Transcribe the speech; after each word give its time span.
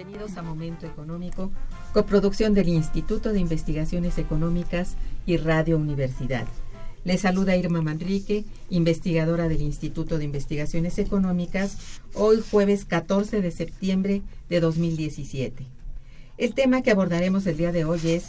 Económico, 0.00 1.50
coproducción 1.92 2.54
del 2.54 2.68
Instituto 2.68 3.34
de 3.34 3.40
Investigaciones 3.40 4.16
Económicas 4.16 4.96
y 5.26 5.36
Radio 5.36 5.76
Universidad. 5.76 6.46
Le 7.04 7.18
saluda 7.18 7.56
Irma 7.56 7.82
Manrique, 7.82 8.46
investigadora 8.70 9.46
del 9.48 9.60
Instituto 9.60 10.16
de 10.16 10.24
Investigaciones 10.24 10.98
Económicas, 10.98 11.76
hoy 12.14 12.42
jueves 12.50 12.86
14 12.86 13.42
de 13.42 13.50
septiembre 13.50 14.22
de 14.48 14.60
2017. 14.60 15.66
El 16.38 16.54
tema 16.54 16.80
que 16.80 16.92
abordaremos 16.92 17.46
el 17.46 17.58
día 17.58 17.72
de 17.72 17.84
hoy 17.84 18.00
es 18.04 18.24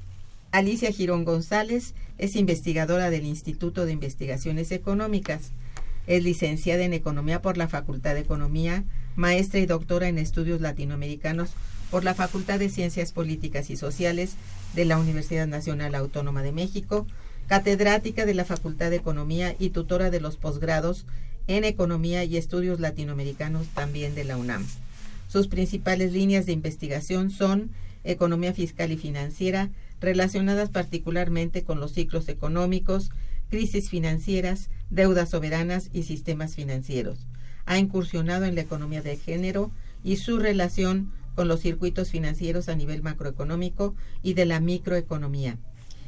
Alicia 0.53 0.93
Girón 0.93 1.25
González 1.25 1.95
es 2.19 2.37
investigadora 2.37 3.11
del 3.11 3.27
Instituto 3.27 3.85
de 3.85 3.91
Investigaciones 3.93 4.71
Económicas. 4.71 5.51
Es 6.07 6.23
licenciada 6.23 6.85
en 6.85 6.95
Economía 6.95 7.43
por 7.43 7.57
la 7.57 7.67
Facultad 7.69 8.15
de 8.15 8.21
Economía 8.21 8.85
maestra 9.19 9.59
y 9.59 9.67
doctora 9.67 10.09
en 10.09 10.17
estudios 10.17 10.61
latinoamericanos 10.61 11.51
por 11.91 12.05
la 12.05 12.15
Facultad 12.15 12.61
de 12.61 12.69
Ciencias 12.69 13.13
Políticas 13.13 13.69
y 13.69 13.77
Sociales 13.77 14.37
de 14.75 14.85
la 14.85 14.97
Universidad 14.97 15.49
Nacional 15.49 15.97
Autónoma 15.97 16.43
de 16.43 16.53
México, 16.53 17.05
catedrática 17.49 18.27
de 18.27 18.35
la 18.35 18.45
Facultad 18.45 18.91
de 18.91 18.97
Economía 18.97 19.57
y 19.59 19.71
tutora 19.71 20.11
de 20.11 20.21
los 20.21 20.37
posgrados 20.37 21.05
en 21.49 21.65
Economía 21.65 22.23
y 22.23 22.37
Estudios 22.37 22.79
Latinoamericanos 22.79 23.67
también 23.75 24.15
de 24.15 24.23
la 24.23 24.37
UNAM. 24.37 24.65
Sus 25.27 25.49
principales 25.49 26.13
líneas 26.13 26.47
de 26.47 26.53
investigación 26.53 27.31
son 27.31 27.71
economía 28.05 28.55
fiscal 28.55 28.93
y 28.93 28.99
financiera, 28.99 29.71
relacionadas 30.01 30.71
particularmente 30.71 31.65
con 31.65 31.81
los 31.81 31.93
ciclos 31.93 32.29
económicos, 32.29 33.11
crisis 33.51 33.91
financieras, 33.91 34.71
deudas 34.91 35.31
soberanas 35.31 35.91
y 35.93 36.05
sistemas 36.05 36.55
financieros 36.55 37.27
ha 37.69 37.79
incursionado 37.79 38.47
en 38.47 38.55
la 38.55 38.63
economía 38.63 39.03
de 39.03 39.19
género 39.19 39.71
y 40.03 40.17
su 40.17 40.39
relación 40.39 41.13
con 41.35 41.49
los 41.49 41.61
circuitos 41.61 42.11
financieros 42.11 42.71
a 42.71 42.75
nivel 42.75 43.03
macroeconómico 43.03 43.95
y 44.23 44.33
de 44.33 44.47
la 44.47 44.59
microeconomía. 44.59 45.59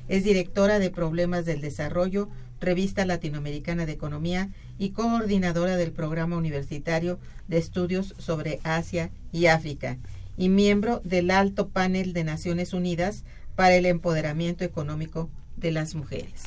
Es 0.08 0.24
directora 0.24 0.78
de 0.78 0.90
Problemas 0.90 1.44
del 1.44 1.60
Desarrollo, 1.60 2.30
Revista 2.60 3.04
Latinoamericana 3.04 3.84
de 3.84 3.92
Economía 3.92 4.48
y 4.78 4.90
coordinadora 4.90 5.76
del 5.76 5.92
Programa 5.92 6.38
Universitario 6.38 7.18
de 7.46 7.58
Estudios 7.58 8.14
sobre 8.18 8.58
Asia 8.64 9.10
y 9.30 9.46
África 9.46 9.98
y 10.38 10.48
miembro 10.48 11.02
del 11.04 11.30
Alto 11.30 11.68
Panel 11.68 12.14
de 12.14 12.24
Naciones 12.24 12.72
Unidas 12.72 13.24
para 13.54 13.74
el 13.74 13.84
Empoderamiento 13.84 14.64
Económico 14.64 15.28
de 15.58 15.72
las 15.72 15.94
Mujeres. 15.94 16.44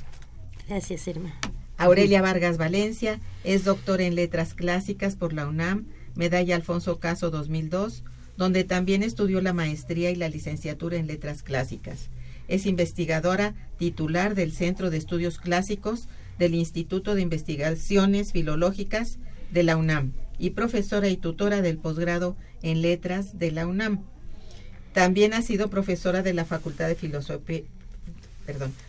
Gracias, 0.67 1.07
Irma. 1.07 1.35
Aurelia 1.77 2.21
Vargas 2.21 2.57
Valencia 2.57 3.19
es 3.43 3.63
doctora 3.63 4.03
en 4.03 4.15
Letras 4.15 4.53
Clásicas 4.53 5.15
por 5.15 5.33
la 5.33 5.47
UNAM, 5.47 5.87
medalla 6.15 6.55
Alfonso 6.55 6.99
Caso 6.99 7.31
2002, 7.31 8.03
donde 8.37 8.63
también 8.63 9.03
estudió 9.03 9.41
la 9.41 9.53
maestría 9.53 10.11
y 10.11 10.15
la 10.15 10.29
licenciatura 10.29 10.97
en 10.97 11.07
Letras 11.07 11.43
Clásicas. 11.43 12.09
Es 12.47 12.65
investigadora 12.65 13.55
titular 13.77 14.35
del 14.35 14.51
Centro 14.51 14.89
de 14.89 14.97
Estudios 14.97 15.39
Clásicos 15.39 16.07
del 16.37 16.55
Instituto 16.55 17.15
de 17.15 17.21
Investigaciones 17.21 18.31
Filológicas 18.31 19.17
de 19.51 19.63
la 19.63 19.77
UNAM 19.77 20.13
y 20.39 20.51
profesora 20.51 21.09
y 21.09 21.17
tutora 21.17 21.61
del 21.61 21.77
posgrado 21.77 22.35
en 22.61 22.81
Letras 22.81 23.37
de 23.39 23.51
la 23.51 23.67
UNAM. 23.67 24.03
También 24.93 25.33
ha 25.33 25.41
sido 25.41 25.69
profesora 25.69 26.21
de 26.21 26.33
la 26.33 26.45
Facultad 26.45 26.87
de 26.87 26.95
Filosofía, 26.95 27.63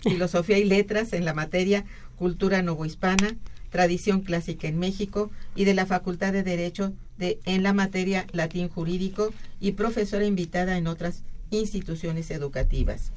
Filosofía 0.03 0.59
y 0.59 0.65
Letras 0.65 1.13
en 1.13 1.25
la 1.25 1.33
materia 1.33 1.85
Cultura 2.17 2.63
Novohispana, 2.63 3.37
Tradición 3.71 4.21
Clásica 4.21 4.69
en 4.69 4.79
México 4.79 5.31
y 5.57 5.65
de 5.65 5.75
la 5.75 5.87
Facultad 5.87 6.33
de 6.33 6.43
Derecho 6.43 6.93
de, 7.19 7.41
en 7.45 7.63
la 7.63 7.73
materia 7.73 8.27
latín 8.33 8.69
jurídico 8.69 9.33
y 9.61 9.73
profesora 9.73 10.25
invitada 10.25 10.77
en 10.77 10.87
otras 10.87 11.23
instituciones 11.51 12.31
educativas. 12.31 13.13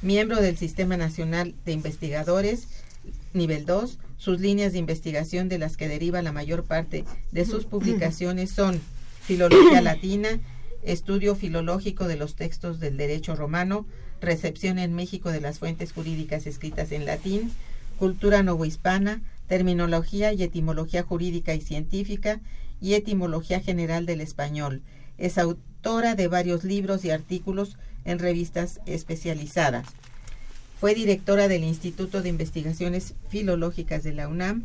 Miembro 0.00 0.40
del 0.40 0.56
Sistema 0.56 0.96
Nacional 0.96 1.54
de 1.64 1.72
Investigadores, 1.72 2.68
nivel 3.34 3.66
2, 3.66 3.98
sus 4.16 4.40
líneas 4.40 4.72
de 4.72 4.78
investigación 4.78 5.48
de 5.48 5.58
las 5.58 5.76
que 5.76 5.88
deriva 5.88 6.22
la 6.22 6.32
mayor 6.32 6.64
parte 6.64 7.04
de 7.30 7.44
sus 7.44 7.64
publicaciones 7.64 8.50
son 8.50 8.80
Filología 9.22 9.80
Latina, 9.80 10.40
Estudio 10.82 11.36
Filológico 11.36 12.08
de 12.08 12.16
los 12.16 12.34
Textos 12.34 12.80
del 12.80 12.96
Derecho 12.96 13.36
Romano, 13.36 13.86
Recepción 14.20 14.78
en 14.78 14.94
México 14.94 15.30
de 15.30 15.40
las 15.40 15.58
Fuentes 15.58 15.92
Jurídicas 15.92 16.46
escritas 16.46 16.92
en 16.92 17.06
latín, 17.06 17.52
Cultura 17.98 18.42
Novohispana, 18.42 19.22
Terminología 19.46 20.32
y 20.32 20.42
Etimología 20.42 21.02
Jurídica 21.02 21.54
y 21.54 21.60
Científica 21.60 22.40
y 22.80 22.94
Etimología 22.94 23.60
General 23.60 24.06
del 24.06 24.20
Español. 24.20 24.82
Es 25.18 25.38
autora 25.38 26.14
de 26.14 26.28
varios 26.28 26.64
libros 26.64 27.04
y 27.04 27.10
artículos 27.10 27.76
en 28.04 28.18
revistas 28.18 28.80
especializadas. 28.86 29.86
Fue 30.80 30.94
directora 30.94 31.46
del 31.46 31.62
Instituto 31.62 32.22
de 32.22 32.28
Investigaciones 32.28 33.14
Filológicas 33.28 34.02
de 34.02 34.12
la 34.12 34.26
UNAM. 34.26 34.64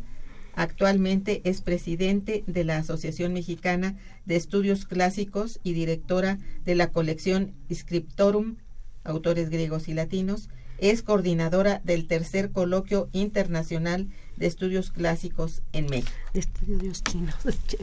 Actualmente 0.54 1.42
es 1.44 1.60
presidente 1.60 2.42
de 2.48 2.64
la 2.64 2.78
Asociación 2.78 3.32
Mexicana 3.32 3.96
de 4.26 4.34
Estudios 4.34 4.84
Clásicos 4.84 5.60
y 5.62 5.74
directora 5.74 6.38
de 6.64 6.74
la 6.74 6.90
colección 6.90 7.54
Scriptorum, 7.72 8.56
autores 9.04 9.48
griegos 9.48 9.86
y 9.86 9.94
latinos. 9.94 10.48
Es 10.78 11.02
coordinadora 11.02 11.80
del 11.84 12.06
tercer 12.06 12.50
coloquio 12.50 13.08
internacional 13.12 14.08
de 14.36 14.46
estudios 14.46 14.90
clásicos 14.90 15.62
en 15.72 15.86
México. 15.86 16.12
De 16.32 16.40
estudios 16.40 17.02
chinos. 17.02 17.34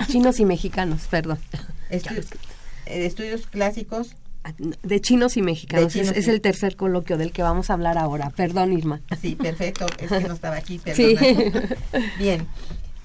Chinos 0.08 0.40
y 0.40 0.46
mexicanos, 0.46 1.08
perdón. 1.10 1.38
Estudios, 1.90 2.28
eh, 2.86 3.06
estudios 3.06 3.48
clásicos 3.48 4.16
ah, 4.44 4.54
de 4.58 5.02
chinos 5.02 5.36
y 5.38 5.42
mexicanos. 5.42 5.96
es, 5.96 6.28
el 6.28 6.42
tercer 6.42 6.76
coloquio 6.76 7.18
del 7.18 7.32
que 7.32 7.42
vamos 7.42 7.70
a 7.70 7.74
hablar 7.74 7.98
ahora. 7.98 8.30
Perdón, 8.30 8.74
Irma. 8.74 9.02
Sí, 9.22 9.36
perfecto. 9.36 9.86
Es 10.00 10.10
que 10.10 10.28
no 10.28 10.34
estaba 10.34 10.56
aquí, 10.56 10.80
perdón. 10.84 11.16
Bien. 12.20 12.48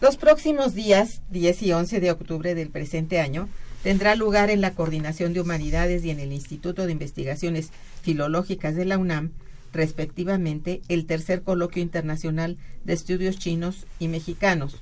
Los 0.01 0.17
próximos 0.17 0.75
días, 0.75 1.21
10 1.31 1.63
y 1.63 1.73
11 1.73 2.01
de 2.01 2.11
octubre 2.11 2.55
del 2.55 2.71
presente 2.71 3.21
año, 3.21 3.49
tendrá 3.83 4.15
lugar 4.15 4.49
en 4.49 4.61
la 4.61 4.71
Coordinación 4.71 5.35
de 5.35 5.41
Humanidades 5.41 6.05
y 6.05 6.11
en 6.11 6.21
el 6.21 6.33
Instituto 6.33 6.87
de 6.87 6.93
Investigaciones 6.93 7.71
Filológicas 8.03 8.77
de 8.77 8.87
la 8.87 8.97
UNAM 8.97 9.33
respectivamente, 9.73 10.83
el 10.89 11.07
tercer 11.07 11.43
coloquio 11.43 11.83
internacional 11.83 12.57
de 12.85 12.93
estudios 12.93 13.39
chinos 13.39 13.87
y 13.99 14.09
mexicanos, 14.09 14.77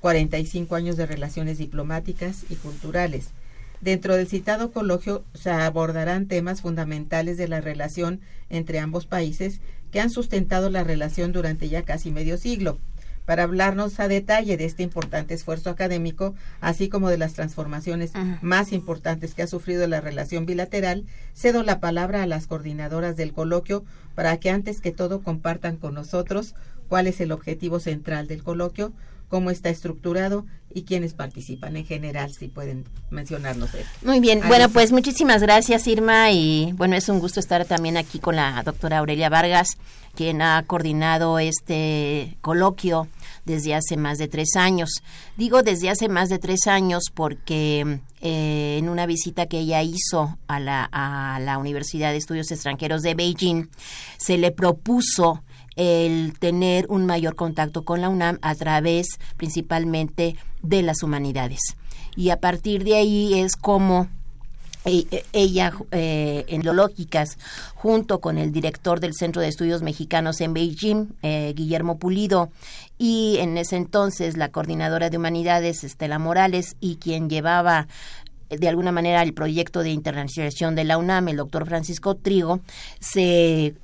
45 0.00 0.74
años 0.74 0.96
de 0.96 1.06
relaciones 1.06 1.58
diplomáticas 1.58 2.44
y 2.48 2.56
culturales. 2.56 3.30
Dentro 3.80 4.16
del 4.16 4.28
citado 4.28 4.72
coloquio 4.72 5.24
se 5.34 5.50
abordarán 5.50 6.26
temas 6.26 6.62
fundamentales 6.62 7.36
de 7.36 7.48
la 7.48 7.60
relación 7.60 8.20
entre 8.48 8.78
ambos 8.78 9.06
países 9.06 9.60
que 9.90 10.00
han 10.00 10.10
sustentado 10.10 10.70
la 10.70 10.84
relación 10.84 11.32
durante 11.32 11.68
ya 11.68 11.82
casi 11.82 12.10
medio 12.10 12.38
siglo 12.38 12.78
para 13.26 13.42
hablarnos 13.42 14.00
a 14.00 14.08
detalle 14.08 14.56
de 14.56 14.64
este 14.64 14.82
importante 14.82 15.34
esfuerzo 15.34 15.68
académico, 15.68 16.34
así 16.60 16.88
como 16.88 17.10
de 17.10 17.18
las 17.18 17.34
transformaciones 17.34 18.12
más 18.40 18.72
importantes 18.72 19.34
que 19.34 19.42
ha 19.42 19.46
sufrido 19.48 19.86
la 19.88 20.00
relación 20.00 20.46
bilateral, 20.46 21.04
cedo 21.34 21.62
la 21.64 21.80
palabra 21.80 22.22
a 22.22 22.26
las 22.26 22.46
coordinadoras 22.46 23.16
del 23.16 23.32
coloquio 23.32 23.84
para 24.16 24.36
que 24.38 24.50
antes 24.50 24.80
que 24.80 24.90
todo 24.90 25.22
compartan 25.22 25.76
con 25.76 25.94
nosotros 25.94 26.56
cuál 26.88 27.06
es 27.06 27.20
el 27.20 27.30
objetivo 27.30 27.78
central 27.78 28.26
del 28.26 28.42
coloquio, 28.42 28.92
cómo 29.28 29.50
está 29.50 29.68
estructurado 29.68 30.46
y 30.72 30.82
quiénes 30.82 31.14
participan 31.14 31.76
en 31.76 31.84
general, 31.86 32.32
si 32.32 32.48
pueden 32.48 32.84
mencionarnos 33.10 33.74
esto. 33.74 33.90
Muy 34.02 34.20
bien, 34.20 34.40
bueno, 34.48 34.68
pues 34.68 34.90
muchísimas 34.90 35.42
gracias 35.42 35.86
Irma 35.86 36.32
y 36.32 36.72
bueno, 36.72 36.96
es 36.96 37.08
un 37.08 37.20
gusto 37.20 37.38
estar 37.38 37.64
también 37.66 37.96
aquí 37.96 38.18
con 38.18 38.36
la 38.36 38.62
doctora 38.64 38.98
Aurelia 38.98 39.28
Vargas, 39.28 39.76
quien 40.14 40.42
ha 40.42 40.64
coordinado 40.66 41.38
este 41.38 42.36
coloquio 42.40 43.06
desde 43.46 43.74
hace 43.74 43.96
más 43.96 44.18
de 44.18 44.28
tres 44.28 44.56
años. 44.56 44.90
Digo 45.36 45.62
desde 45.62 45.88
hace 45.88 46.08
más 46.08 46.28
de 46.28 46.38
tres 46.38 46.66
años 46.66 47.04
porque 47.14 48.00
eh, 48.20 48.76
en 48.78 48.88
una 48.88 49.06
visita 49.06 49.46
que 49.46 49.60
ella 49.60 49.82
hizo 49.82 50.36
a 50.48 50.60
la, 50.60 50.88
a 50.92 51.38
la 51.40 51.56
Universidad 51.56 52.10
de 52.10 52.18
Estudios 52.18 52.50
Extranjeros 52.50 53.02
de 53.02 53.14
Beijing, 53.14 53.68
se 54.18 54.36
le 54.36 54.50
propuso 54.50 55.42
el 55.76 56.38
tener 56.38 56.86
un 56.88 57.06
mayor 57.06 57.36
contacto 57.36 57.84
con 57.84 58.00
la 58.00 58.08
UNAM 58.08 58.38
a 58.42 58.54
través 58.54 59.06
principalmente 59.36 60.36
de 60.62 60.82
las 60.82 61.02
humanidades. 61.02 61.60
Y 62.16 62.30
a 62.30 62.40
partir 62.40 62.82
de 62.84 62.96
ahí 62.96 63.38
es 63.38 63.56
como 63.56 64.08
ella 64.86 65.72
eh, 65.90 66.44
en 66.48 66.64
Lológicas, 66.64 67.38
junto 67.74 68.20
con 68.20 68.38
el 68.38 68.52
director 68.52 69.00
del 69.00 69.14
Centro 69.14 69.42
de 69.42 69.48
Estudios 69.48 69.82
Mexicanos 69.82 70.40
en 70.40 70.54
Beijing, 70.54 71.08
eh, 71.22 71.52
Guillermo 71.56 71.98
Pulido, 71.98 72.50
y 72.98 73.36
en 73.40 73.58
ese 73.58 73.76
entonces 73.76 74.36
la 74.36 74.50
coordinadora 74.50 75.10
de 75.10 75.16
humanidades, 75.16 75.84
Estela 75.84 76.18
Morales, 76.18 76.76
y 76.80 76.96
quien 76.96 77.28
llevaba 77.28 77.88
eh, 78.48 78.58
de 78.58 78.68
alguna 78.68 78.92
manera 78.92 79.22
el 79.22 79.34
proyecto 79.34 79.82
de 79.82 79.90
internacionalización 79.90 80.76
de 80.76 80.84
la 80.84 80.98
UNAM, 80.98 81.28
el 81.28 81.36
doctor 81.36 81.66
Francisco 81.66 82.14
Trigo, 82.14 82.60
se 83.00 83.74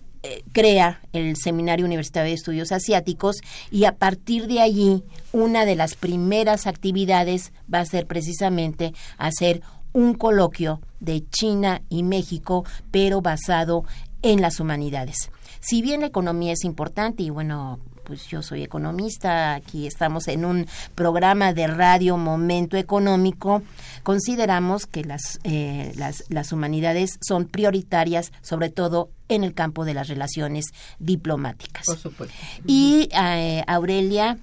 crea 0.53 1.01
el 1.13 1.35
Seminario 1.35 1.85
Universitario 1.85 2.29
de 2.29 2.37
Estudios 2.37 2.71
Asiáticos 2.71 3.39
y 3.73 3.87
a 3.87 3.97
partir 3.97 4.47
de 4.47 4.61
allí 4.61 5.03
una 5.33 5.65
de 5.65 5.75
las 5.75 5.97
primeras 5.97 6.69
actividades 6.69 7.53
va 7.73 7.81
a 7.81 7.87
ser 7.87 8.07
precisamente 8.07 8.95
hacer 9.19 9.63
un 9.93 10.15
coloquio 10.15 10.81
de 11.01 11.25
China 11.29 11.83
y 11.89 12.03
México, 12.03 12.65
pero 12.91 13.21
basado 13.21 13.85
en 14.23 14.41
las 14.41 14.61
humanidades. 14.61 15.31
Si 15.61 15.83
bien 15.83 16.01
la 16.01 16.07
economía 16.07 16.53
es 16.53 16.65
importante 16.65 17.23
y 17.23 17.31
bueno, 17.31 17.79
pues 18.05 18.27
yo 18.27 18.43
soy 18.43 18.63
economista, 18.63 19.55
aquí 19.55 19.87
estamos 19.87 20.29
en 20.29 20.45
un 20.45 20.67
programa 20.95 21.53
de 21.53 21.67
radio 21.67 22.17
Momento 22.17 22.77
Económico, 22.77 23.63
consideramos 24.03 24.87
que 24.87 25.05
las, 25.05 25.39
eh, 25.45 25.93
las, 25.97 26.25
las, 26.29 26.53
humanidades 26.53 27.19
son 27.21 27.47
prioritarias, 27.47 28.33
sobre 28.43 28.71
todo 28.71 29.11
en 29.29 29.45
el 29.45 29.55
campo 29.55 29.85
de 29.85 29.95
las 29.95 30.09
relaciones 30.09 30.67
diplomáticas. 30.99 31.87
Por 31.87 31.99
supuesto. 31.99 32.35
Y 32.67 33.09
eh, 33.13 33.63
Aurelia 33.67 34.39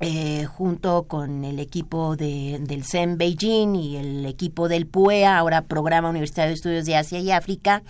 eh, 0.00 0.44
junto 0.44 1.04
con 1.04 1.44
el 1.44 1.58
equipo 1.58 2.16
de, 2.16 2.58
del 2.60 2.84
CEM 2.84 3.16
Beijing 3.16 3.74
y 3.74 3.96
el 3.96 4.26
equipo 4.26 4.68
del 4.68 4.86
PUEA, 4.86 5.38
ahora 5.38 5.62
Programa 5.62 6.10
Universitario 6.10 6.48
de 6.48 6.54
Estudios 6.54 6.84
de 6.84 6.96
Asia 6.96 7.18
y 7.18 7.30
África, 7.30 7.82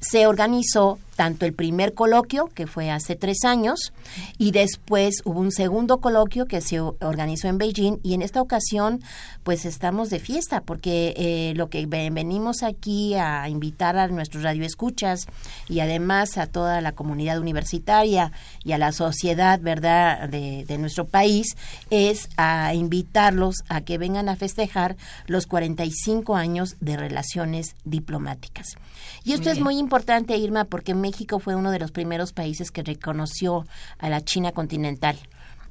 se 0.00 0.26
organizó 0.26 0.98
tanto 1.20 1.44
el 1.44 1.52
primer 1.52 1.92
coloquio, 1.92 2.46
que 2.46 2.66
fue 2.66 2.90
hace 2.90 3.14
tres 3.14 3.44
años, 3.44 3.92
y 4.38 4.52
después 4.52 5.16
hubo 5.26 5.38
un 5.38 5.52
segundo 5.52 5.98
coloquio 5.98 6.46
que 6.46 6.62
se 6.62 6.80
organizó 6.80 7.46
en 7.48 7.58
Beijing, 7.58 7.98
y 8.02 8.14
en 8.14 8.22
esta 8.22 8.40
ocasión, 8.40 9.02
pues 9.42 9.66
estamos 9.66 10.08
de 10.08 10.18
fiesta, 10.18 10.62
porque 10.62 11.12
eh, 11.18 11.52
lo 11.56 11.68
que 11.68 11.84
venimos 11.84 12.62
aquí 12.62 13.16
a 13.16 13.46
invitar 13.50 13.98
a 13.98 14.08
nuestros 14.08 14.44
radioescuchas 14.44 15.26
y 15.68 15.80
además 15.80 16.38
a 16.38 16.46
toda 16.46 16.80
la 16.80 16.92
comunidad 16.92 17.38
universitaria 17.38 18.32
y 18.64 18.72
a 18.72 18.78
la 18.78 18.90
sociedad, 18.90 19.60
¿verdad?, 19.60 20.26
de, 20.26 20.64
de 20.64 20.78
nuestro 20.78 21.06
país, 21.06 21.54
es 21.90 22.30
a 22.38 22.72
invitarlos 22.72 23.56
a 23.68 23.82
que 23.82 23.98
vengan 23.98 24.30
a 24.30 24.36
festejar 24.36 24.96
los 25.26 25.46
45 25.46 26.34
años 26.34 26.76
de 26.80 26.96
relaciones 26.96 27.74
diplomáticas. 27.84 28.78
Y 29.24 29.32
esto 29.32 29.50
es 29.50 29.60
muy 29.60 29.78
importante, 29.78 30.36
Irma, 30.36 30.64
porque 30.64 30.94
México 30.94 31.38
fue 31.38 31.54
uno 31.54 31.70
de 31.70 31.78
los 31.78 31.90
primeros 31.92 32.32
países 32.32 32.70
que 32.70 32.82
reconoció 32.82 33.66
a 33.98 34.08
la 34.08 34.22
China 34.22 34.52
continental. 34.52 35.18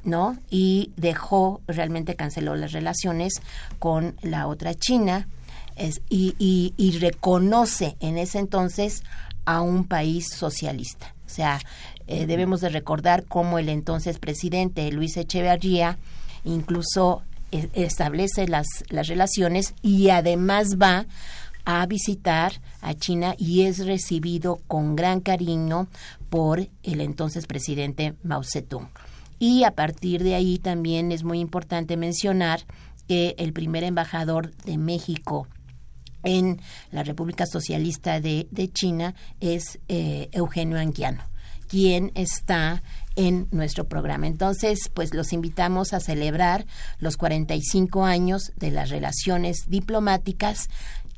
¿no? 0.03 0.37
Y 0.49 0.91
dejó, 0.95 1.61
realmente 1.67 2.15
canceló 2.15 2.55
las 2.55 2.71
relaciones 2.71 3.41
con 3.79 4.15
la 4.21 4.47
otra 4.47 4.73
China 4.73 5.27
y, 6.09 6.97
reconoce 6.99 7.95
en 7.99 8.17
ese 8.17 8.39
entonces 8.39 9.03
a 9.45 9.61
un 9.61 9.85
país 9.85 10.29
socialista. 10.29 11.13
O 11.25 11.29
sea, 11.29 11.59
eh, 12.07 12.25
debemos 12.25 12.61
de 12.61 12.69
recordar 12.69 13.25
cómo 13.25 13.59
el 13.59 13.69
entonces 13.69 14.19
presidente 14.19 14.91
Luis 14.91 15.15
Echeverría 15.17 15.97
incluso 16.43 17.23
eh, 17.51 17.69
establece 17.73 18.47
las, 18.47 18.67
las 18.89 19.07
relaciones 19.07 19.73
y 19.81 20.09
además 20.09 20.77
va 20.81 21.05
a 21.71 21.85
visitar 21.85 22.53
a 22.81 22.95
China 22.95 23.35
y 23.37 23.61
es 23.61 23.85
recibido 23.85 24.59
con 24.65 24.95
gran 24.95 25.19
cariño 25.19 25.87
por 26.31 26.67
el 26.81 26.99
entonces 26.99 27.45
presidente 27.45 28.15
Mao 28.23 28.41
Zedong. 28.43 28.89
Y 29.37 29.63
a 29.63 29.75
partir 29.75 30.23
de 30.23 30.33
ahí 30.33 30.57
también 30.57 31.11
es 31.11 31.23
muy 31.23 31.39
importante 31.39 31.95
mencionar 31.95 32.61
que 33.07 33.35
el 33.37 33.53
primer 33.53 33.83
embajador 33.83 34.55
de 34.65 34.79
México 34.79 35.47
en 36.23 36.59
la 36.91 37.03
República 37.03 37.45
Socialista 37.45 38.19
de, 38.19 38.47
China 38.73 39.13
es 39.39 39.77
eh, 39.89 40.27
Eugenio 40.31 40.79
Anguiano 40.79 41.29
quien 41.69 42.11
está 42.15 42.81
en 43.15 43.47
nuestro 43.51 43.87
programa. 43.87 44.27
Entonces, 44.27 44.89
pues 44.93 45.13
los 45.13 45.33
invitamos 45.33 45.93
a 45.93 45.99
celebrar 45.99 46.65
los 46.97 47.15
45 47.15 48.05
años 48.05 48.51
de 48.55 48.71
las 48.71 48.89
relaciones 48.89 49.65
diplomáticas 49.67 50.67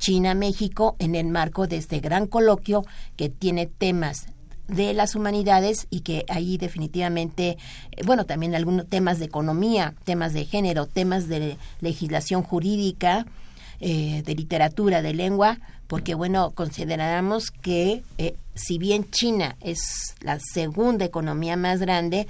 China-México 0.01 0.95
en 0.99 1.15
el 1.15 1.27
marco 1.27 1.67
de 1.67 1.77
este 1.77 1.99
gran 1.99 2.27
coloquio 2.27 2.83
que 3.15 3.29
tiene 3.29 3.67
temas 3.67 4.25
de 4.67 4.93
las 4.93 5.15
humanidades 5.15 5.87
y 5.89 6.01
que 6.01 6.25
ahí 6.27 6.57
definitivamente, 6.57 7.57
eh, 7.91 8.01
bueno, 8.05 8.25
también 8.25 8.55
algunos 8.55 8.87
temas 8.87 9.19
de 9.19 9.25
economía, 9.25 9.93
temas 10.03 10.33
de 10.33 10.45
género, 10.45 10.87
temas 10.87 11.27
de 11.27 11.57
legislación 11.81 12.41
jurídica, 12.41 13.25
eh, 13.79 14.23
de 14.25 14.35
literatura, 14.35 15.01
de 15.01 15.13
lengua, 15.13 15.59
porque 15.87 16.15
bueno, 16.15 16.51
consideramos 16.51 17.51
que 17.51 18.03
eh, 18.17 18.35
si 18.55 18.77
bien 18.77 19.09
China 19.11 19.55
es 19.61 20.15
la 20.21 20.39
segunda 20.39 21.05
economía 21.05 21.57
más 21.57 21.79
grande, 21.79 22.27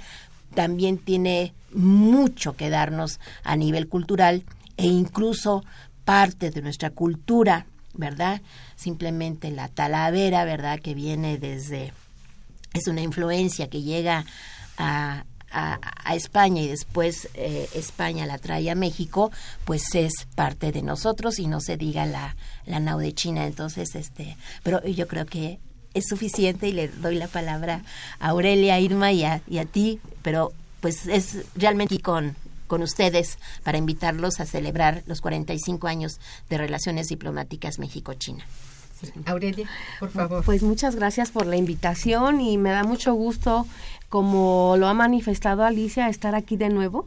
también 0.54 0.98
tiene 0.98 1.54
mucho 1.72 2.54
que 2.54 2.70
darnos 2.70 3.18
a 3.44 3.56
nivel 3.56 3.88
cultural 3.88 4.42
e 4.76 4.86
incluso 4.86 5.64
parte 6.04 6.50
de 6.50 6.62
nuestra 6.62 6.90
cultura, 6.90 7.66
¿verdad? 7.94 8.40
Simplemente 8.76 9.50
la 9.50 9.68
talavera, 9.68 10.44
¿verdad? 10.44 10.80
Que 10.80 10.94
viene 10.94 11.38
desde, 11.38 11.92
es 12.72 12.86
una 12.88 13.02
influencia 13.02 13.68
que 13.68 13.82
llega 13.82 14.24
a, 14.78 15.24
a, 15.52 16.14
España 16.14 16.62
y 16.62 16.68
después 16.68 17.28
eh, 17.34 17.68
España 17.74 18.26
la 18.26 18.38
trae 18.38 18.70
a 18.70 18.74
México, 18.74 19.30
pues 19.64 19.94
es 19.94 20.26
parte 20.34 20.72
de 20.72 20.82
nosotros 20.82 21.38
y 21.38 21.46
no 21.46 21.60
se 21.60 21.76
diga 21.76 22.06
la, 22.06 22.36
la 22.66 22.80
nau 22.80 22.98
de 22.98 23.14
China. 23.14 23.46
Entonces, 23.46 23.94
este, 23.94 24.36
pero 24.62 24.84
yo 24.84 25.06
creo 25.08 25.26
que 25.26 25.58
es 25.94 26.06
suficiente 26.08 26.68
y 26.68 26.72
le 26.72 26.88
doy 26.88 27.16
la 27.16 27.28
palabra 27.28 27.82
a 28.18 28.30
Aurelia, 28.30 28.80
Irma 28.80 29.12
y 29.12 29.24
a, 29.24 29.42
y 29.46 29.58
a 29.58 29.64
ti, 29.64 30.00
pero 30.22 30.52
pues 30.80 31.06
es 31.06 31.44
realmente 31.54 32.00
con, 32.00 32.34
con 32.72 32.80
ustedes 32.80 33.36
para 33.64 33.76
invitarlos 33.76 34.40
a 34.40 34.46
celebrar 34.46 35.02
los 35.04 35.20
45 35.20 35.88
años 35.88 36.18
de 36.48 36.56
relaciones 36.56 37.06
diplomáticas 37.08 37.78
México-China. 37.78 38.46
Aurelia, 39.26 39.68
por 40.00 40.08
favor. 40.08 40.42
Pues 40.42 40.62
muchas 40.62 40.96
gracias 40.96 41.30
por 41.30 41.44
la 41.44 41.56
invitación 41.56 42.40
y 42.40 42.56
me 42.56 42.70
da 42.70 42.82
mucho 42.84 43.12
gusto, 43.12 43.66
como 44.08 44.76
lo 44.78 44.86
ha 44.86 44.94
manifestado 44.94 45.64
Alicia, 45.64 46.08
estar 46.08 46.34
aquí 46.34 46.56
de 46.56 46.70
nuevo. 46.70 47.06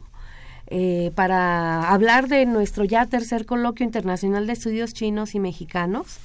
Eh, 0.68 1.10
para 1.16 1.90
hablar 1.90 2.28
de 2.28 2.46
nuestro 2.46 2.84
ya 2.84 3.04
tercer 3.06 3.44
coloquio 3.44 3.84
internacional 3.84 4.46
de 4.46 4.52
estudios 4.52 4.94
chinos 4.94 5.34
y 5.34 5.40
mexicanos, 5.40 6.18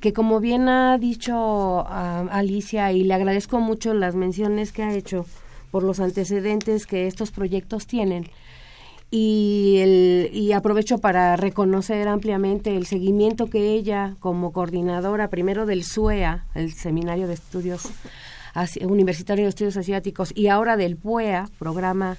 que 0.00 0.12
como 0.12 0.40
bien 0.40 0.68
ha 0.68 0.98
dicho 0.98 1.84
ah, 1.86 2.26
Alicia, 2.32 2.90
y 2.90 3.04
le 3.04 3.14
agradezco 3.14 3.60
mucho 3.60 3.94
las 3.94 4.16
menciones 4.16 4.72
que 4.72 4.82
ha 4.82 4.92
hecho 4.92 5.24
por 5.70 5.84
los 5.84 6.00
antecedentes 6.00 6.84
que 6.84 7.06
estos 7.06 7.30
proyectos 7.30 7.86
tienen, 7.86 8.28
y, 9.14 9.76
el, 9.80 10.30
y 10.32 10.52
aprovecho 10.52 10.96
para 10.96 11.36
reconocer 11.36 12.08
ampliamente 12.08 12.74
el 12.74 12.86
seguimiento 12.86 13.50
que 13.50 13.74
ella, 13.74 14.16
como 14.20 14.52
coordinadora 14.52 15.28
primero 15.28 15.66
del 15.66 15.84
SUEA, 15.84 16.46
el 16.54 16.72
Seminario 16.72 17.28
de 17.28 17.34
Estudios 17.34 17.90
Universitario 18.80 19.44
de 19.44 19.50
Estudios 19.50 19.76
Asiáticos, 19.76 20.32
y 20.34 20.46
ahora 20.46 20.78
del 20.78 20.96
PUEA, 20.96 21.50
Programa 21.58 22.16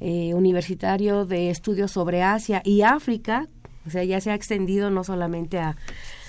eh, 0.00 0.32
Universitario 0.32 1.26
de 1.26 1.50
Estudios 1.50 1.92
sobre 1.92 2.22
Asia 2.22 2.62
y 2.64 2.80
África, 2.80 3.46
o 3.86 3.90
sea, 3.90 4.02
ya 4.02 4.18
se 4.22 4.30
ha 4.30 4.34
extendido 4.34 4.88
no 4.88 5.04
solamente 5.04 5.58
a, 5.58 5.76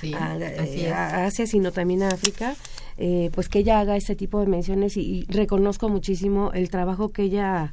eh, 0.01 0.91
Asia, 0.93 1.47
sino 1.47 1.71
también 1.71 2.03
a 2.03 2.09
África, 2.09 2.55
eh, 2.97 3.29
pues 3.33 3.47
que 3.47 3.59
ella 3.59 3.79
haga 3.79 3.95
este 3.95 4.17
tipo 4.17 4.41
de 4.41 4.47
menciones 4.47 4.97
y 4.97 5.25
reconozco 5.29 5.87
muchísimo 5.87 6.51
el 6.51 6.69
trabajo 6.69 7.13
que 7.13 7.23
ella 7.23 7.71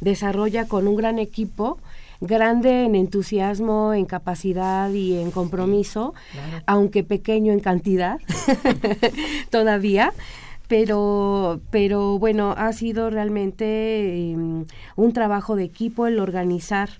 desarrolla 0.00 0.66
con 0.66 0.88
un 0.88 0.96
gran 0.96 1.18
equipo 1.18 1.78
grande 2.20 2.84
en 2.84 2.94
entusiasmo, 2.94 3.94
en 3.94 4.04
capacidad 4.04 4.90
y 4.90 5.18
en 5.18 5.30
compromiso, 5.30 6.14
aunque 6.66 7.02
pequeño 7.02 7.52
en 7.52 7.60
cantidad 7.60 8.18
todavía. 9.50 10.12
Pero, 10.68 11.60
pero 11.72 12.20
bueno, 12.20 12.54
ha 12.56 12.72
sido 12.72 13.10
realmente 13.10 14.30
em, 14.30 14.66
un 14.94 15.12
trabajo 15.12 15.56
de 15.56 15.64
equipo 15.64 16.06
el 16.06 16.20
organizar 16.20 16.90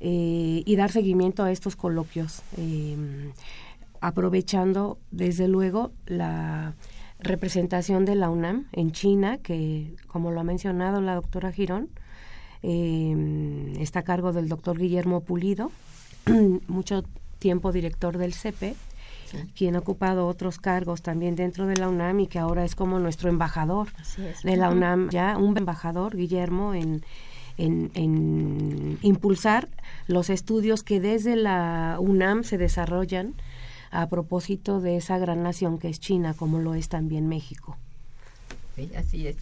eh, 0.00 0.64
y 0.66 0.76
dar 0.76 0.90
seguimiento 0.90 1.44
a 1.44 1.52
estos 1.52 1.76
coloquios, 1.76 2.42
em, 2.56 3.30
aprovechando 4.00 4.98
desde 5.12 5.46
luego 5.46 5.92
la 6.06 6.74
representación 7.20 8.04
de 8.04 8.16
la 8.16 8.30
UNAM 8.30 8.66
en 8.72 8.90
China, 8.90 9.38
que 9.38 9.94
como 10.08 10.32
lo 10.32 10.40
ha 10.40 10.44
mencionado 10.44 11.00
la 11.00 11.14
doctora 11.14 11.52
Girón, 11.52 11.88
eh, 12.62 13.74
está 13.78 14.00
a 14.00 14.04
cargo 14.04 14.32
del 14.32 14.48
doctor 14.48 14.78
Guillermo 14.78 15.20
Pulido, 15.20 15.70
mucho 16.68 17.04
tiempo 17.38 17.72
director 17.72 18.18
del 18.18 18.34
CEPE, 18.34 18.76
quien 19.54 19.76
ha 19.76 19.78
ocupado 19.78 20.26
otros 20.26 20.58
cargos 20.58 21.02
también 21.02 21.36
dentro 21.36 21.66
de 21.66 21.76
la 21.76 21.88
UNAM 21.88 22.20
y 22.20 22.26
que 22.26 22.38
ahora 22.38 22.64
es 22.64 22.74
como 22.74 22.98
nuestro 22.98 23.28
embajador 23.28 23.88
de 24.42 24.56
la 24.56 24.70
UNAM, 24.70 25.08
ya 25.10 25.38
un 25.38 25.56
embajador, 25.56 26.16
Guillermo, 26.16 26.74
en, 26.74 27.04
en, 27.56 27.90
en, 27.94 28.98
impulsar 29.02 29.68
los 30.06 30.30
estudios 30.30 30.82
que 30.82 31.00
desde 31.00 31.36
la 31.36 31.96
UNAM 32.00 32.42
se 32.42 32.58
desarrollan 32.58 33.34
a 33.92 34.08
propósito 34.08 34.80
de 34.80 34.96
esa 34.96 35.18
gran 35.18 35.42
nación 35.42 35.78
que 35.78 35.88
es 35.88 36.00
China, 36.00 36.34
como 36.34 36.58
lo 36.58 36.74
es 36.74 36.88
también 36.88 37.28
México 37.28 37.76
así 38.96 39.26
es. 39.26 39.36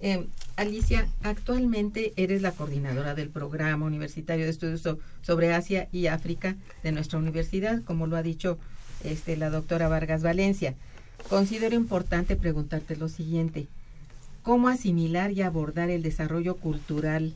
Em, 0.00 0.26
Alicia, 0.56 1.08
actualmente 1.22 2.12
eres 2.16 2.42
la 2.42 2.52
coordinadora 2.52 3.14
del 3.14 3.28
programa 3.28 3.86
universitario 3.86 4.44
de 4.44 4.50
estudios 4.50 4.82
sobre 5.22 5.52
Asia 5.52 5.88
y 5.92 6.06
África 6.06 6.56
de 6.82 6.92
nuestra 6.92 7.18
universidad, 7.18 7.82
como 7.82 8.06
lo 8.06 8.16
ha 8.16 8.22
dicho 8.22 8.58
este, 9.02 9.36
la 9.36 9.50
doctora 9.50 9.88
Vargas 9.88 10.22
Valencia. 10.22 10.74
Considero 11.28 11.74
importante 11.74 12.36
preguntarte 12.36 12.96
lo 12.96 13.08
siguiente. 13.08 13.66
¿Cómo 14.42 14.68
asimilar 14.68 15.32
y 15.32 15.42
abordar 15.42 15.90
el 15.90 16.02
desarrollo 16.02 16.56
cultural 16.56 17.34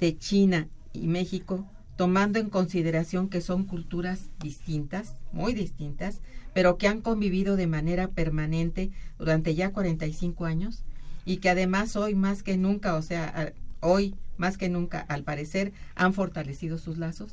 de 0.00 0.16
China 0.16 0.68
y 0.92 1.06
México, 1.06 1.66
tomando 1.98 2.38
en 2.38 2.48
consideración 2.48 3.28
que 3.28 3.40
son 3.40 3.64
culturas 3.64 4.30
distintas, 4.38 5.14
muy 5.32 5.52
distintas, 5.52 6.20
pero 6.54 6.78
que 6.78 6.86
han 6.86 7.00
convivido 7.00 7.56
de 7.56 7.66
manera 7.66 8.06
permanente 8.06 8.92
durante 9.18 9.56
ya 9.56 9.72
45 9.72 10.44
años 10.44 10.84
y 11.24 11.38
que 11.38 11.50
además 11.50 11.96
hoy 11.96 12.14
más 12.14 12.44
que 12.44 12.56
nunca, 12.56 12.94
o 12.94 13.02
sea, 13.02 13.52
hoy 13.80 14.14
más 14.36 14.56
que 14.58 14.68
nunca, 14.68 15.04
al 15.08 15.24
parecer, 15.24 15.72
han 15.96 16.14
fortalecido 16.14 16.78
sus 16.78 16.98
lazos? 16.98 17.32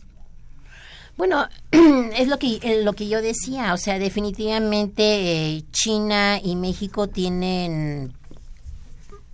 Bueno, 1.16 1.48
es 1.72 2.28
lo 2.28 2.40
que 2.40 2.82
lo 2.84 2.94
que 2.94 3.08
yo 3.08 3.22
decía, 3.22 3.72
o 3.72 3.78
sea, 3.78 4.00
definitivamente 4.00 5.58
eh, 5.58 5.64
China 5.72 6.40
y 6.44 6.56
México 6.56 7.08
tienen 7.08 8.14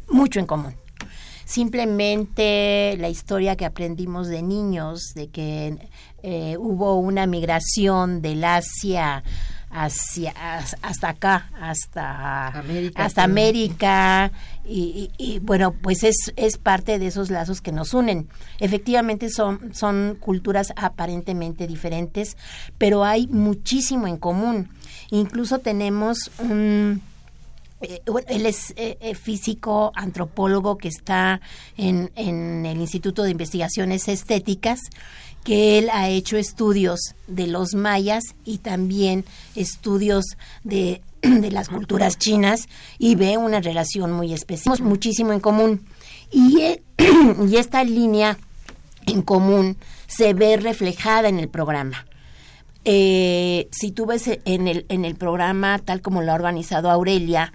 mucho 0.09 0.41
en 0.41 0.45
común. 0.45 0.80
Simplemente 1.51 2.95
la 2.97 3.09
historia 3.09 3.57
que 3.57 3.65
aprendimos 3.65 4.29
de 4.29 4.41
niños, 4.41 5.11
de 5.15 5.27
que 5.27 5.89
eh, 6.23 6.55
hubo 6.57 6.97
una 6.97 7.27
migración 7.27 8.21
del 8.21 8.45
Asia 8.45 9.21
hacia 9.69 10.31
hasta 10.81 11.09
acá 11.09 11.49
hasta 11.59 12.47
América, 12.47 13.03
hasta 13.03 13.23
América 13.23 14.31
y, 14.63 15.39
bueno 15.41 15.73
pues 15.73 16.05
es, 16.05 16.31
es 16.37 16.57
parte 16.57 16.99
de 16.99 17.07
esos 17.07 17.29
lazos 17.29 17.59
que 17.59 17.73
nos 17.73 17.93
unen. 17.93 18.29
Efectivamente 18.61 19.29
son 19.29 19.73
son 19.73 20.17
culturas 20.21 20.71
aparentemente 20.77 21.67
diferentes 21.67 22.37
pero 22.77 23.03
hay 23.03 23.27
muchísimo 23.27 24.07
en 24.07 24.15
común. 24.15 24.69
Incluso 25.09 25.59
tenemos 25.59 26.31
un 26.39 27.01
eh, 27.81 28.01
él 28.27 28.45
es 28.45 28.71
eh, 28.75 28.97
eh, 29.01 29.15
físico, 29.15 29.91
antropólogo 29.95 30.77
que 30.77 30.87
está 30.87 31.41
en, 31.77 32.11
en 32.15 32.65
el 32.65 32.79
Instituto 32.79 33.23
de 33.23 33.31
Investigaciones 33.31 34.07
Estéticas 34.07 34.79
que 35.43 35.79
él 35.79 35.89
ha 35.91 36.09
hecho 36.09 36.37
estudios 36.37 37.15
de 37.27 37.47
los 37.47 37.73
mayas 37.73 38.23
y 38.45 38.59
también 38.59 39.25
estudios 39.55 40.25
de, 40.63 41.01
las 41.21 41.69
culturas 41.69 42.17
chinas 42.17 42.67
y 42.99 43.15
ve 43.15 43.37
una 43.37 43.59
relación 43.59 44.11
muy 44.11 44.33
especial. 44.33 44.81
Muchísimo 44.81 45.33
en 45.33 45.39
común. 45.39 45.85
E, 46.31 46.81
y 47.49 47.55
esta 47.55 47.83
línea 47.83 48.37
en 49.07 49.21
común 49.21 49.77
se 50.07 50.33
ve 50.33 50.57
reflejada 50.57 51.29
en 51.29 51.39
el 51.39 51.49
programa. 51.49 52.05
Eh, 52.83 53.67
si 53.71 53.91
tú 53.91 54.05
ves 54.05 54.27
en 54.45 54.67
el, 54.67 54.85
en 54.89 55.05
el 55.05 55.15
programa, 55.15 55.79
tal 55.79 56.01
como 56.01 56.21
lo 56.21 56.31
ha 56.31 56.35
organizado 56.35 56.89
Aurelia, 56.89 57.53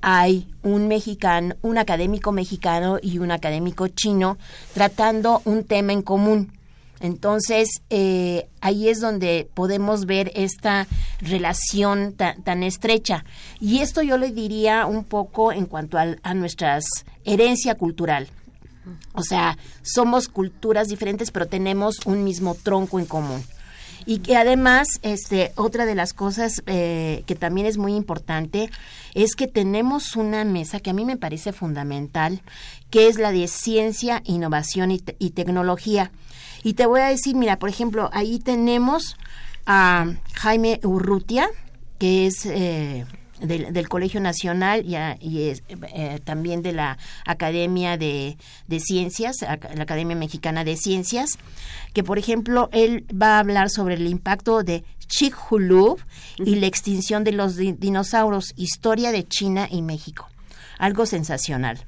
hay 0.00 0.46
un 0.62 0.88
mexicano, 0.88 1.56
un 1.62 1.78
académico 1.78 2.32
mexicano 2.32 2.98
y 3.02 3.18
un 3.18 3.30
académico 3.30 3.88
chino 3.88 4.38
tratando 4.74 5.42
un 5.44 5.64
tema 5.64 5.92
en 5.92 6.02
común 6.02 6.52
Entonces, 7.00 7.68
eh, 7.90 8.48
ahí 8.60 8.88
es 8.88 9.00
donde 9.00 9.48
podemos 9.54 10.04
ver 10.06 10.30
esta 10.34 10.86
relación 11.20 12.12
tan, 12.14 12.62
estrecha. 12.62 13.24
Y 13.60 13.80
esto 13.80 14.02
yo 14.02 14.18
le 14.18 14.30
diría 14.32 14.86
un 14.86 15.04
poco 15.04 15.52
en 15.52 15.66
cuanto 15.66 15.98
a, 15.98 16.16
a 16.22 16.34
nuestra 16.34 16.78
herencia 17.24 17.76
cultural. 17.76 18.28
O 19.12 19.22
sea, 19.22 19.58
somos 19.82 20.28
culturas 20.28 20.88
diferentes, 20.88 21.30
pero 21.30 21.46
tenemos 21.46 22.00
un 22.06 22.24
mismo 22.24 22.56
tronco 22.56 22.98
en 22.98 23.06
común. 23.06 23.44
Y 24.08 24.20
que 24.20 24.38
además, 24.38 24.88
este, 25.02 25.52
otra 25.54 25.84
de 25.84 25.94
las 25.94 26.14
cosas 26.14 26.62
eh, 26.64 27.24
que 27.26 27.34
también 27.34 27.66
es 27.66 27.76
muy 27.76 27.94
importante 27.94 28.70
es 29.12 29.34
que 29.36 29.48
tenemos 29.48 30.16
una 30.16 30.46
mesa 30.46 30.80
que 30.80 30.88
a 30.88 30.94
mí 30.94 31.04
me 31.04 31.18
parece 31.18 31.52
fundamental, 31.52 32.40
que 32.88 33.08
es 33.08 33.18
la 33.18 33.32
de 33.32 33.46
ciencia, 33.48 34.22
innovación 34.24 34.92
y, 34.92 35.00
tecnología. 35.00 36.10
Y 36.62 36.72
te 36.72 36.86
voy 36.86 37.02
a 37.02 37.10
decir, 37.10 37.36
mira, 37.36 37.58
por 37.58 37.68
ejemplo, 37.68 38.08
ahí 38.14 38.38
tenemos 38.38 39.18
a 39.66 40.06
Jaime 40.36 40.80
Urrutia, 40.84 41.50
que 41.98 42.28
es 42.28 42.46
eh, 42.46 43.04
del, 43.40 43.88
Colegio 43.88 44.20
Nacional 44.20 44.84
y, 44.84 44.96
y 45.26 45.52
eh, 45.68 46.20
también 46.24 46.62
de 46.62 46.72
la 46.72 46.98
Academia 47.24 47.96
de, 47.96 48.36
Ciencias, 48.80 49.36
la 49.40 49.82
Academia 49.82 50.16
Mexicana 50.16 50.64
de 50.64 50.76
Ciencias, 50.76 51.38
que 51.92 52.02
por 52.02 52.18
ejemplo 52.18 52.68
él 52.72 53.06
va 53.10 53.36
a 53.36 53.38
hablar 53.40 53.70
sobre 53.70 53.94
el 53.94 54.06
impacto 54.06 54.62
de 54.62 54.84
Chicxulub 55.06 56.00
y 56.38 56.56
la 56.56 56.66
extinción 56.66 57.24
de 57.24 57.32
los 57.32 57.56
dinosaurios, 57.56 58.52
historia 58.56 59.12
de 59.12 59.26
China 59.26 59.68
y 59.70 59.82
México. 59.82 60.28
Algo 60.78 61.06
sensacional. 61.06 61.84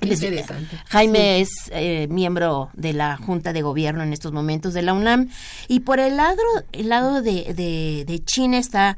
Interesante. 0.00 0.76
Jaime 0.88 1.40
es 1.40 1.48
eh, 1.70 2.06
miembro 2.10 2.70
de 2.74 2.92
la 2.92 3.16
Junta 3.16 3.52
de 3.52 3.62
Gobierno 3.62 4.02
en 4.02 4.12
estos 4.12 4.32
momentos 4.32 4.74
de 4.74 4.82
la 4.82 4.92
UNAM. 4.92 5.28
Y 5.68 5.80
por 5.80 6.00
el 6.00 6.16
lado, 6.16 6.42
el 6.72 6.88
lado 6.88 7.22
de, 7.22 7.54
de, 7.54 8.04
de 8.06 8.24
China 8.24 8.58
está 8.58 8.96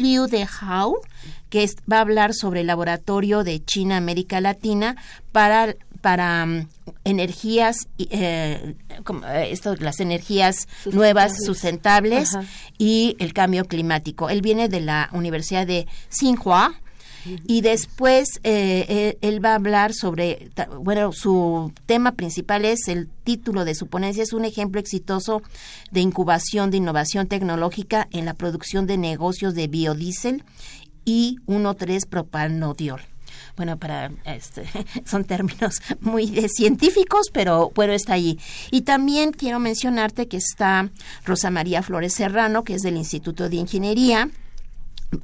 Liu 0.00 0.26
de 0.26 0.46
Hao, 0.60 1.00
que 1.48 1.68
va 1.90 1.98
a 1.98 2.00
hablar 2.00 2.34
sobre 2.34 2.62
el 2.62 2.66
laboratorio 2.66 3.44
de 3.44 3.62
China 3.64 3.96
América 3.96 4.40
Latina 4.40 4.96
para 5.32 5.74
para 6.00 6.44
um, 6.44 6.66
energías 7.04 7.76
eh, 7.98 8.74
eh, 9.28 9.48
esto, 9.50 9.76
las 9.76 10.00
energías 10.00 10.66
nuevas 10.90 11.32
sustentables 11.44 12.30
y 12.78 13.16
el 13.18 13.32
cambio 13.32 13.66
climático. 13.66 14.30
Él 14.30 14.40
viene 14.40 14.68
de 14.68 14.80
la 14.80 15.10
Universidad 15.12 15.66
de 15.66 15.86
Tsinghua 16.08 16.80
y 17.46 17.60
después 17.60 18.40
eh, 18.44 19.16
él, 19.20 19.44
va 19.44 19.52
a 19.52 19.56
hablar 19.56 19.92
sobre, 19.92 20.50
bueno, 20.80 21.12
su 21.12 21.72
tema 21.86 22.12
principal 22.12 22.64
es 22.64 22.88
el 22.88 23.08
título 23.24 23.64
de 23.64 23.74
su 23.74 23.86
ponencia, 23.86 24.22
es 24.22 24.32
un 24.32 24.44
ejemplo 24.44 24.80
exitoso 24.80 25.42
de 25.90 26.00
incubación 26.00 26.70
de 26.70 26.78
innovación 26.78 27.26
tecnológica 27.26 28.08
en 28.12 28.24
la 28.24 28.34
producción 28.34 28.86
de 28.86 28.96
negocios 28.98 29.54
de 29.54 29.68
biodiesel 29.68 30.44
y 31.04 31.38
1,3 31.46 32.06
propanodiol 32.08 33.00
bueno, 33.56 33.78
para 33.78 34.10
este, 34.24 34.64
son 35.04 35.24
términos 35.24 35.82
muy 36.00 36.26
científicos, 36.48 37.28
pero 37.32 37.70
bueno, 37.74 37.92
está 37.92 38.14
allí. 38.14 38.38
Y 38.70 38.82
también 38.82 39.32
quiero 39.32 39.58
mencionarte 39.58 40.28
que 40.28 40.38
está 40.38 40.88
Rosa 41.24 41.50
María 41.50 41.82
Flores 41.82 42.14
Serrano, 42.14 42.64
que 42.64 42.74
es 42.74 42.82
del 42.82 42.96
Instituto 42.96 43.48
de 43.48 43.56
Ingeniería, 43.56 44.30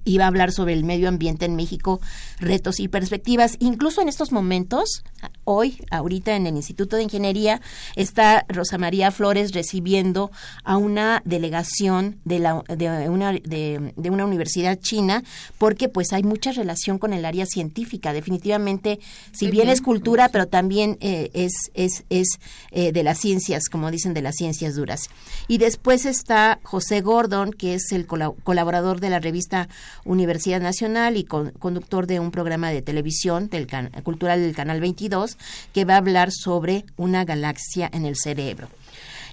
iba 0.05 0.25
a 0.25 0.29
hablar 0.29 0.53
sobre 0.53 0.73
el 0.73 0.85
medio 0.85 1.09
ambiente 1.09 1.45
en 1.45 1.57
México, 1.57 2.01
retos 2.39 2.81
y 2.81 2.89
perspectivas. 2.89 3.57
Incluso 3.61 4.01
en 4.03 4.09
estos 4.09 4.33
momentos, 4.33 5.05
hoy, 5.45 5.79
ahorita 5.91 6.37
en 6.37 6.47
el 6.47 6.57
Instituto 6.57 6.97
de 6.97 7.05
Ingeniería, 7.05 7.61
está 7.95 8.45
Rosa 8.49 8.79
María 8.79 9.11
Flores 9.11 9.53
recibiendo 9.53 10.31
a 10.65 10.77
una 10.77 11.23
delegación 11.25 12.21
de, 12.25 12.39
la, 12.39 12.63
de, 12.69 13.09
una, 13.09 13.33
de, 13.33 14.11
una 14.11 14.25
universidad 14.25 14.79
china, 14.81 15.23
porque 15.59 15.89
pues 15.89 16.13
hay 16.13 16.23
mucha 16.23 16.53
relación 16.53 16.99
con 16.99 17.13
el 17.13 17.25
área 17.25 17.47
científica. 17.47 18.13
Definitivamente, 18.13 18.99
si 19.33 19.51
bien, 19.51 19.69
es 19.69 19.81
cultura, 19.81 20.29
pero 20.31 20.47
también 20.47 20.99
eh, 21.01 21.31
es, 21.33 21.53
es, 21.75 22.05
es 22.11 22.29
eh, 22.71 22.93
de 22.93 23.03
las 23.03 23.19
ciencias, 23.19 23.69
como 23.69 23.91
dicen, 23.91 24.15
de 24.15 24.23
las 24.23 24.37
ciencias 24.37 24.75
duras. 24.75 25.09
Y 25.49 25.59
después 25.59 26.07
está 26.07 26.61
José 26.63 27.01
Gordon, 27.01 27.53
que 27.53 27.75
es 27.75 27.93
el 27.93 28.07
colaborador 28.07 29.01
de 29.01 29.11
la 29.11 29.21
revista 29.21 29.69
Universidad 30.05 30.61
Nacional 30.61 31.17
y 31.17 31.25
conductor 31.25 32.07
de 32.07 32.21
un 32.21 32.31
programa 32.31 32.71
de 32.71 32.83
televisión 32.83 33.49
del 33.49 33.67
cultural 34.03 34.41
del 34.41 34.55
Canal 34.55 34.81
22 34.81 35.37
que 35.73 35.85
va 35.85 35.95
a 35.95 35.99
hablar 35.99 36.31
sobre 36.33 36.85
una 36.97 37.25
galaxia 37.25 37.91
en 37.93 38.05
el 38.05 38.17
cerebro. 38.17 38.69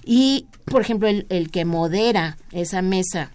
Y, 0.04 0.46
por 0.66 0.82
ejemplo, 0.82 1.08
el 1.08 1.50
que 1.50 1.64
modera 1.64 2.36
esa 2.52 2.82
mesa 2.82 3.30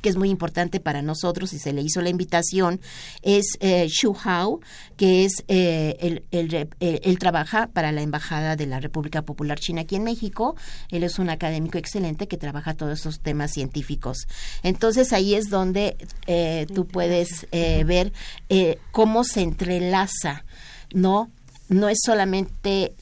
que 0.00 0.08
es 0.08 0.16
muy 0.16 0.30
importante 0.30 0.80
para 0.80 1.02
nosotros 1.02 1.52
y 1.52 1.58
se 1.58 1.72
le 1.72 1.82
hizo 1.82 2.00
la 2.00 2.08
invitación, 2.08 2.80
es 3.22 3.56
eh, 3.60 3.88
Xu 3.88 4.16
Hao, 4.24 4.60
que 4.96 5.24
es 5.24 5.44
eh, 5.48 6.22
el, 6.30 6.68
él 6.80 7.18
trabaja 7.18 7.68
para 7.68 7.92
la 7.92 8.02
Embajada 8.02 8.56
de 8.56 8.66
la 8.66 8.80
República 8.80 9.22
Popular 9.22 9.58
China 9.58 9.82
aquí 9.82 9.96
en 9.96 10.04
México. 10.04 10.56
Él 10.90 11.02
es 11.04 11.18
un 11.18 11.30
académico 11.30 11.78
excelente 11.78 12.28
que 12.28 12.36
trabaja 12.36 12.74
todos 12.74 13.00
esos 13.00 13.20
temas 13.20 13.52
científicos. 13.52 14.26
Entonces 14.62 15.12
ahí 15.12 15.34
es 15.34 15.50
donde 15.50 15.96
eh, 16.26 16.66
tú 16.74 16.86
puedes 16.86 17.46
ver 17.50 18.12
cómo 18.90 19.24
se 19.24 19.42
entrelaza, 19.42 20.44
¿no? 20.92 21.30
No 21.68 21.88
es 21.88 21.98
solamente... 22.04 22.94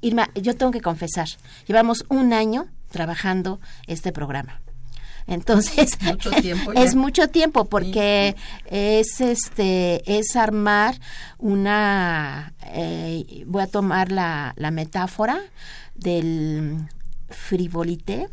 Irma, 0.00 0.28
yo 0.34 0.56
tengo 0.56 0.72
que 0.72 0.80
confesar, 0.80 1.28
llevamos 1.66 2.04
un 2.08 2.32
año 2.32 2.66
trabajando 2.90 3.60
este 3.86 4.12
programa 4.12 4.61
entonces, 5.26 5.98
es 6.74 6.94
mucho 6.94 7.28
tiempo 7.28 7.64
porque 7.66 8.36
es 8.66 9.20
este 9.20 10.18
es 10.18 10.36
armar 10.36 10.98
una 11.38 12.54
eh, 12.66 13.44
voy 13.46 13.62
a 13.62 13.66
tomar 13.66 14.12
la, 14.12 14.54
la 14.56 14.70
metáfora 14.70 15.40
del 15.94 16.78
frivolité 17.28 18.28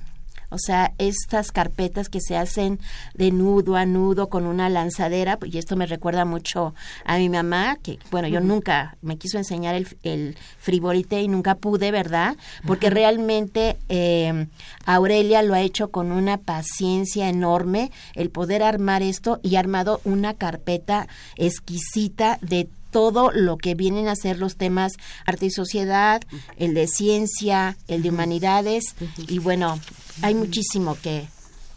o 0.49 0.57
sea, 0.57 0.93
estas 0.97 1.51
carpetas 1.51 2.09
que 2.09 2.21
se 2.21 2.37
hacen 2.37 2.79
de 3.13 3.31
nudo 3.31 3.75
a 3.75 3.85
nudo 3.85 4.29
con 4.29 4.45
una 4.45 4.69
lanzadera, 4.69 5.37
y 5.43 5.57
esto 5.57 5.75
me 5.75 5.85
recuerda 5.85 6.25
mucho 6.25 6.73
a 7.05 7.17
mi 7.17 7.29
mamá, 7.29 7.77
que 7.81 7.99
bueno, 8.11 8.27
yo 8.27 8.41
nunca 8.41 8.97
me 9.01 9.17
quiso 9.17 9.37
enseñar 9.37 9.75
el, 9.75 9.87
el 10.03 10.37
frivolite 10.57 11.21
y 11.21 11.27
nunca 11.27 11.55
pude, 11.55 11.91
¿verdad? 11.91 12.35
Porque 12.65 12.89
realmente 12.89 13.77
eh, 13.89 14.47
Aurelia 14.85 15.41
lo 15.41 15.53
ha 15.53 15.61
hecho 15.61 15.89
con 15.91 16.11
una 16.11 16.37
paciencia 16.37 17.29
enorme, 17.29 17.91
el 18.15 18.29
poder 18.29 18.63
armar 18.63 19.01
esto 19.01 19.39
y 19.43 19.55
ha 19.55 19.59
armado 19.59 20.01
una 20.03 20.33
carpeta 20.33 21.07
exquisita 21.35 22.39
de 22.41 22.69
todo 22.91 23.31
lo 23.31 23.57
que 23.57 23.75
vienen 23.75 24.07
a 24.07 24.15
ser 24.15 24.39
los 24.39 24.55
temas 24.55 24.93
arte 25.25 25.47
y 25.47 25.51
sociedad, 25.51 26.21
el 26.57 26.73
de 26.73 26.87
ciencia, 26.87 27.77
el 27.87 28.01
de 28.01 28.09
humanidades 28.09 28.95
y 29.27 29.39
bueno, 29.39 29.79
hay 30.21 30.35
muchísimo 30.35 30.97
que 31.01 31.27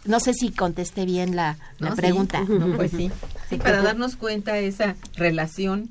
no 0.05 0.19
sé 0.19 0.33
si 0.33 0.51
contesté 0.51 1.05
bien 1.05 1.35
la, 1.35 1.57
pregunta. 1.95 2.45
pues 2.75 2.91
sí. 2.91 3.09
Sí, 3.49 3.57
para 3.57 3.81
darnos 3.81 4.15
cuenta 4.15 4.53
de 4.53 4.67
esa 4.67 4.95
relación 5.15 5.89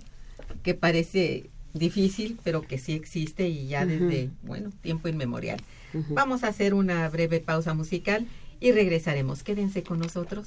que 0.62 0.74
parece 0.74 1.50
difícil, 1.74 2.38
pero 2.44 2.62
que 2.62 2.78
sí 2.78 2.92
existe 2.92 3.48
y 3.48 3.68
ya 3.68 3.86
desde, 3.86 4.30
bueno, 4.42 4.70
tiempo 4.82 5.08
inmemorial. 5.08 5.60
Vamos 6.08 6.42
a 6.42 6.48
hacer 6.48 6.74
una 6.74 7.08
breve 7.08 7.40
pausa 7.40 7.74
musical 7.74 8.26
y 8.60 8.72
regresaremos. 8.72 9.42
Quédense 9.42 9.82
con 9.82 9.98
nosotros. 9.98 10.46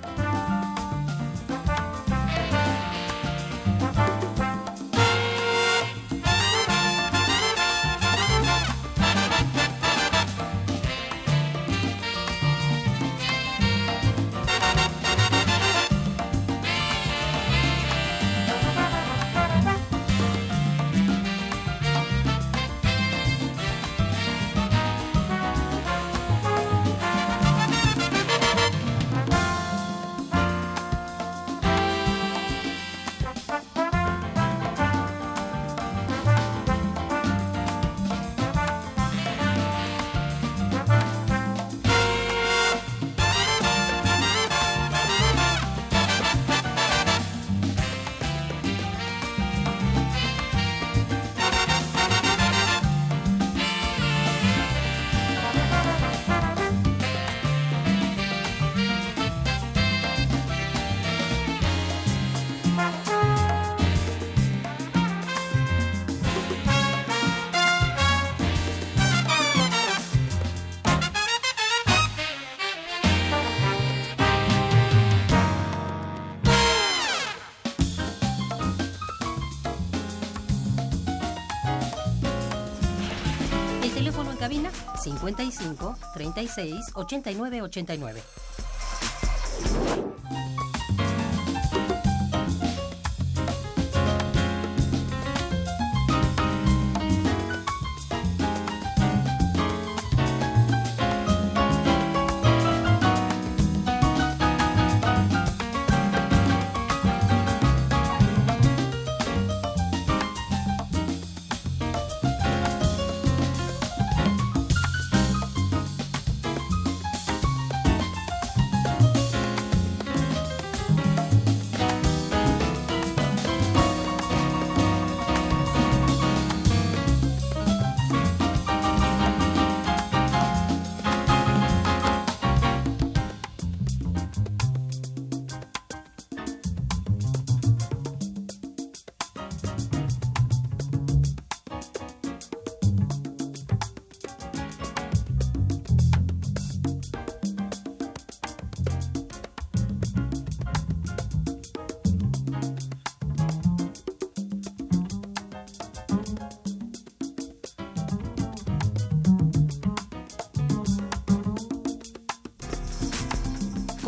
55 85.17 85.95
36 86.13 86.91
89 86.95 87.61
89. 87.61 88.21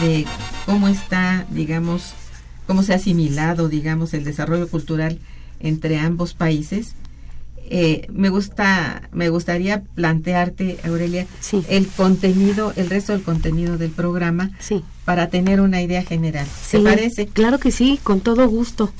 De 0.00 0.26
cómo 0.66 0.88
está, 0.88 1.46
digamos, 1.50 2.14
cómo 2.66 2.82
se 2.82 2.92
ha 2.92 2.96
asimilado, 2.96 3.68
digamos, 3.68 4.14
el 4.14 4.24
desarrollo 4.24 4.68
cultural 4.68 5.18
entre 5.60 5.98
ambos 5.98 6.34
países. 6.34 6.94
Eh, 7.74 8.06
me 8.12 8.28
gusta, 8.28 9.08
me 9.12 9.28
gustaría 9.28 9.82
plantearte, 9.82 10.78
Aurelia, 10.84 11.26
el 11.68 11.86
contenido, 11.88 12.72
el 12.76 12.90
resto 12.90 13.12
del 13.12 13.22
contenido 13.22 13.78
del 13.78 13.90
programa, 13.90 14.50
sí. 14.58 14.84
para 15.04 15.28
tener 15.30 15.60
una 15.60 15.80
idea 15.80 16.02
general. 16.02 16.46
¿Te 16.70 16.80
parece? 16.80 17.26
Claro 17.26 17.58
que 17.58 17.70
sí, 17.70 17.98
con 18.02 18.20
todo 18.20 18.46
gusto. 18.48 18.92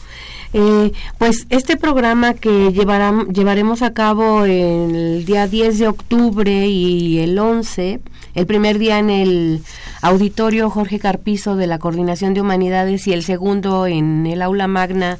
Eh, 0.54 0.92
pues 1.18 1.46
este 1.48 1.76
programa 1.76 2.34
que 2.34 2.72
llevaremos 2.72 3.80
a 3.80 3.94
cabo 3.94 4.44
el 4.44 5.24
día 5.24 5.46
10 5.46 5.78
de 5.78 5.88
octubre 5.88 6.66
y 6.66 7.20
el 7.20 7.38
11 7.38 8.00
el 8.34 8.46
primer 8.46 8.78
día 8.78 8.98
en 8.98 9.10
el 9.10 9.62
auditorio 10.00 10.70
Jorge 10.70 10.98
Carpizo 10.98 11.54
de 11.54 11.66
la 11.66 11.78
Coordinación 11.78 12.32
de 12.34 12.40
Humanidades 12.40 13.06
y 13.06 13.12
el 13.12 13.22
segundo 13.22 13.86
en 13.86 14.26
el 14.26 14.40
aula 14.40 14.66
magna 14.68 15.18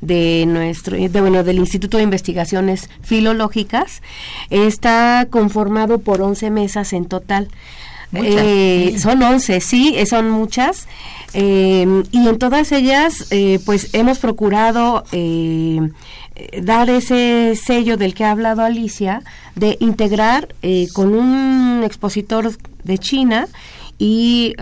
de 0.00 0.44
nuestro, 0.46 0.96
de, 0.96 1.20
bueno, 1.20 1.42
del 1.42 1.58
Instituto 1.58 1.96
de 1.96 2.02
Investigaciones 2.02 2.88
Filológicas, 3.02 4.02
está 4.50 5.26
conformado 5.30 5.98
por 5.98 6.22
11 6.22 6.50
mesas 6.50 6.92
en 6.92 7.06
total. 7.06 7.48
Eh, 8.12 8.96
son 8.98 9.22
11, 9.22 9.60
sí, 9.60 9.94
eh, 9.96 10.06
son 10.06 10.30
muchas. 10.30 10.86
Eh, 11.34 12.02
y 12.12 12.28
en 12.28 12.38
todas 12.38 12.72
ellas, 12.72 13.28
pues 13.64 13.90
hemos 13.92 14.18
procurado 14.18 15.04
dar 16.62 16.90
ese 16.90 17.58
sello 17.62 17.96
del 17.96 18.14
que 18.14 18.24
ha 18.24 18.30
hablado 18.30 18.62
Alicia, 18.62 19.22
de 19.54 19.76
integrar 19.80 20.48
con 20.94 21.14
un 21.14 21.82
expositor 21.84 22.52
de 22.84 22.98
China 22.98 23.48
y 23.98 24.54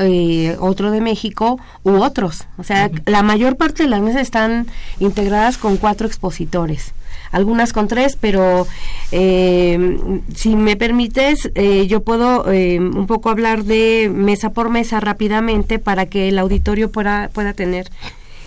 otro 0.59 0.91
de 0.91 1.01
México 1.01 1.61
u 1.85 2.03
otros. 2.03 2.47
O 2.59 2.65
sea, 2.65 2.91
la 3.07 3.23
mayor 3.23 3.57
parte 3.57 3.85
de 3.85 3.89
las 3.89 4.01
mesas 4.01 4.23
están 4.23 4.67
integradas 4.99 5.59
con 5.59 5.77
cuatro 5.77 6.09
expositores 6.09 6.93
algunas 7.35 7.73
con 7.73 7.89
tres, 7.89 8.17
pero 8.19 8.67
eh, 9.11 10.21
si 10.35 10.55
me 10.55 10.77
permites, 10.77 11.51
eh, 11.57 11.87
yo 11.89 12.05
puedo 12.05 12.51
eh, 12.51 12.79
un 12.79 13.09
poco 13.09 13.29
hablar 13.29 13.65
de 13.65 14.09
mesa 14.15 14.53
por 14.53 14.71
mesa 14.71 15.01
rápidamente 15.01 15.81
para 15.81 16.07
que 16.07 16.29
el 16.29 16.39
auditorio 16.39 16.93
pueda, 16.93 17.31
pueda 17.33 17.53
tener 17.53 17.91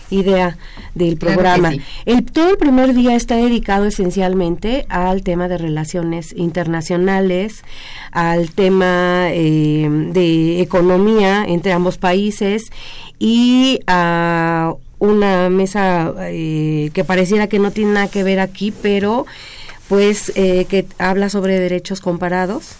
idea 0.09 0.57
del 0.95 1.17
programa. 1.17 1.73
el, 2.05 2.23
todo 2.23 2.51
el 2.51 2.57
primer 2.57 2.93
día 2.93 3.13
está 3.17 3.35
dedicado 3.35 3.87
esencialmente 3.87 4.85
al 4.87 5.21
tema 5.21 5.49
de 5.49 5.57
relaciones 5.57 6.33
internacionales, 6.37 7.65
al 8.13 8.51
tema 8.51 9.25
de 9.33 10.61
economía 10.61 11.43
entre 11.45 11.73
ambos 11.73 11.97
países 11.97 12.71
y 13.19 13.81
a 13.85 14.75
una 14.99 15.49
mesa 15.49 16.13
eh, 16.21 16.89
que 16.93 17.03
pareciera 17.03 17.47
que 17.47 17.59
no 17.59 17.71
tiene 17.71 17.93
nada 17.93 18.07
que 18.07 18.23
ver 18.23 18.39
aquí, 18.39 18.71
pero 18.71 19.25
pues 19.87 20.31
eh, 20.35 20.65
que 20.65 20.85
habla 20.97 21.29
sobre 21.29 21.59
derechos 21.59 22.01
comparados 22.01 22.75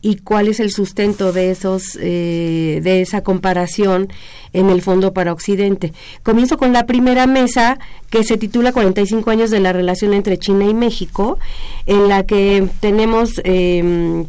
y 0.00 0.16
cuál 0.16 0.48
es 0.48 0.60
el 0.60 0.70
sustento 0.70 1.32
de 1.32 1.50
esos 1.50 1.98
eh, 2.00 2.80
de 2.82 3.02
esa 3.02 3.22
comparación 3.22 4.08
en 4.52 4.70
el 4.70 4.82
fondo 4.82 5.12
para 5.12 5.32
Occidente. 5.32 5.92
Comienzo 6.22 6.58
con 6.58 6.72
la 6.72 6.86
primera 6.86 7.26
mesa 7.26 7.78
que 8.10 8.24
se 8.24 8.36
titula 8.36 8.72
45 8.72 9.30
años 9.30 9.50
de 9.50 9.60
la 9.60 9.72
relación 9.72 10.12
entre 10.12 10.38
China 10.38 10.66
y 10.66 10.74
México, 10.74 11.38
en 11.86 12.08
la 12.08 12.24
que 12.24 12.68
tenemos, 12.80 13.40
eh, 13.44 13.82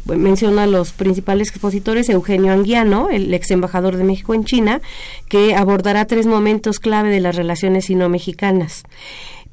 menciona 0.06 0.66
los 0.66 0.92
principales 0.92 1.50
expositores, 1.50 2.08
Eugenio 2.08 2.52
Anguiano, 2.52 3.10
el 3.10 3.32
ex 3.34 3.50
embajador 3.50 3.96
de 3.96 4.04
México 4.04 4.32
en 4.34 4.44
China, 4.44 4.80
que 5.28 5.54
abordará 5.54 6.06
tres 6.06 6.26
momentos 6.26 6.80
clave 6.80 7.10
de 7.10 7.20
las 7.20 7.36
relaciones 7.36 7.84
sino-mexicanas. 7.84 8.84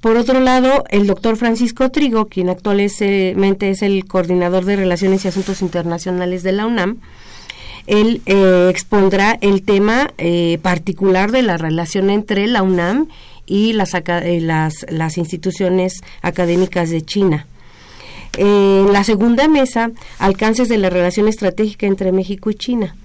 Por 0.01 0.17
otro 0.17 0.39
lado, 0.39 0.83
el 0.89 1.05
doctor 1.05 1.37
Francisco 1.37 1.91
Trigo, 1.91 2.25
quien 2.25 2.49
actualmente 2.49 3.69
es 3.69 3.81
el 3.83 4.05
coordinador 4.05 4.65
de 4.65 4.75
Relaciones 4.75 5.23
y 5.23 5.27
Asuntos 5.27 5.61
Internacionales 5.61 6.41
de 6.41 6.51
la 6.51 6.65
UNAM, 6.65 6.97
él 7.85 8.21
eh, 8.25 8.67
expondrá 8.71 9.37
el 9.41 9.61
tema 9.61 10.11
eh, 10.17 10.57
particular 10.63 11.31
de 11.31 11.43
la 11.43 11.57
relación 11.57 12.09
entre 12.09 12.47
la 12.47 12.63
UNAM 12.63 13.09
y 13.45 13.73
las, 13.73 13.93
eh, 13.93 14.39
las, 14.41 14.87
las 14.89 15.19
instituciones 15.19 16.01
académicas 16.23 16.89
de 16.89 17.03
China. 17.03 17.45
En 18.37 18.93
la 18.93 19.03
segunda 19.03 19.47
mesa, 19.47 19.91
alcances 20.17 20.67
de 20.67 20.77
la 20.77 20.89
relación 20.89 21.27
estratégica 21.27 21.85
entre 21.85 22.11
México 22.11 22.49
y 22.49 22.55
China. 22.55 22.95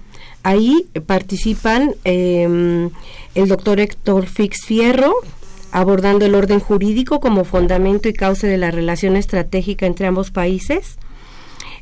Ahí 0.41 0.87
participan 1.05 1.93
em, 2.05 2.89
el 3.35 3.47
doctor 3.49 3.79
Héctor 3.81 4.25
Fix 4.27 4.65
Fierro, 4.65 5.13
abordando 5.71 6.25
el 6.25 6.35
orden 6.35 6.59
jurídico 6.59 7.19
como 7.19 7.43
fundamento 7.43 8.09
y 8.09 8.13
causa 8.13 8.47
de 8.47 8.57
la 8.57 8.71
relación 8.71 9.15
estratégica 9.15 9.85
entre 9.85 10.07
ambos 10.07 10.31
países. 10.31 10.97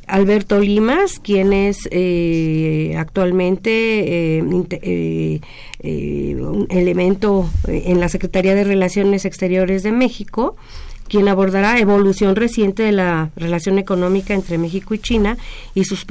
Alberto 0.06 0.60
Limas, 0.60 1.18
quien 1.18 1.52
es 1.52 1.88
eh, 1.90 2.94
actualmente 2.96 3.70
eh, 4.38 5.40
eh, 5.80 6.36
un 6.38 6.66
elemento 6.70 7.50
en 7.66 7.98
la 7.98 8.08
Secretaría 8.08 8.54
de 8.54 8.62
Relaciones 8.62 9.24
Exteriores 9.24 9.82
de 9.82 9.90
México, 9.90 10.56
quien 11.08 11.28
abordará 11.28 11.78
evolución 11.80 12.36
reciente 12.36 12.84
de 12.84 12.92
la 12.92 13.30
relación 13.36 13.78
económica 13.78 14.34
entre 14.34 14.58
México 14.58 14.94
y 14.94 15.00
China 15.00 15.38
y 15.74 15.84
sus, 15.84 16.06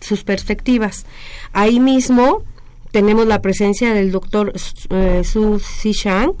sus 0.00 0.24
perspectivas. 0.24 1.06
Ahí 1.52 1.80
mismo 1.80 2.42
tenemos 2.90 3.26
la 3.26 3.40
presencia 3.40 3.94
del 3.94 4.12
doctor 4.12 4.52
Su 4.58 5.60
Xishang, 5.60 6.32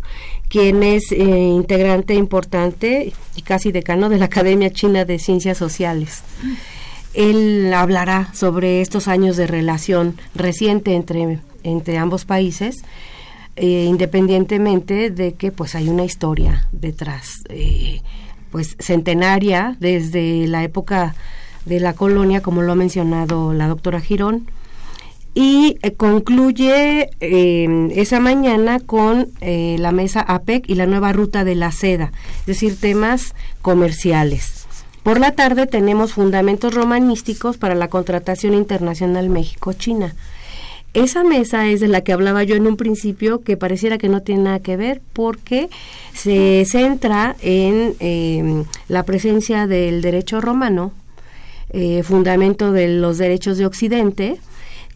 quien 0.48 0.82
es 0.82 1.12
eh, 1.12 1.16
integrante 1.18 2.14
importante 2.14 3.12
y 3.36 3.42
casi 3.42 3.72
decano 3.72 4.08
de 4.08 4.18
la 4.18 4.26
Academia 4.26 4.70
China 4.70 5.04
de 5.04 5.18
Ciencias 5.18 5.58
Sociales. 5.58 6.22
Él 7.14 7.72
hablará 7.74 8.32
sobre 8.34 8.80
estos 8.80 9.08
años 9.08 9.36
de 9.36 9.46
relación 9.46 10.16
reciente 10.34 10.94
entre, 10.94 11.40
entre 11.62 11.98
ambos 11.98 12.24
países, 12.24 12.76
eh, 13.56 13.86
independientemente 13.88 15.10
de 15.10 15.34
que 15.34 15.50
pues 15.50 15.74
hay 15.74 15.88
una 15.88 16.04
historia 16.04 16.68
detrás, 16.72 17.42
eh, 17.48 18.00
pues 18.50 18.76
centenaria 18.78 19.76
desde 19.80 20.46
la 20.46 20.62
época 20.64 21.14
de 21.64 21.80
la 21.80 21.92
colonia, 21.92 22.40
como 22.40 22.62
lo 22.62 22.72
ha 22.72 22.76
mencionado 22.76 23.52
la 23.52 23.66
doctora 23.66 24.00
Girón, 24.00 24.48
y 25.34 25.78
eh, 25.82 25.92
concluye 25.92 27.10
em, 27.20 27.90
esa 27.92 28.20
mañana 28.20 28.80
con 28.80 29.28
eh, 29.40 29.76
la 29.78 29.92
mesa 29.92 30.20
APEC 30.20 30.68
y 30.68 30.74
la 30.74 30.86
nueva 30.86 31.12
ruta 31.12 31.44
de 31.44 31.54
la 31.54 31.72
seda, 31.72 32.12
es 32.40 32.46
decir, 32.46 32.78
temas 32.78 33.34
comerciales. 33.62 34.66
Por 35.02 35.20
la 35.20 35.32
tarde 35.32 35.66
tenemos 35.66 36.12
fundamentos 36.12 36.74
romanísticos 36.74 37.56
para 37.56 37.74
la 37.74 37.88
contratación 37.88 38.54
internacional 38.54 39.30
México-China. 39.30 40.14
Esa 40.94 41.22
mesa 41.22 41.66
es 41.66 41.80
de 41.80 41.88
la 41.88 42.00
que 42.00 42.12
hablaba 42.12 42.42
yo 42.44 42.56
en 42.56 42.66
un 42.66 42.76
principio, 42.76 43.42
que 43.42 43.56
pareciera 43.56 43.98
que 43.98 44.08
no 44.08 44.22
tiene 44.22 44.44
nada 44.44 44.60
que 44.60 44.76
ver, 44.76 45.00
porque 45.12 45.68
se 46.14 46.64
centra 46.66 47.36
en 47.40 47.94
em, 48.00 48.64
la 48.88 49.04
presencia 49.04 49.66
del 49.66 50.00
derecho 50.00 50.40
romano, 50.40 50.92
eh, 51.70 52.02
fundamento 52.02 52.72
de 52.72 52.88
los 52.88 53.18
derechos 53.18 53.58
de 53.58 53.66
Occidente, 53.66 54.40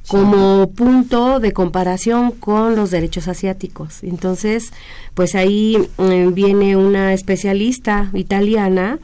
como 0.08 0.70
punto 0.70 1.40
de 1.40 1.52
comparación 1.52 2.32
con 2.32 2.76
los 2.76 2.90
derechos 2.90 3.28
asiáticos. 3.28 4.02
Entonces, 4.02 4.72
pues 5.14 5.34
ahí 5.34 5.78
eh, 5.98 6.28
viene 6.32 6.76
una 6.76 7.12
especialista 7.12 8.10
italiana 8.14 8.98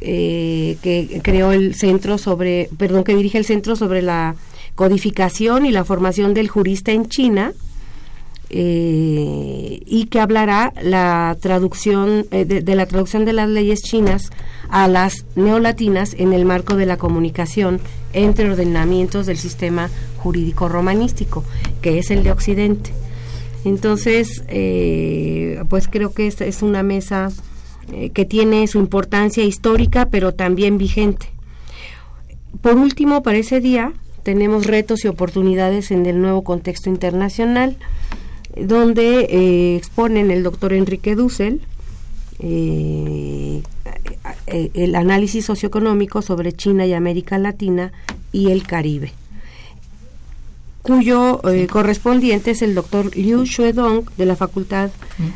eh, 0.00 0.76
que 0.82 1.20
creó 1.22 1.52
el 1.52 1.74
centro 1.74 2.18
sobre, 2.18 2.70
perdón, 2.78 3.04
que 3.04 3.14
dirige 3.14 3.38
el 3.38 3.44
centro 3.44 3.76
sobre 3.76 4.02
la 4.02 4.36
codificación 4.74 5.66
y 5.66 5.72
la 5.72 5.84
formación 5.84 6.34
del 6.34 6.48
jurista 6.48 6.92
en 6.92 7.08
China 7.08 7.52
eh, 8.50 9.82
y 9.84 10.06
que 10.06 10.20
hablará 10.20 10.72
la 10.82 11.36
traducción 11.40 12.26
de, 12.30 12.74
la 12.74 12.86
traducción 12.86 13.24
de 13.24 13.32
las 13.32 13.48
leyes 13.48 13.82
chinas 13.82 14.30
a 14.70 14.88
las 14.88 15.26
neolatinas 15.36 16.14
en 16.18 16.32
el 16.32 16.44
marco 16.44 16.76
de 16.76 16.86
la 16.86 16.96
comunicación 16.96 17.80
entre 18.12 18.50
ordenamientos 18.50 19.26
del 19.26 19.36
sistema 19.36 19.90
jurídico 20.18 20.68
romanístico, 20.68 21.44
que 21.82 21.98
es 21.98 22.10
el 22.10 22.22
de 22.22 22.32
Occidente. 22.32 22.92
Entonces, 23.64 24.44
eh, 24.48 25.62
pues 25.68 25.88
creo 25.88 26.12
que 26.12 26.26
esta 26.26 26.44
es 26.44 26.62
una 26.62 26.82
mesa 26.82 27.30
eh, 27.92 28.10
que 28.10 28.24
tiene 28.24 28.66
su 28.66 28.78
importancia 28.78 29.44
histórica, 29.44 30.08
pero 30.10 30.34
también 30.34 30.78
vigente. 30.78 31.26
Por 32.60 32.76
último, 32.76 33.22
para 33.22 33.38
ese 33.38 33.60
día 33.60 33.92
tenemos 34.22 34.66
retos 34.66 35.04
y 35.04 35.08
oportunidades 35.08 35.90
en 35.90 36.04
el 36.04 36.20
nuevo 36.20 36.44
contexto 36.44 36.90
internacional, 36.90 37.76
donde 38.56 39.20
eh, 39.20 39.76
exponen 39.76 40.30
el 40.30 40.42
doctor 40.42 40.72
Enrique 40.72 41.14
Dussel, 41.14 41.60
el 42.40 43.64
análisis 44.94 45.44
socioeconómico 45.44 46.22
sobre 46.22 46.52
China 46.52 46.86
y 46.86 46.92
América 46.92 47.36
Latina 47.38 47.92
y 48.32 48.50
el 48.50 48.64
Caribe 48.64 49.12
cuyo 50.88 51.42
eh, 51.46 51.66
correspondiente 51.66 52.52
es 52.52 52.62
el 52.62 52.74
doctor 52.74 53.14
Liu 53.14 53.44
Xuedong 53.44 54.08
de 54.16 54.24
la 54.24 54.36
Facultad 54.36 54.90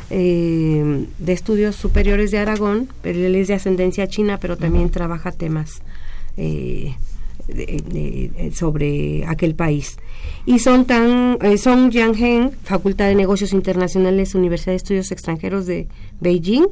eh, 0.09 1.05
de 1.19 1.33
Estudios 1.33 1.75
Superiores 1.75 2.31
de 2.31 2.39
Aragón, 2.39 2.89
él 3.03 3.35
es 3.35 3.49
de 3.49 3.53
ascendencia 3.53 4.07
china, 4.07 4.39
pero 4.39 4.57
también 4.57 4.89
trabaja 4.89 5.31
temas 5.31 5.83
eh, 6.37 6.95
sobre 8.51 9.27
aquel 9.27 9.53
país. 9.53 9.97
Y 10.45 10.59
son 10.59 10.85
tan, 10.85 11.37
Song 11.57 11.91
Jiangheng, 11.91 12.51
Facultad 12.63 13.05
de 13.05 13.15
Negocios 13.15 13.53
Internacionales, 13.53 14.35
Universidad 14.35 14.73
de 14.73 14.77
Estudios 14.77 15.11
Extranjeros 15.11 15.65
de 15.65 15.87
Beijing, 16.19 16.67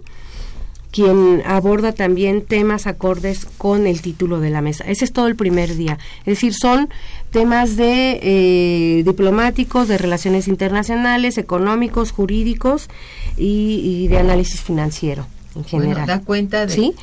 quien 0.91 1.41
aborda 1.45 1.93
también 1.93 2.41
temas 2.41 2.85
acordes 2.85 3.45
con 3.57 3.87
el 3.87 4.01
título 4.01 4.39
de 4.39 4.49
la 4.49 4.61
mesa. 4.61 4.83
Ese 4.85 5.05
es 5.05 5.13
todo 5.13 5.27
el 5.27 5.35
primer 5.35 5.75
día. 5.75 5.97
Es 6.19 6.25
decir, 6.25 6.53
son 6.53 6.89
temas 7.31 7.77
de 7.77 8.19
eh, 8.21 9.03
diplomáticos, 9.03 9.87
de 9.87 9.97
relaciones 9.97 10.49
internacionales, 10.49 11.37
económicos, 11.37 12.11
jurídicos 12.11 12.89
y, 13.37 14.07
de 14.09 14.17
análisis 14.17 14.61
financiero 14.61 15.25
en 15.55 15.63
general. 15.63 16.07
da 16.07 16.19
cuenta 16.19 16.65
de 16.65 16.73
¿Sí? 16.73 16.93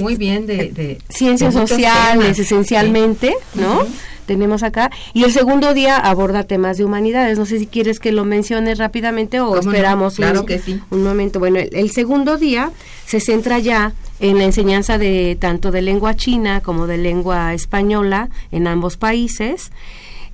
muy 0.00 0.16
bien 0.16 0.46
de, 0.46 0.98
ciencias 1.08 1.54
sociales 1.54 2.38
esencialmente, 2.38 3.34
¿no? 3.54 3.84
Tenemos 4.26 4.62
acá. 4.62 4.90
Y 5.12 5.24
el 5.24 5.32
segundo 5.32 5.74
día 5.74 5.96
aborda 5.96 6.44
temas 6.44 6.78
de 6.78 6.84
humanidades. 6.84 7.38
No 7.38 7.46
sé 7.46 7.58
si 7.58 7.66
quieres 7.66 8.00
que 8.00 8.12
lo 8.12 8.24
menciones 8.24 8.78
rápidamente 8.78 9.40
o 9.40 9.58
esperamos 9.58 10.16
claro 10.16 10.44
que 10.46 10.58
sí. 10.58 10.80
un 10.90 11.02
momento. 11.02 11.38
Bueno, 11.38 11.58
el, 11.58 11.90
segundo 11.90 12.38
día 12.38 12.70
se 13.06 13.20
centra 13.20 13.58
ya 13.58 13.92
en 14.20 14.38
la 14.38 14.44
enseñanza 14.44 14.98
de 14.98 15.36
tanto 15.38 15.70
de 15.70 15.82
lengua 15.82 16.14
china 16.16 16.60
como 16.60 16.86
de 16.86 16.98
lengua 16.98 17.54
española 17.54 18.28
en 18.50 18.66
ambos 18.66 18.96
países. 18.96 19.70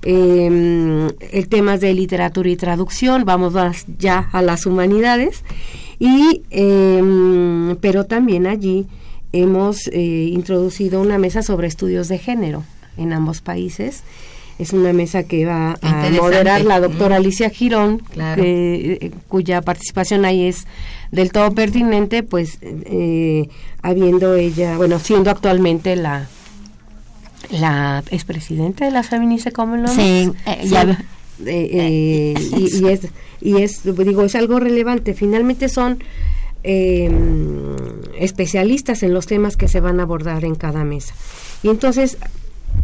Eh, 0.01 1.09
el 1.31 1.49
tema 1.49 1.77
de 1.77 1.93
literatura 1.93 2.49
y 2.49 2.55
traducción, 2.55 3.25
vamos 3.25 3.53
ya 3.97 4.29
a 4.31 4.41
las 4.41 4.65
humanidades. 4.65 5.43
Y, 5.99 6.43
em, 6.49 7.75
pero 7.81 8.05
también 8.05 8.47
allí 8.47 8.87
hemos 9.33 9.87
eh, 9.87 10.29
introducido 10.31 11.01
una 11.01 11.17
mesa 11.17 11.43
sobre 11.43 11.67
estudios 11.67 12.07
de 12.07 12.17
género 12.17 12.63
en 12.99 13.13
ambos 13.13 13.41
países. 13.41 14.03
Es 14.59 14.73
una 14.73 14.91
mesa 14.91 15.23
que 15.23 15.45
va 15.45 15.77
a 15.81 16.09
moderar 16.09 16.65
la 16.65 16.81
doctora 16.81 17.15
Alicia 17.15 17.49
Girón, 17.49 18.03
eh, 18.17 19.11
cuya 19.29 19.61
participación 19.61 20.25
ahí 20.25 20.43
es 20.43 20.67
del 21.11 21.31
todo 21.31 21.53
pertinente, 21.53 22.23
pues 22.23 22.59
eh, 22.61 23.47
habiendo 23.81 24.35
ella, 24.35 24.75
bueno, 24.75 24.99
siendo 24.99 25.31
actualmente 25.31 25.95
la 25.95 26.27
la 27.49 28.03
expresidenta 28.11 28.85
de 28.85 28.91
la 28.91 29.03
Feminista 29.03 29.51
Common 29.51 29.87
Sí, 29.87 30.31
eh, 31.45 32.33
y, 32.37 32.87
es 32.87 33.07
y 33.39 33.61
es 33.61 33.83
digo 33.83 34.23
es 34.23 34.35
algo 34.35 34.59
relevante. 34.59 35.13
Finalmente 35.13 35.69
son 35.69 36.03
em, 36.63 37.75
especialistas 38.19 39.03
en 39.03 39.13
los 39.13 39.25
temas 39.25 39.55
que 39.55 39.67
se 39.67 39.79
van 39.79 39.99
a 39.99 40.03
abordar 40.03 40.43
en 40.43 40.55
cada 40.55 40.83
mesa. 40.83 41.13
Y 41.63 41.69
entonces 41.69 42.17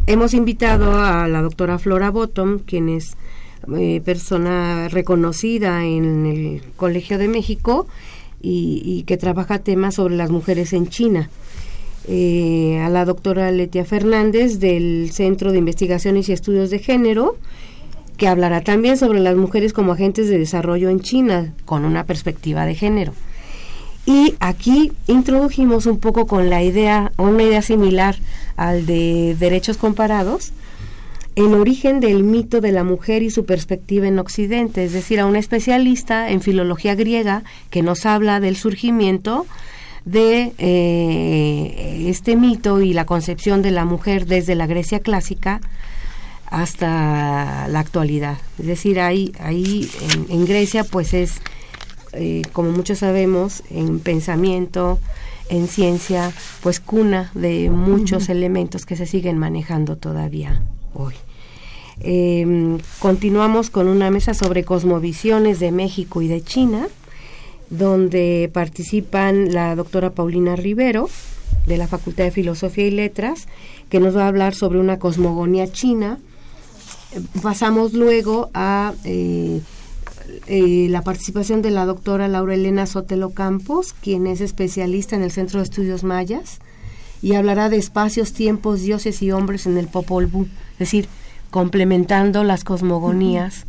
hemos 0.07 0.33
invitado 0.33 0.99
a 0.99 1.27
la 1.27 1.41
doctora 1.41 1.79
Flora 1.79 2.11
Bottom, 2.11 2.59
quien 2.59 2.89
es 2.89 3.15
eh, 3.77 4.01
persona 4.05 4.87
reconocida 4.89 5.85
en 5.85 6.25
el 6.25 6.61
Colegio 6.75 7.17
de 7.17 7.27
México 7.27 7.87
y, 8.41 9.03
que 9.07 9.17
trabaja 9.17 9.59
temas 9.59 9.95
sobre 9.95 10.15
las 10.15 10.29
mujeres 10.29 10.73
en 10.73 10.87
China. 10.87 11.29
Eh, 12.07 12.79
a 12.83 12.89
la 12.89 13.05
doctora 13.05 13.49
Letia 13.49 13.85
Fernández 13.85 14.59
del 14.59 15.09
Centro 15.11 15.51
de 15.51 15.57
Investigaciones 15.57 16.29
y 16.29 16.33
Estudios 16.33 16.69
de 16.69 16.77
Género, 16.77 17.37
que 18.17 18.27
hablará 18.27 18.61
también 18.61 18.97
sobre 18.97 19.19
las 19.19 19.35
mujeres 19.35 19.73
como 19.73 19.93
agentes 19.93 20.29
de 20.29 20.37
desarrollo 20.37 20.89
en 20.89 20.99
China, 20.99 21.55
con 21.65 21.85
una 21.85 22.03
perspectiva 22.03 22.65
de 22.65 22.75
género. 22.75 23.13
Y 24.05 24.35
aquí 24.39 24.91
introdujimos 25.07 25.87
un 25.87 25.99
poco 25.99 26.27
con 26.27 26.49
la 26.49 26.61
idea, 26.61 27.11
una 27.17 27.41
idea 27.41 27.63
similar 27.63 28.15
al 28.55 28.85
de 28.85 29.35
derechos 29.39 29.77
comparados, 29.77 30.51
el 31.35 31.53
origen 31.53 31.99
del 31.99 32.23
mito 32.23 32.61
de 32.61 32.71
la 32.71 32.83
mujer 32.83 33.21
y 33.21 33.29
su 33.29 33.45
perspectiva 33.45 34.07
en 34.07 34.19
Occidente, 34.19 34.85
es 34.85 34.93
decir, 34.93 35.19
a 35.19 35.25
un 35.25 35.35
especialista 35.35 36.29
en 36.29 36.41
filología 36.41 36.95
griega 36.95 37.43
que 37.69 37.81
nos 37.81 38.05
habla 38.05 38.39
del 38.39 38.55
surgimiento 38.55 39.45
de 40.05 40.53
eh, 40.57 42.05
este 42.07 42.35
mito 42.35 42.81
y 42.81 42.93
la 42.93 43.05
concepción 43.05 43.61
de 43.61 43.71
la 43.71 43.85
mujer 43.85 44.27
desde 44.27 44.55
la 44.55 44.67
Grecia 44.67 44.99
clásica 44.99 45.59
hasta 46.45 47.67
la 47.67 47.79
actualidad. 47.79 48.37
Es 48.59 48.67
decir, 48.67 48.99
ahí, 48.99 49.33
ahí 49.39 49.89
en 50.29 50.45
Grecia 50.45 50.85
pues 50.85 51.13
es 51.13 51.41
eh, 52.17 52.43
como 52.53 52.71
muchos 52.71 52.99
sabemos, 52.99 53.61
en 53.69 53.99
pensamiento, 53.99 54.99
en 55.49 55.67
ciencia, 55.67 56.31
pues 56.61 56.79
cuna 56.79 57.31
de 57.33 57.69
muchos 57.69 58.29
elementos 58.29 58.85
que 58.85 58.95
se 58.95 59.05
siguen 59.05 59.37
manejando 59.37 59.95
todavía 59.97 60.63
hoy. 60.93 61.13
Em, 61.99 62.79
continuamos 62.99 63.69
con 63.69 63.87
una 63.87 64.11
mesa 64.11 64.33
sobre 64.33 64.63
cosmovisiones 64.63 65.59
de 65.59 65.71
México 65.71 66.21
y 66.21 66.27
de 66.27 66.41
China, 66.41 66.87
donde 67.69 68.49
participan 68.53 69.53
la 69.53 69.75
doctora 69.75 70.11
Paulina 70.11 70.55
Rivero, 70.55 71.09
de 71.65 71.77
la 71.77 71.87
Facultad 71.87 72.25
de 72.25 72.31
Filosofía 72.31 72.85
y 72.85 72.91
Letras, 72.91 73.47
que 73.89 73.99
nos 73.99 74.15
va 74.15 74.25
a 74.25 74.27
hablar 74.27 74.55
sobre 74.55 74.79
una 74.79 74.99
cosmogonía 74.99 75.71
china. 75.71 76.19
Pasamos 77.41 77.93
luego 77.93 78.49
a 78.53 78.93
eh, 79.03 79.61
eh, 80.47 80.87
la 80.89 81.01
participación 81.01 81.61
de 81.61 81.71
la 81.71 81.85
doctora 81.85 82.27
Laura 82.27 82.55
Elena 82.55 82.85
Sotelo 82.85 83.31
Campos, 83.31 83.93
quien 83.93 84.27
es 84.27 84.41
especialista 84.41 85.15
en 85.15 85.23
el 85.23 85.31
Centro 85.31 85.59
de 85.59 85.65
Estudios 85.65 86.03
Mayas, 86.03 86.59
y 87.21 87.33
hablará 87.33 87.69
de 87.69 87.77
espacios, 87.77 88.33
tiempos, 88.33 88.81
dioses 88.81 89.21
y 89.21 89.31
hombres 89.31 89.65
en 89.65 89.77
el 89.77 89.87
Popol 89.87 90.27
Vuh, 90.27 90.47
es 90.73 90.79
decir, 90.79 91.07
complementando 91.49 92.43
las 92.43 92.63
cosmogonías 92.63 93.65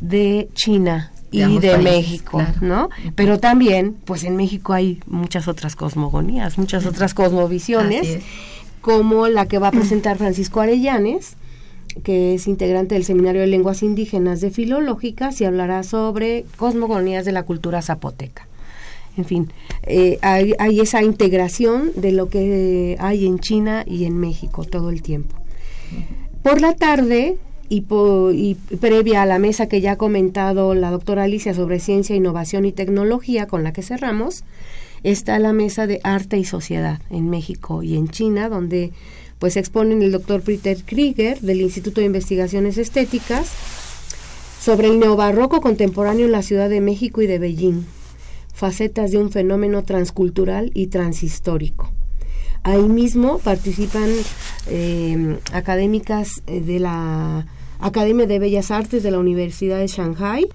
de 0.00 0.48
China 0.54 1.12
y 1.30 1.58
de, 1.58 1.76
México, 1.78 2.42
¿no? 2.60 2.88
Pero 3.14 3.38
también, 3.38 3.96
pues 4.04 4.24
en 4.24 4.36
México 4.36 4.72
hay 4.72 5.00
muchas 5.06 5.48
otras 5.48 5.76
cosmogonías, 5.76 6.56
muchas 6.56 6.86
otras 6.86 7.12
cosmovisiones, 7.12 8.22
como 8.80 9.28
la 9.28 9.46
que 9.46 9.58
va 9.58 9.68
a 9.68 9.72
presentar 9.72 10.16
Francisco 10.16 10.60
Arellanes, 10.60 11.36
que 12.02 12.34
es 12.34 12.46
integrante 12.46 12.94
del 12.94 13.04
Seminario 13.04 13.40
de 13.40 13.46
Lenguas 13.46 13.82
Indígenas 13.82 14.40
de 14.40 14.50
Filológicas 14.50 15.40
y 15.40 15.44
hablará 15.44 15.82
sobre 15.82 16.44
cosmogonías 16.56 17.24
de 17.24 17.32
la 17.32 17.44
cultura 17.44 17.82
zapoteca. 17.82 18.46
En 19.16 19.24
fin, 19.24 19.52
eh, 19.82 20.18
hay, 20.22 20.54
esa 20.80 21.02
integración 21.02 21.90
de 21.96 22.12
lo 22.12 22.28
que 22.28 22.96
hay 23.00 23.26
en 23.26 23.40
China 23.40 23.82
y 23.84 24.04
en 24.04 24.16
México 24.16 24.64
todo 24.64 24.90
el 24.90 25.02
tiempo. 25.02 25.34
Por 26.42 26.60
la 26.60 26.74
tarde, 26.74 27.36
y, 27.68 27.84
y, 28.32 28.54
previa 28.76 29.22
a 29.22 29.26
la 29.26 29.40
mesa 29.40 29.68
que 29.68 29.80
ya 29.80 29.92
ha 29.92 29.96
comentado 29.96 30.74
la 30.74 30.90
doctora 30.90 31.24
Alicia 31.24 31.52
sobre 31.52 31.80
ciencia, 31.80 32.14
innovación 32.14 32.64
y 32.64 32.72
tecnología, 32.72 33.46
con 33.46 33.64
la 33.64 33.72
que 33.72 33.82
cerramos, 33.82 34.44
está 35.02 35.38
la 35.38 35.52
mesa 35.52 35.86
de 35.86 36.00
arte 36.04 36.38
y 36.38 36.44
sociedad 36.44 37.00
en 37.10 37.28
México 37.28 37.82
y 37.82 37.96
en 37.96 38.08
China, 38.08 38.48
donde 38.48 38.92
pues 39.38 39.56
exponen 39.56 40.02
el 40.02 40.12
doctor 40.12 40.42
Peter 40.42 40.76
Krieger 40.84 41.40
del 41.40 41.60
Instituto 41.60 42.00
de 42.00 42.06
Investigaciones 42.06 42.78
Estéticas 42.78 43.52
sobre 44.60 44.88
el 44.88 44.98
neobarroco 44.98 45.60
contemporáneo 45.60 46.26
en 46.26 46.32
la 46.32 46.42
Ciudad 46.42 46.68
de 46.68 46.80
México 46.80 47.22
y 47.22 47.26
de 47.26 47.38
Beijing, 47.38 47.84
facetas 48.52 49.12
de 49.12 49.18
un 49.18 49.30
fenómeno 49.30 49.84
transcultural 49.84 50.70
y 50.74 50.88
transhistórico. 50.88 51.92
Ahí 52.64 52.82
mismo 52.82 53.38
participan 53.38 54.10
em, 54.66 55.38
académicas 55.52 56.42
eh, 56.46 56.60
de 56.60 56.80
la 56.80 57.46
Academia 57.78 58.26
de 58.26 58.40
Bellas 58.40 58.72
Artes 58.72 59.02
de 59.04 59.12
la 59.12 59.20
Universidad 59.20 59.78
de 59.78 59.86
Shanghai, 59.86 60.48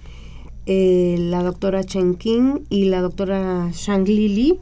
eh, 0.66 1.16
la 1.18 1.42
doctora 1.42 1.84
Chen 1.84 2.16
Qing 2.16 2.66
y 2.70 2.86
la 2.86 3.02
doctora 3.02 3.70
Shang 3.74 4.06
Li 4.06 4.60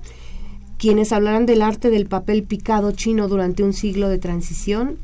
quienes 0.82 1.12
hablarán 1.12 1.46
del 1.46 1.62
arte 1.62 1.92
del 1.92 2.08
papel 2.08 2.42
picado 2.42 2.92
chino 2.92 3.28
durante 3.28 3.62
un 3.62 3.72
siglo 3.72 4.10
de 4.10 4.18
transición 4.18 4.98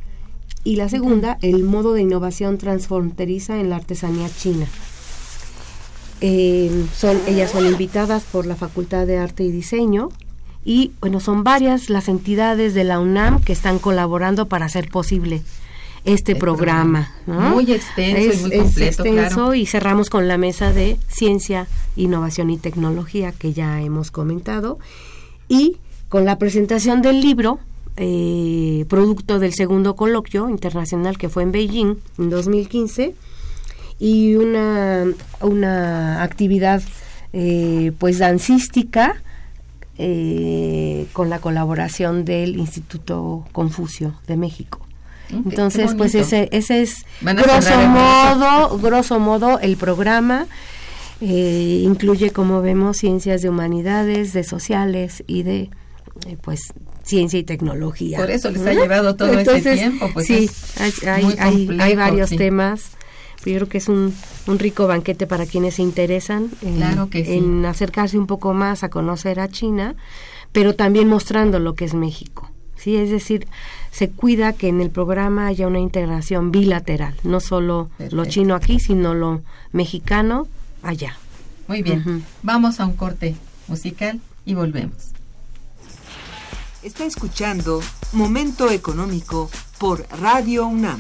y 0.64 0.76
la 0.76 0.90
segunda, 0.90 1.38
el 1.44 1.64
modo 1.64 1.94
de 1.94 2.02
innovación 2.02 2.58
transfronteriza 2.58 3.60
en 3.60 3.70
la 3.70 3.76
artesanía 3.76 4.28
china. 4.28 4.66
Eh, 6.20 6.88
son, 6.96 7.20
ellas 7.28 7.52
son 7.52 7.68
invitadas 7.68 8.24
por 8.24 8.48
la 8.48 8.56
Facultad 8.56 9.06
de 9.06 9.20
Arte 9.20 9.44
y 9.44 9.52
Diseño 9.52 10.10
y 10.66 10.94
bueno, 11.00 11.20
son 11.20 11.44
varias 11.44 11.92
las 11.92 12.08
entidades 12.08 12.74
de 12.74 12.84
la 12.84 13.00
UNAM 13.00 13.40
que 13.40 13.54
están 13.54 13.78
colaborando 13.78 14.48
para 14.48 14.66
hacer 14.66 14.90
posible 14.90 15.44
este 16.06 16.36
programa. 16.36 17.12
Muy 17.28 17.72
extenso 17.72 18.34
y 18.34 18.42
muy 18.42 18.58
completo. 18.58 19.04
extenso 19.04 19.54
y 19.54 19.68
cerramos 19.68 20.10
con 20.10 20.28
la 20.28 20.40
mesa 20.40 20.74
de 20.74 20.98
ciencia, 21.08 21.68
innovación 21.96 22.50
y 22.50 22.58
tecnología 22.58 23.32
que 23.32 23.54
ya 23.54 23.80
hemos 23.80 24.10
comentado 24.10 24.80
y 25.48 25.78
con 26.10 26.26
la 26.26 26.38
presentación 26.38 27.02
del 27.02 27.22
libro, 27.22 27.60
eh, 27.98 28.86
producto 28.90 29.40
del 29.40 29.54
segundo 29.54 29.96
coloquio 29.96 30.50
internacional 30.50 31.18
que 31.18 31.30
fue 31.30 31.44
en 31.44 31.52
Beijing 31.52 31.96
en 32.18 32.30
2015, 32.30 33.16
y 34.00 34.36
una, 34.36 35.06
una 35.42 36.24
actividad 36.24 36.82
eh, 37.34 37.92
pues 37.98 38.20
dancística 38.20 39.22
eh, 39.98 41.08
con 41.14 41.30
la 41.30 41.40
colaboración 41.40 42.24
del 42.24 42.58
Instituto 42.58 43.46
Confucio 43.52 44.14
de 44.28 44.38
México. 44.38 44.88
Entonces, 45.30 45.94
pues 45.96 46.16
ese, 46.16 46.48
ese 46.54 46.82
es 46.82 47.06
grosso 47.22 47.78
modo, 47.90 48.78
grosso 48.78 49.20
modo 49.20 49.60
el 49.60 49.76
programa. 49.76 50.46
Eh, 51.20 51.82
incluye, 51.84 52.32
como 52.32 52.62
vemos, 52.62 52.98
ciencias 52.98 53.42
de 53.42 53.50
humanidades, 53.50 54.34
de 54.34 54.44
sociales 54.44 55.24
y 55.26 55.44
de, 55.44 55.70
eh, 56.28 56.38
pues, 56.42 56.74
ciencia 57.04 57.40
y 57.40 57.44
tecnología. 57.44 58.18
Por 58.20 58.30
eso 58.30 58.52
les 58.52 58.66
ha 58.66 58.74
llevado 58.74 59.16
todo 59.16 59.38
ese 59.40 59.62
tiempo. 59.76 60.10
Pues 60.14 60.28
sí, 60.28 60.50
hay, 61.08 61.96
varios 61.96 62.30
temas. 62.30 62.92
Yo 63.46 63.56
creo 63.56 63.70
que 63.70 63.78
es 63.78 63.88
un, 63.88 64.14
un, 64.48 64.60
rico 64.60 64.88
banquete 64.88 65.26
para 65.26 65.46
quienes 65.46 65.76
se 65.76 65.82
interesan 65.82 66.50
en, 66.62 66.84
en 67.14 67.66
acercarse 67.66 68.18
un 68.18 68.28
poco 68.28 68.54
más 68.54 68.84
a 68.84 68.90
conocer 68.90 69.40
a 69.40 69.48
China, 69.48 69.96
pero 70.52 70.76
también 70.76 71.08
mostrando 71.08 71.60
lo 71.60 71.74
que 71.74 71.86
es 71.86 71.94
México. 71.94 72.52
Sí, 72.76 72.96
es 72.96 73.10
decir, 73.10 73.48
se 73.92 74.10
cuida 74.10 74.54
que 74.54 74.68
en 74.68 74.82
el 74.82 74.90
programa 74.90 75.48
haya 75.48 75.66
una 75.66 75.80
integración 75.80 76.52
bilateral, 76.52 77.16
no 77.24 77.40
solo 77.40 77.90
lo 78.12 78.26
chino 78.26 78.54
aquí, 78.54 78.80
sino 78.80 79.14
lo 79.14 79.42
mexicano 79.72 80.48
allá. 80.88 81.18
Muy 81.68 81.84
bien, 81.84 82.24
vamos 82.44 82.80
a 82.80 82.86
un 82.86 82.96
corte 82.96 83.36
musical 83.68 84.22
y 84.46 84.54
volvemos. 84.54 85.12
Está 86.82 87.04
escuchando 87.06 87.82
Momento 88.14 88.70
Económico 88.72 89.52
por 89.78 90.08
Radio 90.22 90.66
UNAM. 90.68 90.98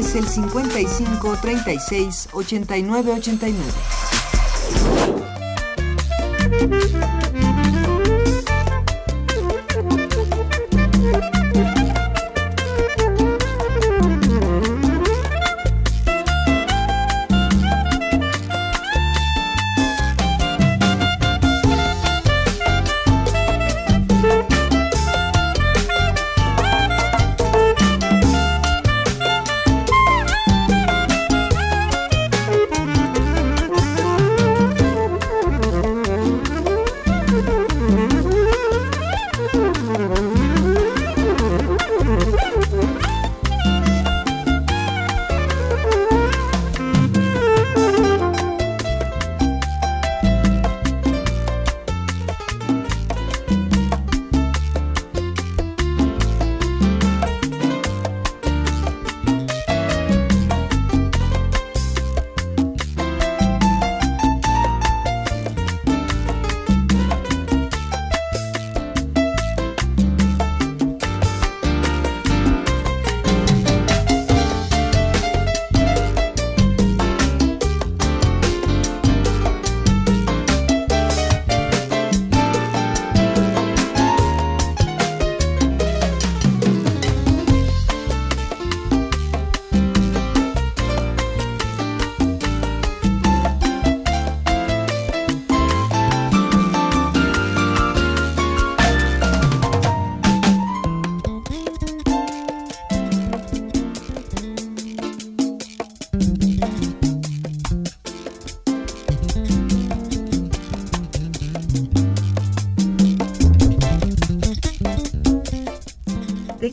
Es 0.00 0.14
el 0.14 0.26
55 0.26 1.36
36 1.42 2.28
89 2.32 3.12
89. 3.12 3.99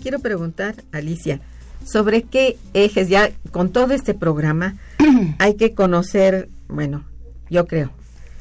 Quiero 0.07 0.19
preguntar, 0.19 0.85
Alicia, 0.93 1.41
sobre 1.83 2.23
qué 2.23 2.55
ejes, 2.73 3.09
ya 3.09 3.29
con 3.51 3.73
todo 3.73 3.93
este 3.93 4.13
programa, 4.13 4.77
hay 5.37 5.55
que 5.55 5.73
conocer, 5.73 6.47
bueno, 6.69 7.03
yo 7.49 7.67
creo, 7.67 7.91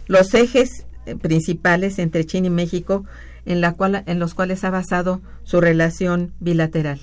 los 0.07 0.33
ejes 0.35 0.87
eh, 1.07 1.17
principales 1.17 1.99
entre 1.99 2.25
China 2.25 2.47
y 2.47 2.51
México 2.51 3.05
en, 3.47 3.61
la 3.61 3.73
cual, 3.73 4.05
en 4.07 4.21
los 4.21 4.35
cuales 4.35 4.63
ha 4.63 4.71
basado 4.71 5.21
su 5.43 5.61
relación 5.61 6.35
bilateral. 6.39 7.01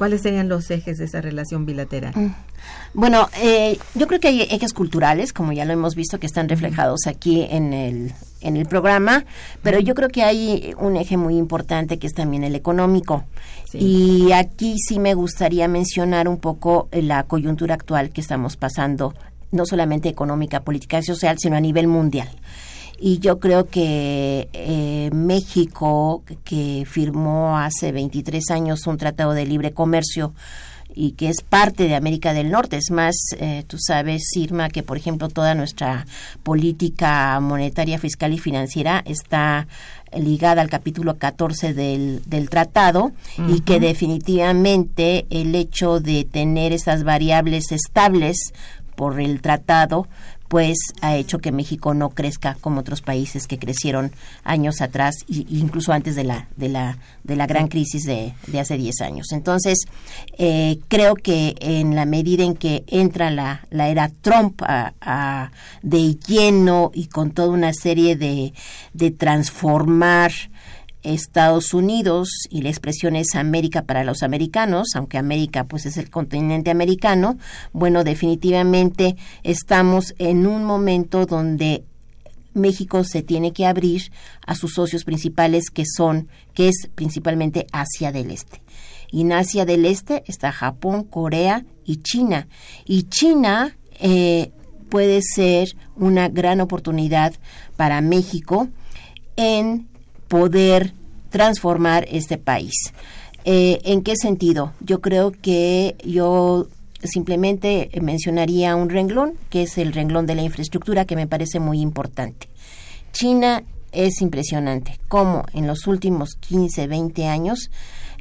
¿Cuáles 0.00 0.22
serían 0.22 0.48
los 0.48 0.70
ejes 0.70 0.96
de 0.96 1.04
esa 1.04 1.20
relación 1.20 1.66
bilateral? 1.66 2.14
Mm. 2.16 2.34
Bueno, 2.94 3.28
eh, 3.42 3.78
yo 3.94 4.06
creo 4.06 4.18
que 4.18 4.28
hay 4.28 4.40
ejes 4.40 4.72
culturales, 4.72 5.34
como 5.34 5.52
ya 5.52 5.66
lo 5.66 5.74
hemos 5.74 5.94
visto, 5.94 6.18
que 6.18 6.24
están 6.24 6.48
reflejados 6.48 7.00
aquí 7.06 7.46
en 7.50 7.74
el, 7.74 8.14
en 8.40 8.56
el 8.56 8.64
programa, 8.64 9.26
pero 9.62 9.78
yo 9.78 9.94
creo 9.94 10.08
que 10.08 10.22
hay 10.22 10.72
un 10.78 10.96
eje 10.96 11.18
muy 11.18 11.36
importante 11.36 11.98
que 11.98 12.06
es 12.06 12.14
también 12.14 12.44
el 12.44 12.54
económico. 12.54 13.24
Y 13.74 14.32
aquí 14.32 14.76
sí 14.78 14.98
me 14.98 15.12
gustaría 15.12 15.68
mencionar 15.68 16.28
un 16.28 16.38
poco 16.38 16.88
la 16.92 17.24
coyuntura 17.24 17.74
actual 17.74 18.08
que 18.08 18.22
estamos 18.22 18.56
pasando, 18.56 19.12
no 19.52 19.66
solamente 19.66 20.08
económica, 20.08 20.60
política 20.60 20.98
y 21.00 21.02
social, 21.02 21.36
sino 21.38 21.56
a 21.56 21.60
nivel 21.60 21.88
mundial 21.88 22.30
y 23.00 23.18
yo 23.18 23.40
creo 23.40 23.66
que 23.66 24.48
eh, 24.52 25.10
México, 25.12 26.22
que 26.44 26.84
firmó 26.86 27.58
hace 27.58 27.92
23 27.92 28.50
años 28.50 28.86
un 28.86 28.98
tratado 28.98 29.32
de 29.32 29.46
libre 29.46 29.72
comercio 29.72 30.34
y 30.94 31.12
que 31.12 31.28
es 31.28 31.40
parte 31.40 31.84
de 31.84 31.94
América 31.94 32.34
del 32.34 32.50
Norte. 32.50 32.76
Es 32.76 32.90
más, 32.90 33.14
eh, 33.38 33.64
tú 33.66 33.78
sabes, 33.78 34.22
Irma, 34.36 34.68
que 34.68 34.82
por 34.82 34.98
ejemplo 34.98 35.28
toda 35.28 35.54
nuestra 35.54 36.06
política 36.42 37.40
monetaria, 37.40 37.98
fiscal 37.98 38.34
y 38.34 38.38
financiera 38.38 39.02
está 39.06 39.66
ligada 40.12 40.60
al 40.60 40.68
capítulo 40.68 41.16
14 41.16 41.72
del, 41.72 42.22
del 42.26 42.50
tratado 42.50 43.12
y 43.48 43.60
que 43.60 43.80
definitivamente 43.80 45.26
el 45.30 45.54
hecho 45.54 46.00
de 46.00 46.24
tener 46.24 46.72
esas 46.72 47.04
variables 47.04 47.70
estables 47.72 48.52
por 48.96 49.20
el 49.20 49.40
tratado 49.40 50.08
pues 50.50 50.78
ha 51.00 51.14
hecho 51.14 51.38
que 51.38 51.52
México 51.52 51.94
no 51.94 52.10
crezca 52.10 52.56
como 52.60 52.80
otros 52.80 53.02
países 53.02 53.46
que 53.46 53.60
crecieron 53.60 54.10
años 54.42 54.80
atrás 54.80 55.14
e 55.28 55.46
incluso 55.48 55.92
antes 55.92 56.16
de 56.16 56.24
la 56.24 56.48
de 56.56 56.68
la 56.68 56.98
de 57.22 57.36
la 57.36 57.46
gran 57.46 57.68
crisis 57.68 58.02
de, 58.02 58.34
de 58.48 58.58
hace 58.58 58.76
10 58.76 59.00
años. 59.02 59.28
Entonces, 59.30 59.78
eh, 60.38 60.80
creo 60.88 61.14
que 61.14 61.54
en 61.60 61.94
la 61.94 62.04
medida 62.04 62.42
en 62.42 62.56
que 62.56 62.82
entra 62.88 63.30
la, 63.30 63.64
la 63.70 63.90
era 63.90 64.08
Trump 64.08 64.60
a, 64.62 65.52
de 65.82 66.16
lleno 66.16 66.90
y 66.94 67.06
con 67.06 67.30
toda 67.30 67.50
una 67.50 67.72
serie 67.72 68.16
de, 68.16 68.52
de 68.92 69.12
transformar 69.12 70.32
Estados 71.02 71.74
Unidos 71.74 72.28
y 72.50 72.62
la 72.62 72.68
expresión 72.68 73.16
es 73.16 73.34
América 73.34 73.82
para 73.82 74.04
los 74.04 74.22
americanos, 74.22 74.88
aunque 74.94 75.18
América 75.18 75.64
pues 75.64 75.86
es 75.86 75.96
el 75.96 76.10
continente 76.10 76.70
americano, 76.70 77.38
bueno, 77.72 78.04
definitivamente 78.04 79.16
estamos 79.42 80.14
en 80.18 80.46
un 80.46 80.64
momento 80.64 81.26
donde 81.26 81.84
México 82.52 83.04
se 83.04 83.22
tiene 83.22 83.52
que 83.52 83.66
abrir 83.66 84.10
a 84.46 84.54
sus 84.54 84.74
socios 84.74 85.04
principales 85.04 85.70
que 85.70 85.84
son, 85.86 86.28
que 86.54 86.68
es 86.68 86.88
principalmente 86.94 87.66
Asia 87.72 88.12
del 88.12 88.30
Este. 88.30 88.62
Y 89.10 89.22
en 89.22 89.32
Asia 89.32 89.64
del 89.64 89.86
Este 89.86 90.22
está 90.26 90.52
Japón, 90.52 91.04
Corea 91.04 91.64
y 91.84 91.96
China. 91.96 92.48
Y 92.84 93.04
China 93.04 93.76
eh, 93.98 94.52
puede 94.88 95.20
ser 95.22 95.76
una 95.96 96.28
gran 96.28 96.60
oportunidad 96.60 97.34
para 97.76 98.00
México 98.00 98.68
en 99.36 99.89
poder 100.30 100.94
transformar 101.30 102.06
este 102.08 102.38
país. 102.38 102.72
Eh, 103.44 103.80
¿En 103.84 104.02
qué 104.02 104.14
sentido? 104.14 104.72
Yo 104.80 105.00
creo 105.00 105.32
que 105.32 105.96
yo 106.04 106.68
simplemente 107.02 107.90
mencionaría 108.00 108.76
un 108.76 108.90
renglón, 108.90 109.34
que 109.50 109.62
es 109.62 109.76
el 109.76 109.92
renglón 109.92 110.26
de 110.26 110.36
la 110.36 110.42
infraestructura, 110.42 111.04
que 111.04 111.16
me 111.16 111.26
parece 111.26 111.58
muy 111.58 111.80
importante. 111.80 112.48
China 113.12 113.64
es 113.90 114.20
impresionante 114.20 115.00
cómo 115.08 115.42
en 115.52 115.66
los 115.66 115.88
últimos 115.88 116.36
15, 116.38 116.86
20 116.86 117.26
años 117.26 117.70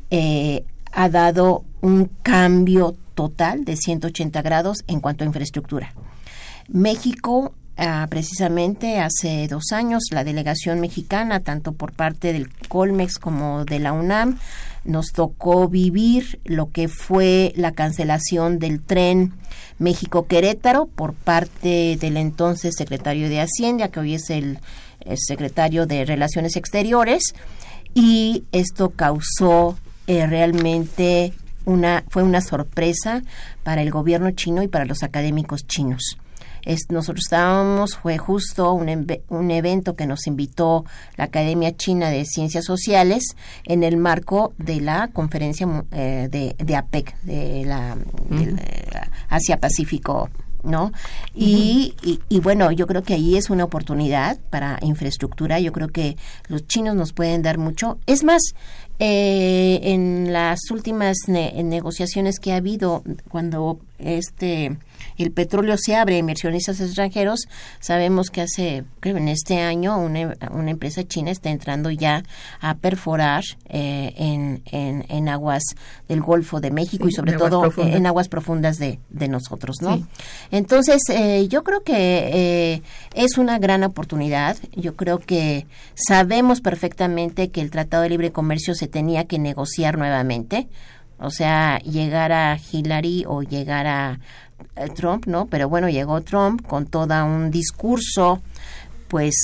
eh, 0.09 0.63
ha 0.91 1.09
dado 1.09 1.63
un 1.81 2.09
cambio 2.23 2.95
total 3.13 3.65
de 3.65 3.75
180 3.75 4.41
grados 4.41 4.77
en 4.87 4.99
cuanto 4.99 5.23
a 5.23 5.27
infraestructura. 5.27 5.93
México 6.69 7.53
Ah, 7.81 8.05
precisamente 8.09 8.99
hace 8.99 9.47
dos 9.47 9.71
años 9.71 10.03
la 10.11 10.25
delegación 10.25 10.81
mexicana, 10.81 11.39
tanto 11.39 11.71
por 11.71 11.93
parte 11.93 12.33
del 12.33 12.49
Colmex 12.67 13.17
como 13.19 13.63
de 13.63 13.79
la 13.79 13.93
UNAM, 13.93 14.37
nos 14.83 15.13
tocó 15.13 15.69
vivir 15.69 16.41
lo 16.43 16.71
que 16.71 16.89
fue 16.89 17.53
la 17.55 17.71
cancelación 17.71 18.59
del 18.59 18.81
tren 18.81 19.31
México-Querétaro 19.77 20.87
por 20.87 21.13
parte 21.13 21.95
del 21.95 22.17
entonces 22.17 22.75
secretario 22.77 23.29
de 23.29 23.39
Hacienda, 23.39 23.87
que 23.87 24.01
hoy 24.01 24.15
es 24.15 24.29
el, 24.29 24.59
secretario 25.15 25.85
de 25.85 26.03
Relaciones 26.03 26.57
Exteriores, 26.57 27.33
y 27.93 28.43
esto 28.51 28.89
causó 28.89 29.77
eh, 30.07 30.27
realmente 30.27 31.31
una, 31.63 32.03
fue 32.09 32.23
una 32.23 32.41
sorpresa 32.41 33.23
para 33.63 33.81
el 33.83 33.89
gobierno 33.89 34.31
chino 34.31 34.63
y 34.63 34.67
para 34.67 34.83
los 34.83 35.01
académicos 35.01 35.65
chinos 35.65 36.17
nosotros 36.89 37.25
estábamos, 37.25 37.95
fue 37.95 38.17
justo 38.17 38.73
un, 38.73 39.07
un, 39.29 39.51
evento 39.51 39.95
que 39.95 40.05
nos 40.05 40.27
invitó 40.27 40.85
la 41.17 41.25
Academia 41.25 41.75
China 41.75 42.09
de 42.09 42.25
Ciencias 42.25 42.65
Sociales 42.65 43.35
en 43.65 43.83
el 43.83 43.97
marco 43.97 44.53
de 44.57 44.81
la 44.81 45.09
conferencia 45.09 45.67
eh, 45.91 46.27
de, 46.29 46.55
de, 46.57 46.75
APEC, 46.75 47.19
de 47.23 47.65
la, 47.65 47.97
Asia 49.29 49.57
Pacífico 49.57 50.29
¿no? 50.61 50.91
Y, 51.33 51.95
y, 52.27 52.39
bueno, 52.41 52.71
yo 52.71 52.85
creo 52.85 53.01
que 53.01 53.13
ahí 53.13 53.37
es 53.37 53.49
una 53.49 53.63
oportunidad 53.63 54.37
para 54.49 54.77
infraestructura. 54.81 55.59
Yo 55.61 55.71
creo 55.71 55.87
que 55.87 56.17
los 56.49 56.67
chinos 56.67 56.95
nos 56.95 57.13
pueden 57.13 57.41
dar 57.41 57.57
mucho. 57.57 57.97
Es 58.07 58.25
más, 58.25 58.41
eh, 58.99 59.79
en 59.83 60.33
las 60.33 60.59
últimas 60.71 61.15
negociaciones 61.27 62.39
que 62.39 62.51
ha 62.51 62.57
habido, 62.57 63.03
cuando 63.29 63.79
este 63.97 64.77
el 65.17 65.31
petróleo 65.31 65.75
se 65.77 65.95
abre 65.95 66.15
a 66.15 66.19
inversionistas 66.19 66.79
extranjeros, 66.81 67.47
sabemos 67.79 68.29
que 68.29 68.41
hace, 68.41 68.83
creo 68.99 69.17
en 69.17 69.27
este 69.27 69.59
año, 69.59 69.97
una, 69.97 70.35
una 70.51 70.71
empresa 70.71 71.03
china 71.03 71.31
está 71.31 71.49
entrando 71.49 71.91
ya 71.91 72.23
a 72.61 72.75
perforar 72.75 73.43
eh, 73.67 74.13
en, 74.17 74.63
en, 74.71 75.29
aguas 75.29 75.63
del 76.07 76.21
Golfo 76.21 76.59
de 76.59 76.71
México 76.71 77.07
y 77.07 77.11
sobre 77.11 77.33
todo 77.33 77.71
en 77.77 78.05
aguas 78.05 78.29
profundas 78.29 78.77
de, 78.77 78.99
de 79.09 79.27
nosotros, 79.27 79.77
¿no? 79.81 80.07
Entonces, 80.51 81.01
eh, 81.09 81.47
yo 81.49 81.63
creo 81.63 81.83
que 81.83 81.93
eh, 81.95 82.81
es 83.13 83.37
una 83.37 83.59
gran 83.59 83.83
oportunidad. 83.83 84.57
Yo 84.75 84.95
creo 84.95 85.19
que 85.19 85.65
sabemos 85.93 86.61
perfectamente 86.61 87.49
que 87.49 87.61
el 87.61 87.71
Tratado 87.71 88.03
de 88.03 88.09
Libre 88.09 88.31
Comercio 88.31 88.73
se 88.75 88.87
tenía 88.87 89.25
que 89.25 89.39
negociar 89.39 89.97
nuevamente. 89.97 90.67
O 91.19 91.31
sea, 91.31 91.79
llegar 91.79 92.31
a 92.31 92.57
Hillary 92.57 93.25
o 93.27 93.41
llegar 93.41 93.87
a, 93.87 94.19
Trump, 94.95 95.25
¿no? 95.27 95.47
Pero 95.47 95.69
bueno, 95.69 95.89
llegó 95.89 96.21
Trump 96.21 96.65
con 96.65 96.85
todo 96.85 97.25
un 97.25 97.51
discurso, 97.51 98.41
pues... 99.07 99.35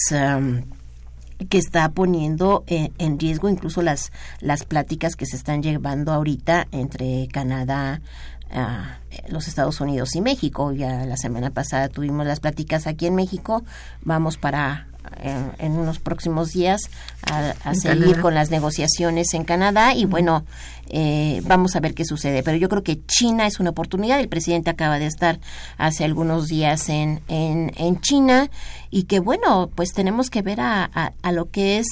que 1.49 1.57
está 1.57 1.89
poniendo 1.89 2.63
en, 2.67 3.19
riesgo 3.19 3.49
incluso 3.49 3.81
las 3.81 4.13
las 4.39 4.63
pláticas 4.63 5.17
que 5.17 5.25
se 5.25 5.35
están 5.35 5.61
llevando 5.61 6.13
ahorita 6.13 6.65
entre 6.71 7.27
Canadá, 7.27 7.99
ah, 8.51 8.99
los 9.27 9.49
Estados 9.49 9.81
Unidos 9.81 10.15
y 10.15 10.21
México. 10.21 10.71
Ya 10.71 11.05
la 11.05 11.17
semana 11.17 11.49
pasada 11.49 11.89
tuvimos 11.89 12.25
las 12.25 12.39
pláticas 12.39 12.87
aquí 12.87 13.05
en 13.05 13.15
México. 13.15 13.63
Vamos 14.01 14.37
para 14.37 14.87
en, 15.57 15.71
unos 15.71 15.99
próximos 15.99 16.51
días 16.51 16.81
a, 17.23 17.73
seguir 17.75 18.19
con 18.19 18.33
las 18.33 18.51
negociaciones 18.51 19.33
en 19.33 19.43
Canadá 19.43 19.93
y 19.93 20.05
bueno, 20.05 20.45
eh, 20.89 21.41
vamos 21.45 21.75
a 21.75 21.79
ver 21.79 21.93
qué 21.93 22.05
sucede. 22.05 22.43
Pero 22.43 22.57
yo 22.57 22.69
creo 22.69 22.83
que 22.83 23.05
China 23.05 23.47
es 23.47 23.59
una 23.59 23.71
oportunidad. 23.71 24.19
El 24.19 24.29
presidente 24.29 24.69
acaba 24.69 24.99
de 24.99 25.07
estar 25.07 25.39
hace 25.77 26.05
algunos 26.05 26.47
días 26.47 26.89
en, 26.89 27.21
en, 27.27 27.71
en 27.77 27.99
China 28.01 28.49
y 28.89 29.03
que 29.03 29.19
bueno, 29.19 29.69
pues 29.73 29.93
tenemos 29.93 30.29
que 30.29 30.41
ver 30.41 30.61
a, 30.61 30.85
a, 31.21 31.31
lo 31.31 31.49
que 31.49 31.79
es... 31.79 31.87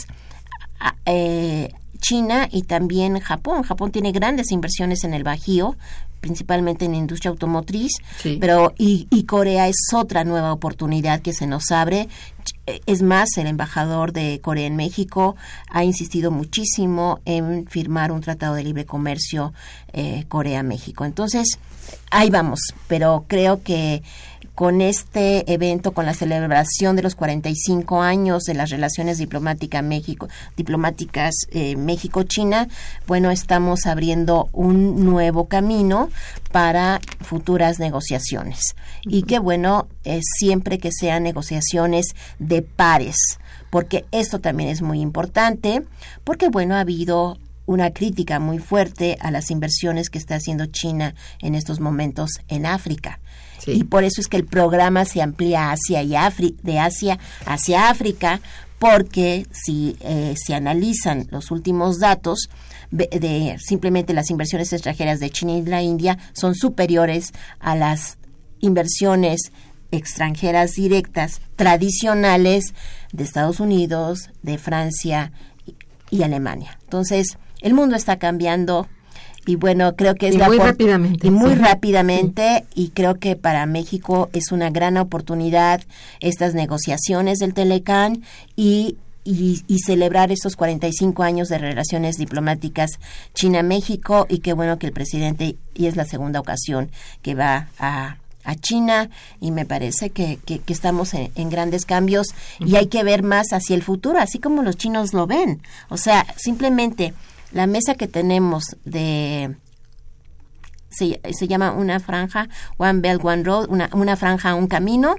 Eh, 1.05 1.73
China 2.03 2.49
y 2.51 2.63
también 2.63 3.17
Japón. 3.19 3.63
Japón 3.63 3.91
tiene 3.93 4.11
grandes 4.11 4.51
inversiones 4.51 5.05
en 5.05 5.13
el 5.13 5.23
Bajío, 5.23 5.77
principalmente 6.23 6.85
en 6.85 6.95
industria 6.95 7.31
automotriz, 7.31 7.91
pero 8.39 8.73
y, 8.77 9.07
y, 9.09 9.23
Corea 9.23 9.67
es 9.67 9.77
otra 9.93 10.23
nueva 10.23 10.53
oportunidad 10.53 11.21
que 11.21 11.33
se 11.33 11.47
nos 11.47 11.71
abre 11.71 12.07
es 12.65 13.01
más, 13.01 13.29
el 13.37 13.47
embajador 13.47 14.13
de 14.13 14.39
Corea 14.41 14.67
en 14.67 14.75
México 14.75 15.35
ha 15.69 15.83
insistido 15.83 16.31
muchísimo 16.31 17.19
en 17.25 17.67
firmar 17.67 18.11
un 18.11 18.21
tratado 18.21 18.55
de 18.55 18.63
libre 18.63 18.85
comercio 18.85 19.53
eh, 19.91 20.25
Corea-México. 20.29 21.03
Entonces, 21.05 21.59
ahí 22.09 22.29
vamos, 22.29 22.59
pero 22.87 23.25
creo 23.27 23.63
que 23.63 24.03
con 24.55 24.81
este 24.81 25.51
evento, 25.51 25.91
con 25.91 26.05
la 26.05 26.13
celebración 26.13 26.95
de 26.95 27.01
los 27.01 27.15
45 27.15 28.01
años 28.01 28.43
de 28.43 28.53
las 28.53 28.69
relaciones 28.69 29.17
diplomáticas 29.17 29.83
México, 29.83 30.27
diplomáticas 30.55 31.33
eh, 31.51 31.75
México-China, 31.75 32.67
bueno, 33.07 33.31
estamos 33.31 33.85
abriendo 33.85 34.49
un 34.51 35.05
nuevo 35.05 35.47
camino 35.47 36.09
para 36.51 37.01
futuras 37.21 37.79
negociaciones. 37.79 38.75
Y 39.03 39.23
qué 39.23 39.39
bueno, 39.39 39.87
siempre 40.21 40.77
que 40.77 40.91
sean 40.91 41.23
negociaciones 41.23 42.07
de 42.39 42.61
pares, 42.61 43.17
porque 43.69 44.05
esto 44.11 44.39
también 44.39 44.69
es 44.69 44.81
muy 44.81 45.01
importante, 45.01 45.83
porque 46.23 46.49
bueno, 46.49 46.75
ha 46.75 46.81
habido 46.81 47.37
una 47.65 47.91
crítica 47.91 48.39
muy 48.39 48.59
fuerte 48.59 49.17
a 49.19 49.31
las 49.31 49.49
inversiones 49.49 50.09
que 50.09 50.17
está 50.17 50.35
haciendo 50.35 50.65
China 50.65 51.15
en 51.39 51.55
estos 51.55 51.79
momentos 51.79 52.29
en 52.47 52.65
África. 52.65 53.19
Y 53.67 53.83
por 53.83 54.03
eso 54.03 54.21
es 54.21 54.27
que 54.27 54.37
el 54.37 54.45
programa 54.45 55.05
se 55.05 55.21
amplía 55.21 55.71
hacia 55.71 56.03
y 56.03 56.15
de 56.61 56.79
Asia 56.79 57.19
hacia 57.45 57.89
África, 57.89 58.41
porque 58.79 59.45
si 59.51 59.95
eh, 60.01 60.35
se 60.35 60.53
analizan 60.53 61.27
los 61.31 61.51
últimos 61.51 61.99
datos, 61.99 62.49
de 62.91 63.57
simplemente 63.59 64.13
las 64.13 64.29
inversiones 64.29 64.71
extranjeras 64.71 65.19
de 65.19 65.31
China 65.31 65.53
y 65.53 65.63
la 65.63 65.81
India 65.81 66.19
son 66.33 66.53
superiores 66.53 67.33
a 67.59 67.75
las 67.75 68.17
inversiones 68.59 69.51
extranjeras 69.91 70.73
directas 70.73 71.41
tradicionales 71.55 72.73
de 73.11 73.23
Estados 73.23 73.59
Unidos, 73.59 74.29
de 74.41 74.57
Francia 74.57 75.31
y, 76.09 76.23
Alemania. 76.23 76.77
Entonces, 76.83 77.37
el 77.61 77.73
mundo 77.73 77.95
está 77.95 78.17
cambiando 78.17 78.87
y 79.45 79.55
bueno, 79.55 79.95
creo 79.95 80.15
que 80.15 80.29
es 80.29 80.37
muy 80.37 80.57
rápidamente. 80.57 81.27
Y 81.27 81.31
muy 81.31 81.55
rápidamente 81.55 82.65
y 82.75 82.89
creo 82.89 83.15
que 83.15 83.35
para 83.35 83.65
México 83.65 84.29
es 84.33 84.51
una 84.51 84.69
gran 84.69 84.97
oportunidad 84.97 85.81
estas 86.19 86.53
negociaciones 86.53 87.39
del 87.39 87.53
Telecán 87.53 88.23
y 88.55 88.97
y, 89.25 89.79
celebrar 89.85 90.31
estos 90.31 90.55
45 90.55 91.23
años 91.23 91.49
de 91.49 91.57
relaciones 91.57 92.17
diplomáticas 92.17 92.99
China-México 93.33 94.25
y 94.29 94.39
qué 94.39 94.53
bueno 94.53 94.77
que 94.77 94.87
el 94.87 94.93
presidente, 94.93 95.55
y 95.73 95.87
es 95.87 95.95
la 95.95 96.05
segunda 96.05 96.39
ocasión 96.39 96.91
que 97.21 97.35
va 97.35 97.69
a, 97.79 98.17
a 98.43 98.55
China 98.55 99.09
y 99.39 99.51
me 99.51 99.65
parece 99.65 100.09
que, 100.09 100.39
que, 100.45 100.61
estamos 100.67 101.13
en, 101.13 101.49
grandes 101.49 101.85
cambios 101.85 102.27
y 102.59 102.75
hay 102.75 102.87
que 102.87 103.03
ver 103.03 103.23
más 103.23 103.53
hacia 103.53 103.75
el 103.75 103.83
futuro, 103.83 104.19
así 104.19 104.39
como 104.39 104.61
los 104.61 104.77
chinos 104.77 105.13
lo 105.13 105.27
ven. 105.27 105.61
O 105.89 105.97
sea, 105.97 106.25
simplemente 106.35 107.13
la 107.53 107.67
mesa 107.67 107.95
que 107.95 108.07
tenemos 108.07 108.63
de... 108.83 109.55
Se, 110.89 111.19
se 111.33 111.47
llama 111.47 111.71
una 111.71 111.99
franja, 111.99 112.49
One 112.77 112.99
Belt, 112.99 113.23
One 113.23 113.43
Road, 113.43 113.67
una, 113.69 113.89
una 113.93 114.15
franja, 114.15 114.53
un 114.53 114.67
camino. 114.67 115.15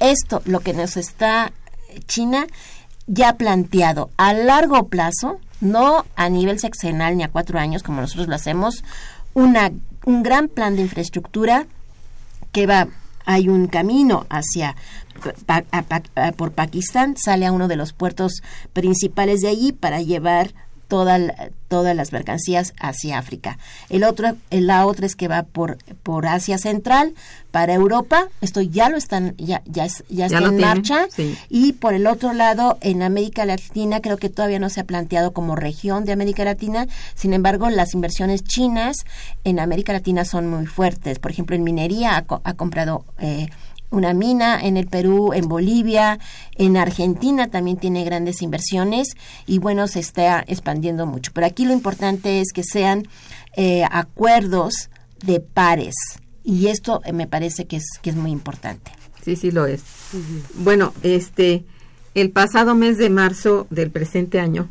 Esto, 0.00 0.42
lo 0.44 0.60
que 0.60 0.74
nos 0.74 0.96
está 0.98 1.52
China 2.06 2.46
ya 3.06 3.34
planteado 3.36 4.10
a 4.16 4.32
largo 4.32 4.88
plazo, 4.88 5.40
no 5.60 6.04
a 6.16 6.28
nivel 6.28 6.58
sexenal 6.58 7.16
ni 7.16 7.22
a 7.22 7.30
cuatro 7.30 7.58
años 7.58 7.82
como 7.82 8.00
nosotros 8.00 8.28
lo 8.28 8.34
hacemos, 8.34 8.84
una, 9.32 9.72
un 10.04 10.22
gran 10.22 10.48
plan 10.48 10.76
de 10.76 10.82
infraestructura 10.82 11.66
que 12.52 12.66
va, 12.66 12.88
hay 13.24 13.48
un 13.48 13.66
camino 13.66 14.26
hacia 14.28 14.76
por 16.36 16.52
Pakistán, 16.52 17.16
sale 17.16 17.46
a 17.46 17.52
uno 17.52 17.68
de 17.68 17.76
los 17.76 17.92
puertos 17.92 18.42
principales 18.72 19.40
de 19.40 19.48
allí 19.48 19.72
para 19.72 20.02
llevar 20.02 20.52
todas 20.88 21.96
las 21.96 22.12
mercancías 22.12 22.74
hacia 22.80 23.18
África. 23.18 23.58
El 23.88 24.04
otro, 24.04 24.36
la 24.50 24.86
otra 24.86 25.06
es 25.06 25.16
que 25.16 25.28
va 25.28 25.42
por, 25.42 25.78
por 26.02 26.26
Asia 26.26 26.58
Central 26.58 27.14
para 27.50 27.74
Europa. 27.74 28.28
Esto 28.40 28.60
ya 28.60 28.88
lo 28.88 28.96
están, 28.96 29.34
ya, 29.38 29.62
ya, 29.66 29.86
ya, 30.08 30.26
está 30.26 30.38
en 30.38 30.58
marcha. 30.58 31.06
Y 31.48 31.74
por 31.74 31.94
el 31.94 32.06
otro 32.06 32.32
lado, 32.32 32.78
en 32.80 33.02
América 33.02 33.44
Latina, 33.44 34.00
creo 34.00 34.16
que 34.16 34.28
todavía 34.28 34.58
no 34.58 34.70
se 34.70 34.80
ha 34.80 34.84
planteado 34.84 35.32
como 35.32 35.56
región 35.56 36.04
de 36.04 36.12
América 36.12 36.44
Latina. 36.44 36.86
Sin 37.14 37.32
embargo, 37.32 37.70
las 37.70 37.94
inversiones 37.94 38.42
chinas 38.44 38.96
en 39.44 39.60
América 39.60 39.92
Latina 39.92 40.24
son 40.24 40.48
muy 40.48 40.66
fuertes. 40.66 41.18
Por 41.18 41.30
ejemplo, 41.30 41.56
en 41.56 41.64
minería 41.64 42.16
ha, 42.16 42.40
ha 42.44 42.54
comprado 42.54 43.04
eh, 43.18 43.48
una 43.90 44.12
mina 44.12 44.60
en 44.60 44.76
el 44.76 44.86
Perú, 44.86 45.32
en 45.32 45.48
Bolivia, 45.48 46.18
en 46.56 46.76
Argentina 46.76 47.48
también 47.48 47.76
tiene 47.76 48.04
grandes 48.04 48.42
inversiones 48.42 49.08
y 49.46 49.58
bueno, 49.58 49.86
se 49.86 50.00
está 50.00 50.44
expandiendo 50.46 51.06
mucho. 51.06 51.30
Pero 51.34 51.46
aquí 51.46 51.64
lo 51.64 51.72
importante 51.72 52.40
es 52.40 52.52
que 52.52 52.64
sean 52.64 53.06
eh, 53.56 53.84
acuerdos 53.90 54.90
de 55.24 55.40
pares 55.40 55.94
y 56.42 56.66
esto 56.66 57.00
eh, 57.04 57.12
me 57.12 57.26
parece 57.26 57.66
que 57.66 57.76
es, 57.76 57.86
que 58.02 58.10
es 58.10 58.16
muy 58.16 58.30
importante. 58.30 58.92
Sí, 59.24 59.36
sí 59.36 59.50
lo 59.50 59.66
es. 59.66 59.82
Bueno, 60.56 60.92
este, 61.02 61.64
el 62.14 62.30
pasado 62.30 62.74
mes 62.74 62.98
de 62.98 63.08
marzo 63.08 63.66
del 63.70 63.90
presente 63.90 64.38
año, 64.38 64.68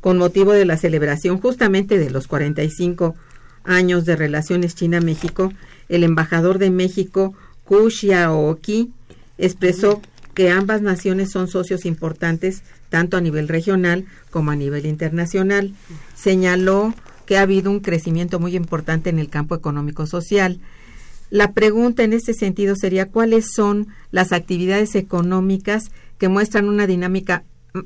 con 0.00 0.18
motivo 0.18 0.52
de 0.52 0.66
la 0.66 0.76
celebración 0.76 1.40
justamente 1.40 1.98
de 1.98 2.10
los 2.10 2.26
45 2.26 3.14
años 3.64 4.04
de 4.04 4.16
relaciones 4.16 4.74
China-México, 4.74 5.52
el 5.88 6.04
embajador 6.04 6.58
de 6.58 6.70
México 6.70 7.34
Hu 7.70 7.88
Xiaoqi 7.88 8.90
expresó 9.38 10.02
que 10.34 10.50
ambas 10.50 10.82
naciones 10.82 11.30
son 11.30 11.48
socios 11.48 11.86
importantes 11.86 12.62
tanto 12.88 13.16
a 13.16 13.20
nivel 13.20 13.48
regional 13.48 14.06
como 14.30 14.50
a 14.50 14.56
nivel 14.56 14.86
internacional. 14.86 15.72
Señaló 16.14 16.92
que 17.26 17.38
ha 17.38 17.42
habido 17.42 17.70
un 17.70 17.80
crecimiento 17.80 18.40
muy 18.40 18.56
importante 18.56 19.08
en 19.08 19.20
el 19.20 19.30
campo 19.30 19.54
económico-social. 19.54 20.58
La 21.30 21.52
pregunta 21.52 22.02
en 22.02 22.12
este 22.12 22.34
sentido 22.34 22.74
sería 22.74 23.06
cuáles 23.06 23.52
son 23.54 23.86
las 24.10 24.32
actividades 24.32 24.96
económicas 24.96 25.92
que 26.18 26.28
muestran 26.28 26.68
una 26.68 26.88
dinámica 26.88 27.44
mm, 27.72 27.80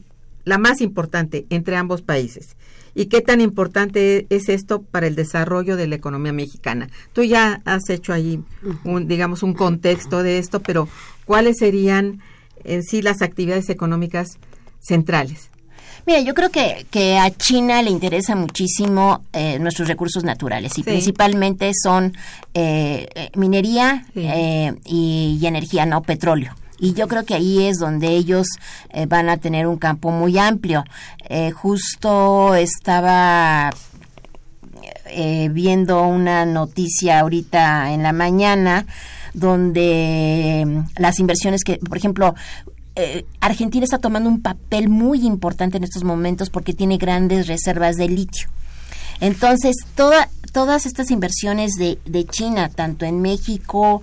la 0.45 0.57
más 0.57 0.81
importante 0.81 1.45
entre 1.51 1.77
ambos 1.77 2.01
países 2.01 2.57
y 2.95 3.07
qué 3.07 3.21
tan 3.21 3.41
importante 3.41 4.27
es 4.31 4.49
esto 4.49 4.83
para 4.83 5.07
el 5.07 5.17
desarrollo 5.17 5.77
de 5.77 5.87
la 5.87 5.97
economía 5.97 6.33
mexicana. 6.33 6.89
Tú 7.13 7.25
ya 7.25 7.61
has 7.65 7.89
hecho 7.91 8.13
ahí 8.13 8.41
un, 8.85 9.09
digamos, 9.09 9.43
un 9.43 9.55
contexto 9.55 10.23
de 10.23 10.39
esto, 10.39 10.61
pero 10.61 10.89
¿cuáles 11.25 11.59
serían 11.59 12.21
en 12.63 12.83
sí 12.83 13.03
las 13.03 13.23
actividades 13.23 13.69
económicas 13.69 14.39
centrales? 14.81 15.51
Mira, 16.07 16.21
yo 16.21 16.35
creo 16.35 16.51
que, 16.51 16.87
que 16.91 17.17
a 17.17 17.31
China 17.31 17.81
le 17.83 17.91
interesa 17.91 18.37
muchísimo 18.37 19.25
eh, 19.33 19.59
nuestros 19.59 19.89
recursos 19.89 20.23
naturales 20.23 20.79
y 20.79 20.83
principalmente 20.83 21.71
son 21.83 22.15
eh, 22.53 23.09
eh, 23.15 23.31
minería 23.37 24.05
y, 24.85 25.41
energía, 25.47 25.87
no 25.87 26.03
petróleo 26.03 26.55
y 26.79 26.95
yo 26.95 27.09
creo 27.09 27.25
que 27.25 27.35
ahí 27.35 27.65
es 27.67 27.79
donde 27.79 28.09
ellos 28.09 28.47
eh, 28.91 29.07
van 29.07 29.29
a 29.29 29.37
tener 29.37 29.67
un 29.67 29.77
campo 29.77 30.11
muy 30.11 30.39
amplio. 30.39 30.85
Eh, 31.29 31.51
justo 31.53 32.55
estaba 32.55 33.71
eh, 35.07 35.49
viendo 35.53 36.03
una 36.03 36.45
noticia 36.45 37.21
ahorita 37.21 37.93
en 37.93 38.03
la 38.03 38.13
mañana 38.13 38.87
donde 39.33 40.65
mm, 40.67 41.01
las 41.01 41.19
inversiones 41.21 41.63
que, 41.65 41.77
por 41.79 41.97
ejemplo, 41.97 42.35
Argentina 43.41 43.83
está 43.83 43.99
tomando 43.99 44.29
un 44.29 44.41
papel 44.41 44.89
muy 44.89 45.27
importante 45.27 45.79
en 45.79 45.85
estos 45.85 46.05
momentos 46.05 46.49
porque 46.49 46.75
tiene 46.75 46.97
grandes 46.97 47.49
reservas 47.49 47.97
de 47.97 48.09
litio. 48.09 48.49
Entonces, 49.21 49.75
toda, 49.97 50.29
todas 50.53 50.87
estas 50.87 51.11
inversiones 51.11 51.73
de, 51.73 51.99
de 52.05 52.25
China, 52.25 52.69
tanto 52.69 53.05
en 53.05 53.21
México, 53.21 54.03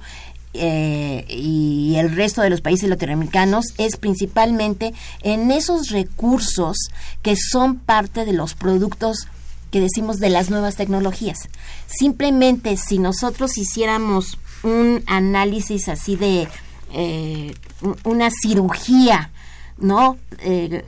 eh, 0.53 1.25
y 1.29 1.95
el 1.97 2.13
resto 2.15 2.41
de 2.41 2.49
los 2.49 2.61
países 2.61 2.89
latinoamericanos 2.89 3.73
es 3.77 3.95
principalmente 3.95 4.93
en 5.21 5.49
esos 5.51 5.89
recursos 5.89 6.77
que 7.21 7.35
son 7.37 7.77
parte 7.77 8.25
de 8.25 8.33
los 8.33 8.53
productos 8.53 9.27
que 9.71 9.79
decimos 9.79 10.17
de 10.17 10.29
las 10.29 10.49
nuevas 10.49 10.75
tecnologías. 10.75 11.47
Simplemente 11.87 12.75
si 12.75 12.99
nosotros 12.99 13.57
hiciéramos 13.57 14.37
un 14.63 15.03
análisis 15.07 15.87
así 15.87 16.17
de 16.17 16.47
eh, 16.93 17.55
una 18.03 18.29
cirugía, 18.29 19.31
¿no? 19.77 20.17
Eh, 20.39 20.83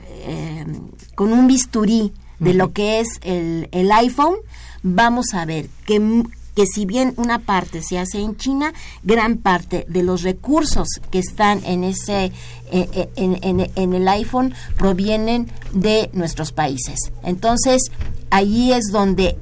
con 1.14 1.32
un 1.32 1.46
bisturí 1.46 2.12
de 2.38 2.52
lo 2.52 2.72
que 2.72 3.00
es 3.00 3.08
el, 3.22 3.68
el 3.72 3.90
iPhone, 3.92 4.36
vamos 4.82 5.32
a 5.32 5.46
ver 5.46 5.68
que 5.86 6.24
que 6.54 6.66
si 6.66 6.86
bien 6.86 7.14
una 7.16 7.40
parte 7.40 7.82
se 7.82 7.98
hace 7.98 8.20
en 8.20 8.36
China, 8.36 8.72
gran 9.02 9.38
parte 9.38 9.86
de 9.88 10.02
los 10.02 10.22
recursos 10.22 10.88
que 11.10 11.18
están 11.18 11.64
en 11.64 11.84
ese 11.84 12.32
eh, 12.70 12.88
eh, 12.92 13.08
en, 13.16 13.94
el 13.94 14.08
iPhone 14.08 14.54
provienen 14.76 15.50
de 15.72 16.10
nuestros 16.12 16.52
países. 16.52 17.12
Entonces, 17.22 17.82
allí 18.30 18.72
es 18.72 18.86
donde 18.90 19.36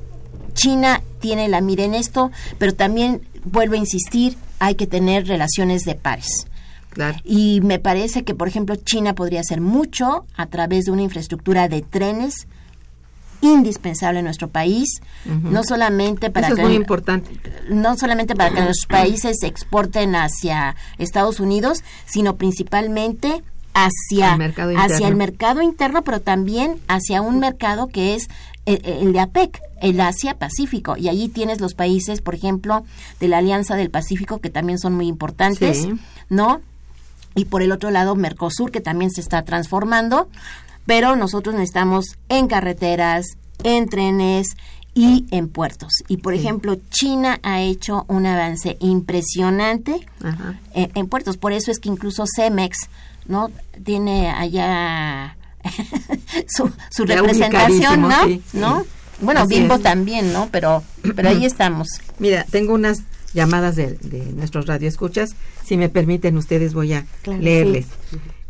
China 0.54 1.02
tiene 1.20 1.48
la 1.48 1.60
mira 1.60 1.84
en 1.84 1.94
esto, 1.94 2.30
pero 2.58 2.74
también 2.74 3.22
vuelvo 3.44 3.74
a 3.74 3.78
insistir, 3.78 4.36
hay 4.58 4.74
que 4.74 4.86
tener 4.86 5.26
relaciones 5.26 5.84
de 5.84 5.94
pares. 5.94 6.46
Y 7.24 7.60
me 7.62 7.78
parece 7.78 8.22
que, 8.22 8.34
por 8.34 8.48
ejemplo, 8.48 8.76
China 8.76 9.14
podría 9.14 9.40
hacer 9.40 9.60
mucho 9.60 10.26
a 10.36 10.46
través 10.46 10.84
de 10.84 10.90
una 10.90 11.02
infraestructura 11.02 11.68
de 11.68 11.80
trenes 11.80 12.46
indispensable 13.43 14.20
en 14.20 14.24
nuestro 14.24 14.49
país, 14.49 15.03
no 15.26 15.62
solamente 15.64 16.30
para 16.30 16.49
que, 16.49 16.62
muy 16.62 16.74
importante. 16.74 17.38
no 17.68 17.97
solamente 17.99 18.34
para 18.34 18.55
que 18.55 18.62
los 18.62 18.86
países 18.88 19.36
se 19.40 19.49
exporten 19.49 20.16
hacia 20.16 20.76
Estados 20.97 21.40
Unidos, 21.40 21.82
sino 22.07 22.36
principalmente 22.36 23.43
hacia 23.74 24.34
el 24.34 24.76
hacia 24.76 25.09
el 25.09 25.16
mercado 25.16 25.61
interno, 25.61 26.03
pero 26.03 26.20
también 26.20 26.80
hacia 26.88 27.20
un 27.20 27.40
mercado 27.40 27.88
que 27.88 28.14
es 28.14 28.28
el, 28.64 29.12
de 29.12 29.20
APEC, 29.20 29.61
el 29.80 30.01
Asia 30.01 30.38
Pacífico, 30.38 30.97
y 30.97 31.09
allí 31.09 31.28
tienes 31.28 31.61
los 31.61 31.74
países, 31.74 32.20
por 32.20 32.36
ejemplo, 32.36 32.84
de 33.18 33.26
la 33.26 33.38
Alianza 33.38 33.74
del 33.74 33.90
Pacífico 33.90 34.38
que 34.38 34.51
también 34.51 34.78
son 34.78 34.95
muy 34.95 35.09
importantes, 35.09 35.88
¿no? 36.28 36.61
Y 37.34 37.47
por 37.47 37.62
el 37.62 37.72
otro 37.72 37.90
lado 37.90 38.14
Mercosur 38.14 38.70
que 38.70 38.80
también 38.80 39.11
se 39.11 39.20
está 39.20 39.43
transformando 39.43 40.28
pero 40.86 41.16
nosotros 41.16 41.54
necesitamos 41.54 42.16
en 42.28 42.48
carreteras, 42.48 43.26
en 43.62 43.88
trenes 43.88 44.48
y 44.94 45.26
en 45.30 45.48
puertos. 45.48 45.92
Y 46.08 46.18
por 46.18 46.34
ejemplo, 46.34 46.76
China 46.90 47.38
ha 47.42 47.62
hecho 47.62 48.04
un 48.08 48.26
avance 48.26 48.76
impresionante 48.80 50.06
en, 50.74 51.08
puertos. 51.08 51.36
Por 51.36 51.52
eso 51.52 51.70
es 51.70 51.78
que 51.78 51.88
incluso 51.88 52.24
Cemex, 52.36 52.88
¿no? 53.26 53.50
Tiene 53.84 54.30
allá 54.30 55.36
su, 56.46 57.04
representación, 57.04 58.02
¿no? 58.02 58.26
¿no? 58.52 58.84
Bueno, 59.20 59.46
Bimbo 59.46 59.78
también, 59.78 60.32
¿no? 60.32 60.48
Pero, 60.50 60.82
pero 61.14 61.28
ahí 61.28 61.46
estamos. 61.46 61.88
Mira, 62.18 62.44
tengo 62.50 62.74
unas 62.74 63.02
llamadas 63.32 63.76
de, 63.76 63.94
de 63.94 64.32
nuestros 64.32 64.66
radioescuchas. 64.66 65.36
Si 65.64 65.76
me 65.76 65.88
permiten, 65.88 66.36
ustedes 66.36 66.74
voy 66.74 66.92
a 66.92 67.06
leerles. 67.24 67.86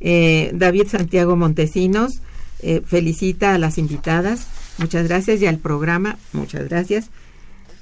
Eh, 0.05 0.50
David 0.53 0.88
Santiago 0.88 1.36
Montesinos 1.36 2.20
eh, 2.61 2.82
felicita 2.84 3.55
a 3.55 3.59
las 3.59 3.78
invitadas, 3.78 4.48
muchas 4.78 5.07
gracias, 5.07 5.40
y 5.40 5.46
al 5.46 5.59
programa, 5.59 6.18
muchas 6.32 6.68
gracias. 6.68 7.07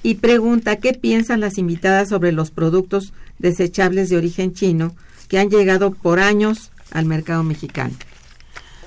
Y 0.02 0.16
pregunta, 0.16 0.76
¿qué 0.76 0.92
piensan 0.92 1.40
las 1.40 1.56
invitadas 1.56 2.10
sobre 2.10 2.32
los 2.32 2.50
productos 2.50 3.12
desechables 3.38 4.10
de 4.10 4.18
origen 4.18 4.52
chino 4.52 4.94
que 5.28 5.38
han 5.38 5.48
llegado 5.48 5.92
por 5.92 6.20
años 6.20 6.70
al 6.90 7.06
mercado 7.06 7.42
mexicano? 7.42 7.94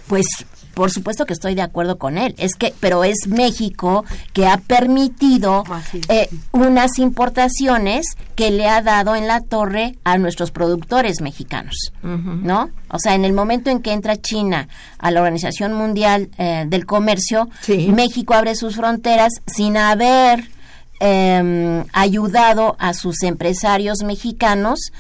Pues 0.07 0.25
por 0.73 0.91
supuesto 0.91 1.25
que 1.25 1.33
estoy 1.33 1.55
de 1.55 1.61
acuerdo 1.61 1.97
con 1.97 2.17
él. 2.17 2.35
Es 2.37 2.55
que, 2.55 2.73
pero 2.79 3.03
es 3.03 3.27
México 3.27 4.05
que 4.33 4.47
ha 4.47 4.57
permitido 4.57 5.63
eh, 6.09 6.29
unas 6.51 6.97
importaciones 6.97 8.05
que 8.35 8.51
le 8.51 8.67
ha 8.67 8.81
dado 8.81 9.15
en 9.15 9.27
la 9.27 9.41
torre 9.41 9.97
a 10.03 10.17
nuestros 10.17 10.51
productores 10.51 11.21
mexicanos, 11.21 11.75
¿no? 12.01 12.69
O 12.89 12.99
sea, 12.99 13.15
en 13.15 13.25
el 13.25 13.33
momento 13.33 13.69
en 13.69 13.81
que 13.81 13.91
entra 13.91 14.17
China 14.17 14.67
a 14.97 15.11
la 15.11 15.21
Organización 15.21 15.73
Mundial 15.73 16.29
eh, 16.37 16.65
del 16.67 16.85
Comercio, 16.85 17.49
México 17.67 18.33
abre 18.33 18.55
sus 18.55 18.75
fronteras 18.75 19.31
sin 19.45 19.77
haber 19.77 20.49
em, 20.99 21.83
ayudado 21.93 22.75
a 22.79 22.93
sus 22.93 23.23
empresarios 23.23 23.99
mexicanos 24.03 24.91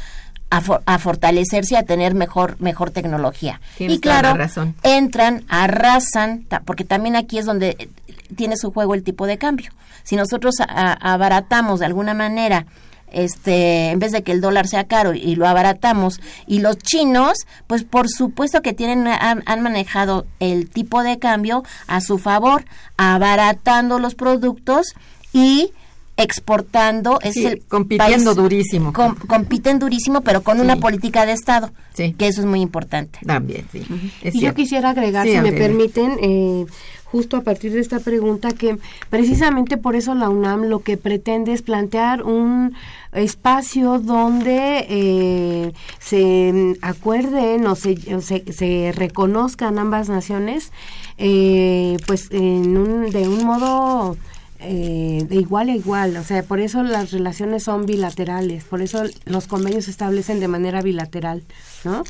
a, 0.85 0.99
fortalecerse 0.99 1.75
y 1.75 1.77
a 1.77 1.83
tener 1.83 2.13
mejor 2.13 2.59
mejor 2.59 2.91
tecnología. 2.91 3.59
y 3.79 3.99
claro, 3.99 4.35
entran, 4.83 5.43
arrasan, 5.47 6.45
porque 6.65 6.83
también 6.83 7.15
aquí 7.15 7.37
es 7.37 7.45
donde 7.45 7.75
eh, 7.79 7.89
tiene 8.35 8.57
su 8.57 8.71
juego 8.71 8.93
el 8.93 9.03
tipo 9.03 9.25
de 9.25 9.37
cambio. 9.37 9.71
Si 10.03 10.15
nosotros 10.15 10.55
abaratamos 10.59 11.79
de 11.79 11.85
alguna 11.85 12.13
manera 12.13 12.65
este, 13.13 13.91
en 13.91 13.99
vez 13.99 14.11
de 14.11 14.23
que 14.23 14.31
el 14.31 14.41
dólar 14.41 14.67
sea 14.67 14.83
caro 14.85 15.13
y 15.13 15.35
lo 15.35 15.47
abaratamos. 15.47 16.19
Y 16.47 16.59
los 16.59 16.77
chinos, 16.79 17.37
pues 17.67 17.83
por 17.83 18.09
supuesto 18.09 18.61
que 18.61 18.73
tienen, 18.73 19.07
han, 19.07 19.61
manejado 19.61 20.25
el 20.39 20.69
tipo 20.69 21.03
de 21.03 21.19
cambio 21.19 21.63
a 21.87 22.01
su 22.01 22.17
favor, 22.17 22.65
abaratando 22.97 23.99
los 23.99 24.15
productos 24.15 24.93
y 25.31 25.71
exportando 26.17 27.19
es 27.21 27.37
el 27.37 27.63
compitiendo 27.67 28.35
durísimo. 28.35 28.93
compiten 28.93 29.79
durísimo 29.79 30.21
pero 30.21 30.43
con 30.43 30.59
una 30.59 30.77
política 30.77 31.25
de 31.25 31.33
estado 31.33 31.71
que 31.95 32.27
eso 32.27 32.41
es 32.41 32.47
muy 32.47 32.61
importante. 32.61 33.19
También 33.25 33.65
sí. 33.71 33.83
Y 34.23 34.39
yo 34.39 34.53
quisiera 34.53 34.91
agregar 34.91 35.27
si 35.27 35.39
me 35.39 35.51
permiten 35.51 36.17
eh, 36.21 36.65
justo 37.13 37.37
a 37.37 37.41
partir 37.41 37.71
de 37.73 37.79
esta 37.79 37.99
pregunta 37.99 38.51
que 38.51 38.79
precisamente 39.11 39.77
por 39.77 39.95
eso 39.95 40.15
la 40.15 40.29
UNAM 40.29 40.63
lo 40.63 40.79
que 40.79 40.97
pretende 40.97 41.53
es 41.53 41.61
plantear 41.61 42.23
un 42.23 42.73
espacio 43.11 43.99
donde 43.99 44.87
eh, 44.89 45.73
se 45.99 46.75
acuerden 46.81 47.67
o 47.67 47.75
se, 47.75 47.97
se, 48.21 48.91
reconozcan 48.95 49.77
ambas 49.77 50.09
naciones 50.09 50.71
eh, 51.19 51.97
pues 52.07 52.29
en 52.31 52.75
un, 52.75 53.11
de 53.11 53.27
un 53.27 53.45
modo 53.45 54.17
eh, 54.65 55.25
de 55.27 55.35
igual 55.35 55.69
a 55.69 55.75
igual, 55.75 56.17
o 56.17 56.23
sea, 56.23 56.43
por 56.43 56.59
eso 56.59 56.83
las 56.83 57.11
relaciones 57.11 57.63
son 57.63 57.85
bilaterales, 57.85 58.63
por 58.63 58.81
eso 58.81 59.03
los 59.25 59.47
convenios 59.47 59.85
se 59.85 59.91
establecen 59.91 60.39
de 60.39 60.47
manera 60.47 60.81
bilateral, 60.81 61.43
¿no? 61.83 62.03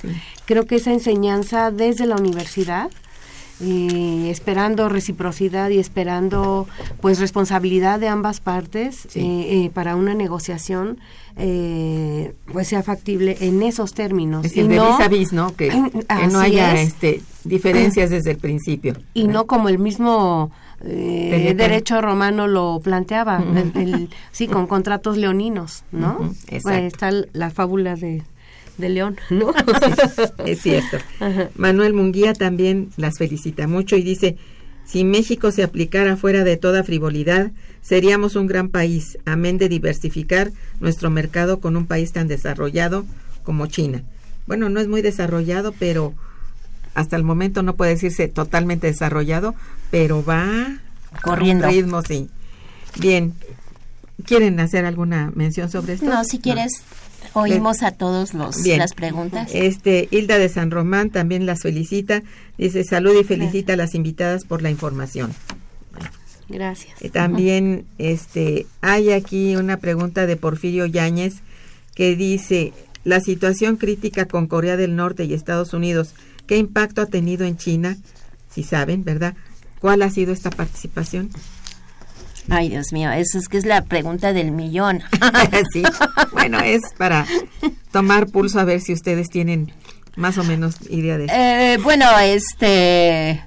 Creo 0.45 0.65
que 0.65 0.75
esa 0.75 0.91
enseñanza 0.91 1.71
desde 1.71 2.05
la 2.05 2.15
universidad, 2.15 2.91
eh, 3.61 4.27
esperando 4.29 4.89
reciprocidad 4.89 5.69
y 5.69 5.79
esperando 5.79 6.67
pues 7.01 7.19
responsabilidad 7.19 7.99
de 7.99 8.07
ambas 8.07 8.39
partes 8.39 9.07
eh, 9.15 9.69
para 9.73 9.95
una 9.95 10.13
negociación 10.13 10.99
pues 11.35 12.67
sea 12.67 12.83
factible 12.83 13.37
en 13.41 13.63
esos 13.63 13.93
términos. 13.93 14.55
Y 14.55 14.61
de 14.61 14.75
no, 14.75 14.97
vis 14.97 15.05
a 15.05 15.07
vis, 15.07 15.33
¿no? 15.33 15.55
Que, 15.55 15.71
no 16.31 16.39
haya 16.39 16.79
este 16.79 17.21
diferencias 17.43 18.09
desde 18.09 18.31
el 18.31 18.37
principio. 18.37 18.95
Y 19.13 19.27
no 19.27 19.47
como 19.47 19.69
el 19.69 19.79
mismo 19.79 20.51
eh, 20.81 21.53
derecho 21.55 22.01
romano 22.01 22.47
lo 22.47 22.79
planteaba, 22.83 23.43
sí, 24.31 24.47
con 24.47 24.67
contratos 24.67 25.17
leoninos, 25.17 25.83
¿no? 25.91 26.33
está 26.47 27.11
la 27.33 27.49
fábula 27.51 27.95
de, 27.95 28.23
de 28.77 28.89
León, 28.89 29.17
¿no? 29.29 29.53
es 30.45 30.61
cierto. 30.61 30.97
Manuel 31.55 31.93
Munguía 31.93 32.33
también 32.33 32.89
las 32.97 33.17
felicita 33.17 33.67
mucho 33.67 33.95
y 33.95 34.03
dice, 34.03 34.37
si 34.85 35.03
México 35.05 35.51
se 35.51 35.63
aplicara 35.63 36.17
fuera 36.17 36.43
de 36.43 36.57
toda 36.57 36.83
frivolidad, 36.83 37.51
seríamos 37.81 38.35
un 38.35 38.47
gran 38.47 38.69
país, 38.69 39.17
amén 39.25 39.57
de 39.57 39.69
diversificar 39.69 40.51
nuestro 40.79 41.09
mercado 41.09 41.59
con 41.59 41.77
un 41.77 41.85
país 41.85 42.11
tan 42.11 42.27
desarrollado 42.27 43.05
como 43.43 43.67
China. 43.67 44.03
Bueno, 44.47 44.69
no 44.69 44.79
es 44.79 44.87
muy 44.87 45.01
desarrollado, 45.01 45.73
pero 45.79 46.13
hasta 46.93 47.15
el 47.15 47.23
momento 47.23 47.63
no 47.63 47.75
puede 47.75 47.91
decirse 47.91 48.27
totalmente 48.27 48.87
desarrollado, 48.87 49.55
pero 49.93 50.25
va 50.25 50.79
corriendo. 51.21 51.67
ritmo, 51.67 52.01
sí. 52.01 52.27
Bien. 52.99 53.35
¿Quieren 54.25 54.59
hacer 54.59 54.85
alguna 54.85 55.31
mención 55.35 55.69
sobre 55.69 55.93
esto? 55.93 56.07
No, 56.07 56.23
si 56.23 56.39
quieres, 56.39 56.81
oímos 57.33 57.83
a 57.83 57.91
todos 57.91 58.33
los 58.33 58.65
las 58.65 58.93
preguntas. 58.95 59.51
Este 59.53 60.07
Hilda 60.09 60.39
de 60.39 60.49
San 60.49 60.71
Román 60.71 61.11
también 61.11 61.45
las 61.45 61.61
felicita, 61.61 62.23
dice 62.57 62.83
salud 62.83 63.13
y 63.19 63.23
felicita 63.23 63.73
a 63.73 63.75
las 63.75 63.93
invitadas 63.93 64.45
por 64.45 64.63
la 64.63 64.71
información. 64.71 65.31
Gracias. 66.49 66.99
Eh, 66.99 67.11
también 67.11 67.85
este 67.99 68.65
hay 68.81 69.11
aquí 69.11 69.55
una 69.57 69.77
pregunta 69.77 70.25
de 70.25 70.37
Porfirio 70.37 70.87
Yáñez 70.87 71.35
que 71.93 72.15
dice 72.15 72.73
la 73.03 73.19
situación 73.19 73.77
crítica 73.77 74.25
con 74.25 74.47
Corea 74.47 74.75
del 74.75 74.95
Norte 74.95 75.25
y 75.25 75.35
Estados 75.35 75.71
Unidos 75.73 76.15
¿Qué 76.47 76.57
impacto 76.57 77.01
ha 77.01 77.05
tenido 77.05 77.45
en 77.45 77.57
China? 77.57 77.97
Si 78.49 78.63
saben, 78.63 79.03
¿verdad? 79.03 79.35
¿Cuál 79.83 80.01
ha 80.01 80.09
sido 80.09 80.31
esta 80.31 80.49
participación? 80.49 81.29
Ay, 82.49 82.69
Dios 82.69 82.93
mío, 82.93 83.11
eso 83.11 83.37
es 83.37 83.49
que 83.49 83.57
es 83.57 83.65
la 83.65 83.83
pregunta 83.83 84.31
del 84.31 84.51
millón. 84.51 85.01
sí, 85.73 85.83
bueno, 86.31 86.61
es 86.61 86.79
para 86.97 87.27
tomar 87.91 88.27
pulso 88.27 88.61
a 88.61 88.63
ver 88.63 88.79
si 88.79 88.93
ustedes 88.93 89.27
tienen 89.27 89.73
más 90.15 90.37
o 90.37 90.45
menos 90.45 90.75
idea 90.89 91.17
de 91.17 91.25
eso. 91.25 91.33
Eh, 91.35 91.79
bueno, 91.83 92.05
este 92.17 93.43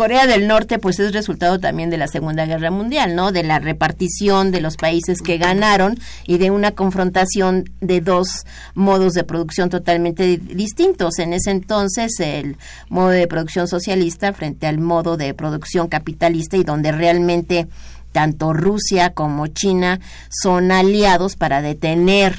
Corea 0.00 0.26
del 0.26 0.48
Norte 0.48 0.78
pues 0.78 0.98
es 0.98 1.12
resultado 1.12 1.60
también 1.60 1.90
de 1.90 1.98
la 1.98 2.08
Segunda 2.08 2.46
Guerra 2.46 2.70
Mundial, 2.70 3.14
¿no? 3.14 3.32
De 3.32 3.42
la 3.42 3.58
repartición 3.58 4.50
de 4.50 4.62
los 4.62 4.78
países 4.78 5.20
que 5.20 5.36
ganaron 5.36 5.98
y 6.26 6.38
de 6.38 6.50
una 6.50 6.70
confrontación 6.70 7.68
de 7.82 8.00
dos 8.00 8.46
modos 8.72 9.12
de 9.12 9.24
producción 9.24 9.68
totalmente 9.68 10.38
distintos. 10.38 11.18
En 11.18 11.34
ese 11.34 11.50
entonces 11.50 12.18
el 12.18 12.56
modo 12.88 13.10
de 13.10 13.26
producción 13.26 13.68
socialista 13.68 14.32
frente 14.32 14.66
al 14.66 14.78
modo 14.78 15.18
de 15.18 15.34
producción 15.34 15.86
capitalista 15.88 16.56
y 16.56 16.64
donde 16.64 16.92
realmente 16.92 17.68
tanto 18.10 18.54
Rusia 18.54 19.10
como 19.12 19.48
China 19.48 20.00
son 20.30 20.72
aliados 20.72 21.36
para 21.36 21.60
detener 21.60 22.36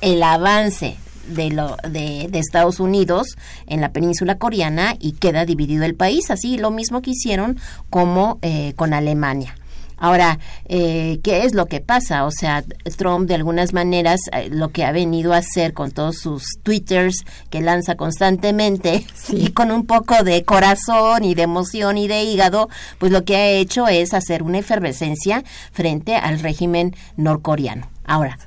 el 0.00 0.22
avance 0.22 0.96
de, 1.30 1.50
lo, 1.50 1.76
de, 1.88 2.28
Estados 2.32 2.80
Unidos 2.80 3.36
en 3.66 3.80
la 3.80 3.92
península 3.92 4.38
coreana 4.38 4.96
y 4.98 5.12
queda 5.12 5.44
dividido 5.44 5.84
el 5.84 5.94
país, 5.94 6.30
así 6.30 6.58
lo 6.58 6.70
mismo 6.70 7.02
que 7.02 7.10
hicieron 7.10 7.58
como 7.88 8.38
eh, 8.42 8.72
con 8.76 8.92
Alemania. 8.92 9.54
Ahora, 10.00 10.38
eh, 10.64 11.20
¿qué 11.22 11.44
es 11.44 11.54
lo 11.54 11.66
que 11.66 11.80
pasa? 11.80 12.24
O 12.24 12.30
sea, 12.30 12.64
Trump 12.96 13.28
de 13.28 13.34
algunas 13.34 13.74
maneras 13.74 14.20
eh, 14.32 14.48
lo 14.50 14.70
que 14.70 14.84
ha 14.84 14.92
venido 14.92 15.34
a 15.34 15.38
hacer 15.38 15.74
con 15.74 15.90
todos 15.90 16.16
sus 16.16 16.42
twitters 16.62 17.22
que 17.50 17.60
lanza 17.60 17.96
constantemente 17.96 19.04
y 19.28 19.50
con 19.52 19.70
un 19.70 19.84
poco 19.84 20.24
de 20.24 20.42
corazón 20.42 21.22
y 21.22 21.34
de 21.34 21.42
emoción 21.42 21.98
y 21.98 22.08
de 22.08 22.24
hígado, 22.24 22.70
pues 22.98 23.12
lo 23.12 23.26
que 23.26 23.36
ha 23.36 23.48
hecho 23.50 23.88
es 23.88 24.14
hacer 24.14 24.42
una 24.42 24.58
efervescencia 24.58 25.44
frente 25.70 26.16
al 26.16 26.40
régimen 26.40 26.96
norcoreano. 27.18 27.86
Ahora, 28.06 28.38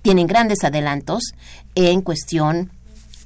tienen 0.00 0.26
grandes 0.26 0.64
adelantos 0.64 1.34
en 1.74 2.02
cuestión 2.02 2.70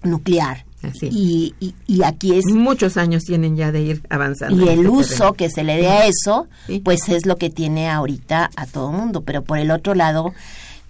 nuclear. 0.03 0.65
Y, 1.03 1.55
y, 1.89 2.03
aquí 2.05 2.35
es... 2.35 2.45
Muchos 2.47 2.97
años 2.97 3.25
tienen 3.25 3.57
ya 3.57 3.73
de 3.73 3.83
ir 3.83 4.03
avanzando. 4.09 4.65
Y 4.65 4.69
el 4.69 4.81
este 4.81 4.89
uso 4.89 5.33
que 5.33 5.51
se 5.51 5.65
le 5.65 5.77
dé 5.77 5.89
a 5.89 6.07
eso, 6.07 6.47
pues 6.85 7.09
es 7.09 7.27
lo 7.27 7.37
que 7.37 7.51
tiene 7.51 7.89
ahorita 7.89 8.51
a 8.55 8.67
todo 8.67 8.93
mundo. 8.93 9.23
Pero 9.23 9.43
por 9.43 9.59
el 9.59 9.73
otro 9.73 9.95
lado, 9.95 10.33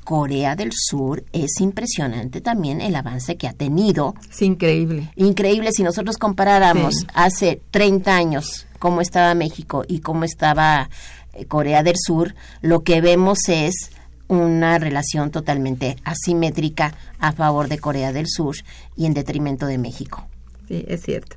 Corea 0.05 0.55
del 0.55 0.71
Sur 0.73 1.25
es 1.33 1.61
impresionante 1.61 2.41
también 2.41 2.81
el 2.81 2.95
avance 2.95 3.37
que 3.37 3.49
ha 3.49 3.53
tenido. 3.53 4.15
Es 4.31 4.43
increíble. 4.43 5.11
Increíble 5.17 5.71
si 5.73 5.83
nosotros 5.83 6.17
comparáramos 6.17 7.07
hace 7.13 7.61
30 7.71 8.15
años 8.15 8.67
cómo 8.79 9.01
estaba 9.01 9.35
México 9.35 9.85
y 9.89 10.01
cómo 10.01 10.25
estaba 10.25 10.91
eh, 11.33 11.47
Corea 11.47 11.83
del 11.83 11.97
Sur, 11.97 12.35
lo 12.61 12.85
que 12.85 13.01
vemos 13.01 13.49
es 13.49 13.91
una 14.29 14.79
relación 14.79 15.31
totalmente 15.31 15.97
asimétrica 16.05 16.95
a 17.19 17.33
favor 17.33 17.69
de 17.69 17.79
Corea 17.79 18.13
del 18.13 18.27
Sur 18.29 18.57
y 18.97 19.07
en 19.07 19.15
detrimento 19.15 19.67
de 19.67 19.79
México. 19.79 20.27
Sí, 20.69 20.85
es 20.89 21.03
cierto. 21.03 21.37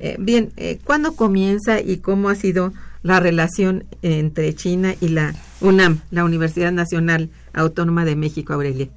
Eh, 0.00 0.16
bien, 0.18 0.52
eh, 0.56 0.78
¿cuándo 0.84 1.14
comienza 1.14 1.80
y 1.80 1.98
cómo 1.98 2.28
ha 2.28 2.34
sido 2.34 2.72
la 3.02 3.20
relación 3.20 3.84
entre 4.02 4.54
China 4.54 4.94
y 5.00 5.08
la 5.08 5.34
UNAM, 5.60 6.00
la 6.10 6.24
Universidad 6.24 6.72
Nacional 6.72 7.30
Autónoma 7.52 8.04
de 8.04 8.16
México, 8.16 8.52
Aurelia? 8.52 8.88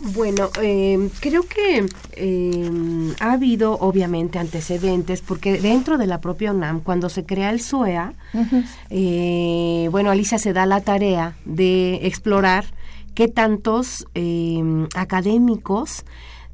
Bueno, 0.00 0.50
eh, 0.62 1.08
creo 1.20 1.42
que 1.44 1.86
eh, 2.12 3.14
ha 3.20 3.32
habido 3.32 3.72
obviamente 3.72 4.38
antecedentes 4.38 5.22
porque 5.22 5.58
dentro 5.58 5.96
de 5.96 6.06
la 6.06 6.20
propia 6.20 6.52
UNAM, 6.52 6.80
cuando 6.80 7.08
se 7.08 7.24
crea 7.24 7.50
el 7.50 7.60
SUEA, 7.60 8.12
eh, 8.90 9.88
bueno, 9.90 10.10
Alicia 10.10 10.38
se 10.38 10.52
da 10.52 10.66
la 10.66 10.82
tarea 10.82 11.36
de 11.44 12.06
explorar 12.06 12.66
qué 13.14 13.28
tantos 13.28 14.06
académicos 14.94 16.04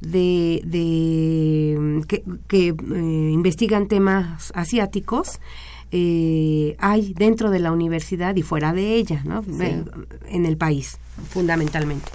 de, 0.03 0.61
de 0.65 2.03
que, 2.07 2.23
que, 2.47 2.67
eh, 2.69 3.29
investigan 3.31 3.87
temas 3.87 4.51
asiáticos 4.55 5.39
eh, 5.91 6.75
hay 6.79 7.13
dentro 7.13 7.51
de 7.51 7.59
la 7.59 7.71
universidad 7.71 8.35
y 8.35 8.41
fuera 8.41 8.73
de 8.73 8.95
ella, 8.95 9.21
¿no? 9.25 9.43
En 10.27 10.45
el 10.45 10.57
país, 10.57 10.97
fundamentalmente. 11.29 12.11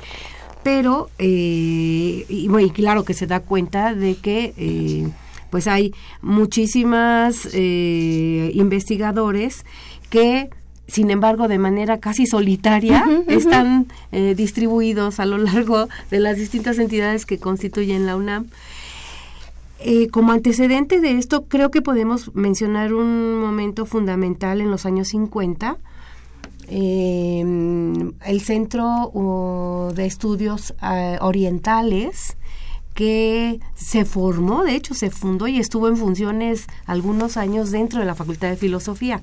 Pero, 0.62 1.08
eh, 1.18 2.24
y, 2.28 2.48
bueno, 2.48 2.66
y 2.66 2.70
claro 2.70 3.04
que 3.04 3.14
se 3.14 3.26
da 3.26 3.40
cuenta 3.40 3.94
de 3.94 4.16
que 4.16 4.54
eh, 4.56 5.08
pues 5.50 5.66
hay 5.66 5.94
muchísimas 6.20 7.48
eh, 7.52 8.50
investigadores 8.54 9.64
que 10.10 10.50
sin 10.88 11.10
embargo, 11.10 11.48
de 11.48 11.58
manera 11.58 11.98
casi 11.98 12.26
solitaria, 12.26 13.04
están 13.28 13.86
eh, 14.10 14.34
distribuidos 14.34 15.20
a 15.20 15.26
lo 15.26 15.36
largo 15.36 15.88
de 16.10 16.18
las 16.18 16.38
distintas 16.38 16.78
entidades 16.78 17.26
que 17.26 17.38
constituyen 17.38 18.06
la 18.06 18.16
UNAM. 18.16 18.46
Eh, 19.80 20.08
como 20.08 20.32
antecedente 20.32 21.00
de 21.00 21.12
esto, 21.18 21.44
creo 21.44 21.70
que 21.70 21.82
podemos 21.82 22.34
mencionar 22.34 22.94
un 22.94 23.38
momento 23.38 23.84
fundamental 23.86 24.60
en 24.60 24.70
los 24.70 24.86
años 24.86 25.08
50. 25.08 25.76
Eh, 26.70 27.40
el 28.26 28.40
Centro 28.40 29.10
uh, 29.10 29.92
de 29.94 30.06
Estudios 30.06 30.74
eh, 30.82 31.18
Orientales 31.20 32.36
que 32.98 33.60
se 33.76 34.04
formó, 34.04 34.64
de 34.64 34.74
hecho 34.74 34.92
se 34.92 35.08
fundó 35.10 35.46
y 35.46 35.60
estuvo 35.60 35.86
en 35.86 35.96
funciones 35.96 36.66
algunos 36.84 37.36
años 37.36 37.70
dentro 37.70 38.00
de 38.00 38.06
la 38.06 38.16
Facultad 38.16 38.48
de 38.48 38.56
Filosofía. 38.56 39.20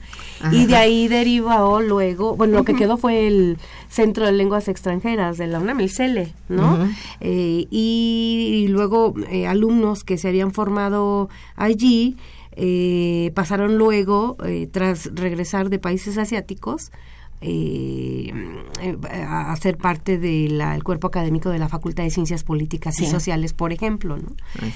Y 0.54 0.66
de 0.66 0.78
ahí 0.78 1.10
derivó 1.10 1.82
luego, 1.82 2.38
bueno, 2.38 2.54
lo 2.60 2.64
que 2.64 2.74
quedó 2.74 2.96
fue 2.96 3.28
el 3.28 3.58
Centro 3.90 4.26
de 4.26 4.32
Lenguas 4.32 4.70
Extranjeras 4.70 5.38
de 5.38 5.48
la 5.48 5.60
UNAM, 5.60 5.82
el 5.82 5.90
CELE, 5.90 6.34
¿no? 6.48 6.88
Eh, 7.20 7.68
y, 7.70 8.64
y 8.64 8.68
luego 8.70 9.14
eh, 9.30 9.46
alumnos 9.46 10.06
que 10.06 10.18
se 10.18 10.30
habían 10.30 10.54
formado 10.54 11.28
allí 11.58 12.16
eh, 12.54 13.34
pasaron 13.36 13.78
luego, 13.78 14.38
tras 14.72 15.14
regresar 15.14 15.70
de 15.70 15.80
países 15.80 16.18
asiáticos, 16.18 16.94
eh, 17.42 18.32
eh, 18.82 18.98
a 19.28 19.56
ser 19.58 19.78
parte 19.78 20.18
del 20.18 20.62
cuerpo 20.84 21.08
académico 21.08 21.50
de 21.50 21.60
la 21.60 21.70
Facultad 21.70 22.04
de 22.04 22.10
Ciencias 22.10 22.44
Políticas 22.44 23.00
y. 23.02 23.06
Sociales, 23.06 23.54
por 23.54 23.72
ejemplo. 23.74 24.18
¿no? 24.18 24.30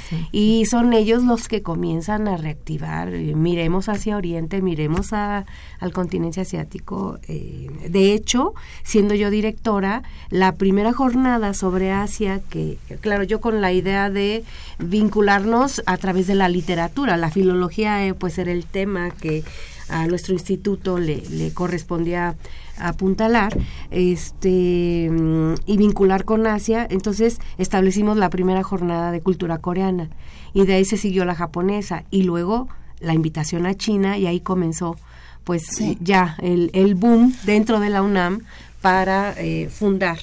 Sí. 0.09 0.27
Y 0.31 0.65
son 0.65 0.93
ellos 0.93 1.23
los 1.23 1.47
que 1.47 1.61
comienzan 1.61 2.27
a 2.27 2.37
reactivar, 2.37 3.13
eh, 3.13 3.33
miremos 3.35 3.89
hacia 3.89 4.17
Oriente, 4.17 4.61
miremos 4.61 5.13
a- 5.13 5.45
al 5.79 5.91
continente 5.93 6.41
asiático. 6.41 7.17
eh, 7.27 7.67
de 7.89 8.13
hecho, 8.13 8.53
siendo 8.83 9.15
yo 9.15 9.29
directora, 9.29 10.03
la 10.29 10.55
primera 10.55 10.93
jornada 10.93 11.53
sobre 11.53 11.91
Asia, 11.91 12.41
que 12.49 12.77
claro, 13.01 13.23
yo 13.23 13.39
con 13.41 13.61
la 13.61 13.71
idea 13.73 14.09
de 14.09 14.43
vincularnos 14.79 15.81
a 15.85 15.97
través 15.97 16.27
de 16.27 16.35
la 16.35 16.49
literatura, 16.49 17.17
la 17.17 17.29
filología 17.31 18.13
pues 18.19 18.37
era 18.37 18.51
el 18.51 18.65
tema 18.65 19.11
que 19.11 19.43
a 19.89 20.07
nuestro 20.07 20.33
instituto 20.33 20.97
le, 20.97 21.23
le 21.29 21.53
correspondía 21.53 22.35
apuntalar 22.77 23.57
este 23.91 25.09
mm, 25.11 25.55
y 25.65 25.77
vincular 25.77 26.25
con 26.25 26.47
Asia, 26.47 26.87
entonces 26.89 27.39
establecimos 27.57 28.17
la 28.17 28.29
primera 28.29 28.63
jornada 28.63 29.11
de 29.11 29.21
cultura 29.21 29.57
coreana 29.57 30.09
y 30.53 30.65
de 30.65 30.75
ahí 30.75 30.85
se 30.85 30.97
siguió 30.97 31.25
la 31.25 31.35
japonesa 31.35 32.03
y 32.09 32.23
luego 32.23 32.67
la 32.99 33.13
invitación 33.13 33.65
a 33.65 33.75
China 33.75 34.17
y 34.17 34.27
ahí 34.27 34.39
comenzó 34.39 34.95
pues 35.43 35.63
ya 35.99 36.35
el, 36.41 36.69
el 36.73 36.95
boom 36.95 37.33
dentro 37.43 37.79
de 37.79 37.89
la 37.89 38.01
UNAM 38.01 38.41
para 38.81 39.33
eh, 39.37 39.69
fundar 39.69 40.19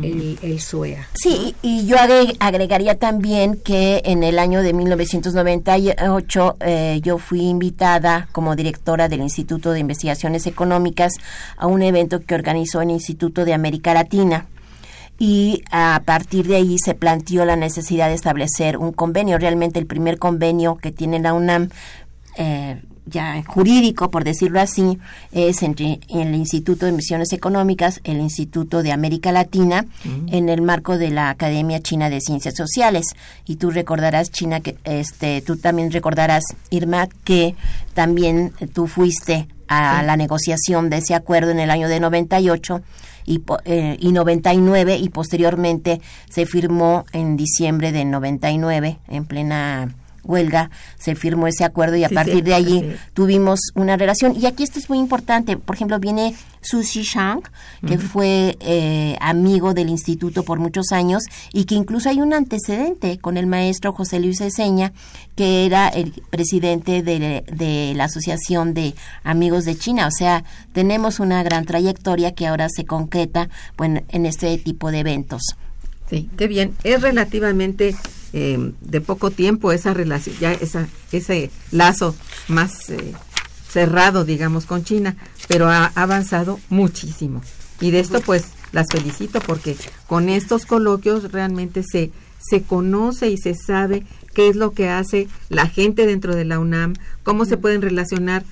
el, 0.00 0.38
el 0.42 0.60
SUEA. 0.60 1.08
Sí, 1.14 1.54
y 1.62 1.86
yo 1.86 1.96
agre- 1.96 2.36
agregaría 2.40 2.98
también 2.98 3.56
que 3.56 4.02
en 4.04 4.22
el 4.22 4.38
año 4.38 4.62
de 4.62 4.72
1998 4.72 6.56
eh, 6.60 7.00
yo 7.02 7.18
fui 7.18 7.42
invitada 7.42 8.28
como 8.32 8.56
directora 8.56 9.08
del 9.08 9.20
Instituto 9.20 9.72
de 9.72 9.80
Investigaciones 9.80 10.46
Económicas 10.46 11.14
a 11.56 11.66
un 11.66 11.82
evento 11.82 12.20
que 12.20 12.34
organizó 12.34 12.80
el 12.82 12.90
Instituto 12.90 13.44
de 13.44 13.54
América 13.54 13.94
Latina. 13.94 14.46
Y 15.18 15.62
a 15.70 16.02
partir 16.04 16.48
de 16.48 16.56
ahí 16.56 16.76
se 16.84 16.94
planteó 16.94 17.44
la 17.44 17.54
necesidad 17.54 18.08
de 18.08 18.14
establecer 18.14 18.76
un 18.76 18.92
convenio, 18.92 19.38
realmente 19.38 19.78
el 19.78 19.86
primer 19.86 20.18
convenio 20.18 20.76
que 20.76 20.90
tiene 20.90 21.20
la 21.20 21.32
UNAM. 21.32 21.68
Eh, 22.36 22.80
ya 23.06 23.42
jurídico, 23.44 24.10
por 24.10 24.24
decirlo 24.24 24.60
así, 24.60 24.98
es 25.32 25.62
entre 25.62 26.00
el 26.08 26.34
Instituto 26.34 26.86
de 26.86 26.92
Misiones 26.92 27.32
Económicas, 27.32 28.00
el 28.04 28.20
Instituto 28.20 28.82
de 28.82 28.92
América 28.92 29.32
Latina, 29.32 29.86
en 30.28 30.48
el 30.48 30.62
marco 30.62 30.98
de 30.98 31.10
la 31.10 31.30
Academia 31.30 31.80
China 31.80 32.10
de 32.10 32.20
Ciencias 32.20 32.54
Sociales. 32.54 33.06
Y 33.44 33.56
tú 33.56 33.70
recordarás, 33.70 34.30
China, 34.30 34.60
que 34.60 34.76
este, 34.84 35.42
tú 35.42 35.56
también 35.56 35.90
recordarás, 35.90 36.44
Irma, 36.70 37.08
que 37.24 37.56
también 37.94 38.52
tú 38.72 38.86
fuiste 38.86 39.48
a 39.68 40.02
la 40.02 40.16
negociación 40.16 40.90
de 40.90 40.98
ese 40.98 41.14
acuerdo 41.14 41.50
en 41.50 41.58
el 41.58 41.70
año 41.70 41.88
de 41.88 41.98
98 41.98 42.82
y, 43.24 43.42
eh, 43.64 43.96
y 44.00 44.12
99 44.12 44.96
y 44.96 45.08
posteriormente 45.08 46.00
se 46.28 46.46
firmó 46.46 47.04
en 47.12 47.36
diciembre 47.36 47.92
de 47.92 48.04
99 48.04 48.98
en 49.08 49.24
plena 49.24 49.94
huelga 50.24 50.70
se 50.98 51.14
firmó 51.14 51.46
ese 51.46 51.64
acuerdo 51.64 51.96
y 51.96 52.04
a 52.04 52.08
Sí, 52.08 52.14
partir 52.14 52.34
sí, 52.36 52.42
de 52.42 52.54
allí 52.54 52.92
tuvimos 53.14 53.60
una 53.74 53.96
relación. 53.96 54.36
Y 54.38 54.46
aquí 54.46 54.62
esto 54.62 54.78
es 54.78 54.88
muy 54.88 54.98
importante 54.98 55.56
por 55.56 55.74
ejemplo 55.76 55.98
viene 55.98 56.34
Sushi 56.60 57.02
Shang 57.02 57.40
que 57.86 57.98
fue 57.98 58.56
eh, 58.60 59.16
amigo 59.20 59.74
del 59.74 59.88
instituto 59.88 60.44
por 60.44 60.58
muchos 60.60 60.92
años 60.92 61.24
y 61.52 61.64
que 61.64 61.74
incluso 61.74 62.08
hay 62.08 62.20
un 62.20 62.32
antecedente 62.32 63.18
con 63.18 63.36
el 63.36 63.46
maestro 63.46 63.92
José 63.92 64.20
Luis 64.20 64.40
Eseña 64.40 64.92
que 65.34 65.66
era 65.66 65.88
el 65.88 66.12
presidente 66.30 67.02
de, 67.02 67.44
de 67.50 67.92
la 67.96 68.04
asociación 68.04 68.74
de 68.74 68.94
amigos 69.24 69.64
de 69.64 69.76
China. 69.76 70.06
O 70.06 70.10
sea 70.10 70.44
tenemos 70.72 71.18
una 71.20 71.42
gran 71.42 71.64
trayectoria 71.64 72.32
que 72.32 72.46
ahora 72.46 72.68
se 72.68 72.84
concreta 72.84 73.48
bueno, 73.76 74.00
en 74.08 74.26
este 74.26 74.56
tipo 74.58 74.90
de 74.90 75.00
eventos. 75.00 75.42
Sí, 76.08 76.28
qué 76.36 76.46
bien. 76.46 76.74
Es 76.84 77.00
relativamente 77.00 77.96
eh, 78.32 78.72
de 78.80 79.00
poco 79.00 79.30
tiempo 79.30 79.72
esa 79.72 79.94
relación, 79.94 80.36
ya 80.40 80.52
esa, 80.52 80.88
ese 81.12 81.50
lazo 81.70 82.14
más 82.48 82.90
eh, 82.90 83.12
cerrado, 83.68 84.24
digamos, 84.24 84.66
con 84.66 84.84
China, 84.84 85.16
pero 85.48 85.68
ha 85.68 85.92
avanzado 85.94 86.60
muchísimo. 86.68 87.42
Y 87.80 87.90
de 87.90 88.00
esto, 88.00 88.20
pues, 88.20 88.44
las 88.72 88.88
felicito 88.90 89.40
porque 89.40 89.76
con 90.06 90.28
estos 90.28 90.66
coloquios 90.66 91.30
realmente 91.32 91.82
se, 91.82 92.10
se 92.38 92.62
conoce 92.62 93.28
y 93.28 93.36
se 93.36 93.54
sabe 93.54 94.04
qué 94.34 94.48
es 94.48 94.56
lo 94.56 94.72
que 94.72 94.88
hace 94.88 95.28
la 95.48 95.66
gente 95.66 96.06
dentro 96.06 96.34
de 96.34 96.44
la 96.44 96.58
UNAM, 96.58 96.94
cómo 97.22 97.44
se 97.44 97.56
pueden 97.56 97.82
relacionar, 97.82 98.44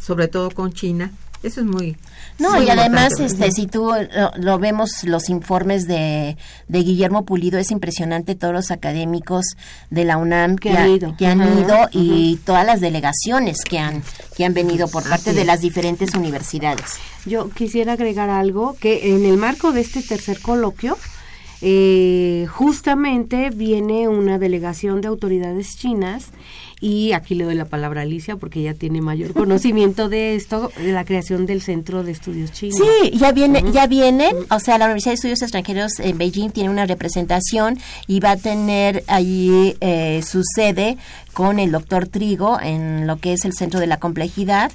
sobre 0.00 0.28
todo 0.28 0.50
con 0.50 0.72
China. 0.72 1.12
Eso 1.46 1.60
es 1.60 1.66
muy... 1.66 1.96
No, 2.38 2.52
muy 2.56 2.66
y 2.66 2.70
además, 2.70 3.18
este, 3.20 3.50
si 3.52 3.66
tú 3.66 3.90
lo, 4.14 4.30
lo 4.36 4.58
vemos, 4.58 5.04
los 5.04 5.28
informes 5.30 5.86
de, 5.86 6.36
de 6.68 6.78
Guillermo 6.82 7.24
Pulido, 7.24 7.58
es 7.58 7.70
impresionante 7.70 8.34
todos 8.34 8.52
los 8.52 8.70
académicos 8.70 9.44
de 9.90 10.04
la 10.04 10.16
UNAM 10.18 10.56
Que 10.56 10.70
que, 10.70 10.76
han 10.76 10.82
ha- 10.84 10.88
ido. 10.88 11.16
que 11.16 11.26
han 11.26 11.40
Ajá, 11.40 11.60
ido 11.60 11.88
y 11.92 12.36
todas 12.44 12.66
las 12.66 12.80
delegaciones 12.80 13.58
que 13.66 13.78
han, 13.78 14.02
que 14.36 14.44
han 14.44 14.52
venido 14.54 14.88
por 14.88 15.02
parte 15.04 15.30
Así 15.30 15.36
de 15.36 15.40
es. 15.42 15.46
las 15.46 15.60
diferentes 15.60 16.14
universidades. 16.14 16.94
Yo 17.24 17.48
quisiera 17.50 17.94
agregar 17.94 18.28
algo, 18.28 18.76
que 18.78 19.14
en 19.14 19.24
el 19.24 19.36
marco 19.38 19.72
de 19.72 19.80
este 19.80 20.02
tercer 20.02 20.40
coloquio, 20.40 20.98
eh, 21.62 22.46
justamente 22.50 23.50
viene 23.50 24.08
una 24.08 24.38
delegación 24.38 25.00
de 25.00 25.08
autoridades 25.08 25.76
chinas 25.78 26.26
y 26.80 27.12
aquí 27.12 27.34
le 27.34 27.44
doy 27.44 27.54
la 27.54 27.64
palabra 27.64 28.00
a 28.00 28.04
Alicia 28.04 28.36
porque 28.36 28.60
ella 28.60 28.74
tiene 28.74 29.00
mayor 29.00 29.32
conocimiento 29.32 30.08
de 30.08 30.34
esto, 30.34 30.70
de 30.76 30.92
la 30.92 31.04
creación 31.04 31.46
del 31.46 31.62
Centro 31.62 32.02
de 32.02 32.12
Estudios 32.12 32.52
Chinos. 32.52 32.78
Sí, 32.78 33.10
ya 33.16 33.32
viene, 33.32 33.64
ya 33.72 33.86
vienen, 33.86 34.34
o 34.50 34.58
sea, 34.60 34.76
la 34.76 34.84
Universidad 34.84 35.12
de 35.12 35.14
Estudios 35.14 35.42
Extranjeros 35.42 35.98
en 36.00 36.18
Beijing 36.18 36.50
tiene 36.50 36.68
una 36.68 36.86
representación 36.86 37.78
y 38.06 38.20
va 38.20 38.32
a 38.32 38.36
tener 38.36 39.04
allí 39.06 39.76
eh, 39.80 40.20
su 40.22 40.42
sede 40.54 40.98
con 41.32 41.58
el 41.58 41.72
doctor 41.72 42.08
Trigo 42.08 42.60
en 42.60 43.06
lo 43.06 43.18
que 43.18 43.32
es 43.32 43.44
el 43.44 43.54
Centro 43.54 43.80
de 43.80 43.86
la 43.86 43.98
Complejidad. 43.98 44.70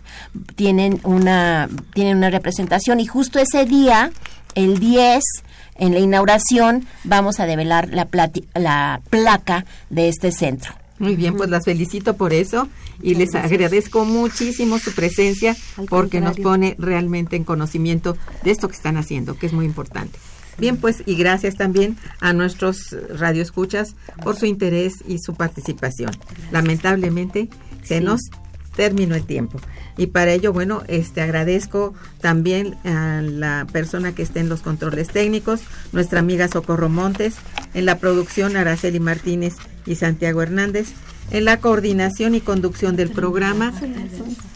Tienen 0.55 0.99
una, 1.03 1.69
tienen 1.93 2.17
una 2.17 2.29
representación 2.29 2.99
y 2.99 3.05
justo 3.05 3.39
ese 3.39 3.65
día, 3.65 4.11
el 4.55 4.79
10, 4.79 5.23
en 5.75 5.93
la 5.93 5.99
inauguración, 5.99 6.85
vamos 7.03 7.39
a 7.39 7.45
develar 7.45 7.89
la, 7.89 8.07
la 8.55 9.01
placa 9.09 9.65
de 9.89 10.09
este 10.09 10.31
centro. 10.31 10.80
Muy 11.01 11.15
bien, 11.15 11.35
pues 11.35 11.49
las 11.49 11.65
felicito 11.65 12.15
por 12.15 12.31
eso 12.31 12.67
y 13.01 13.15
les 13.15 13.33
agradezco 13.33 14.05
muchísimo 14.05 14.77
su 14.77 14.91
presencia 14.91 15.57
Al 15.77 15.87
porque 15.87 16.21
nos 16.21 16.37
pone 16.37 16.75
realmente 16.77 17.35
en 17.35 17.43
conocimiento 17.43 18.15
de 18.43 18.51
esto 18.51 18.67
que 18.67 18.75
están 18.75 18.97
haciendo, 18.97 19.35
que 19.35 19.47
es 19.47 19.53
muy 19.53 19.65
importante. 19.65 20.19
Bien, 20.59 20.77
pues 20.77 21.01
y 21.07 21.15
gracias 21.15 21.55
también 21.55 21.97
a 22.19 22.33
nuestros 22.33 22.95
radioescuchas 23.17 23.95
por 24.23 24.35
su 24.35 24.45
interés 24.45 24.93
y 25.07 25.17
su 25.17 25.33
participación. 25.33 26.11
Lamentablemente 26.51 27.49
se 27.83 27.99
nos 27.99 28.21
término 28.81 29.13
el 29.13 29.25
tiempo. 29.25 29.59
Y 29.95 30.07
para 30.07 30.33
ello, 30.33 30.53
bueno, 30.53 30.81
este 30.87 31.21
agradezco 31.21 31.93
también 32.19 32.77
a 32.83 33.21
la 33.21 33.67
persona 33.71 34.15
que 34.15 34.23
está 34.23 34.39
en 34.39 34.49
los 34.49 34.61
controles 34.61 35.09
técnicos, 35.09 35.61
nuestra 35.91 36.17
amiga 36.17 36.47
Socorro 36.47 36.89
Montes, 36.89 37.35
en 37.75 37.85
la 37.85 37.99
producción 37.99 38.57
Araceli 38.57 38.99
Martínez 38.99 39.53
y 39.85 39.93
Santiago 39.97 40.41
Hernández, 40.41 40.93
en 41.29 41.45
la 41.45 41.59
coordinación 41.59 42.33
y 42.33 42.41
conducción 42.41 42.95
del 42.95 43.11
programa, 43.11 43.71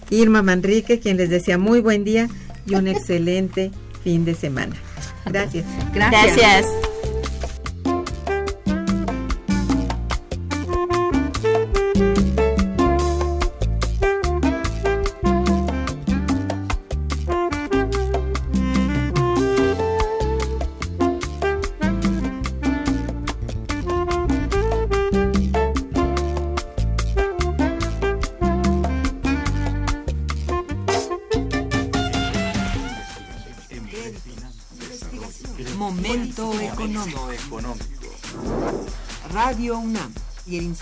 Irma 0.10 0.42
Manrique, 0.42 1.00
quien 1.00 1.18
les 1.18 1.30
decía 1.30 1.60
muy 1.60 1.82
buen 1.82 2.04
día 2.04 2.28
y 2.66 2.74
un 2.74 2.88
excelente 2.88 3.70
fin 4.04 4.26
de 4.26 4.34
semana. 4.34 4.76
Gracias. 5.28 5.68
Gracias. 5.94 6.66
Momento 6.66 6.95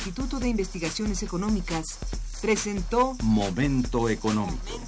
Instituto 0.06 0.38
de 0.38 0.50
Investigaciones 0.50 1.24
Económicas 1.24 1.98
presentó 2.42 3.16
Momento 3.24 4.10
económico. 4.10 4.82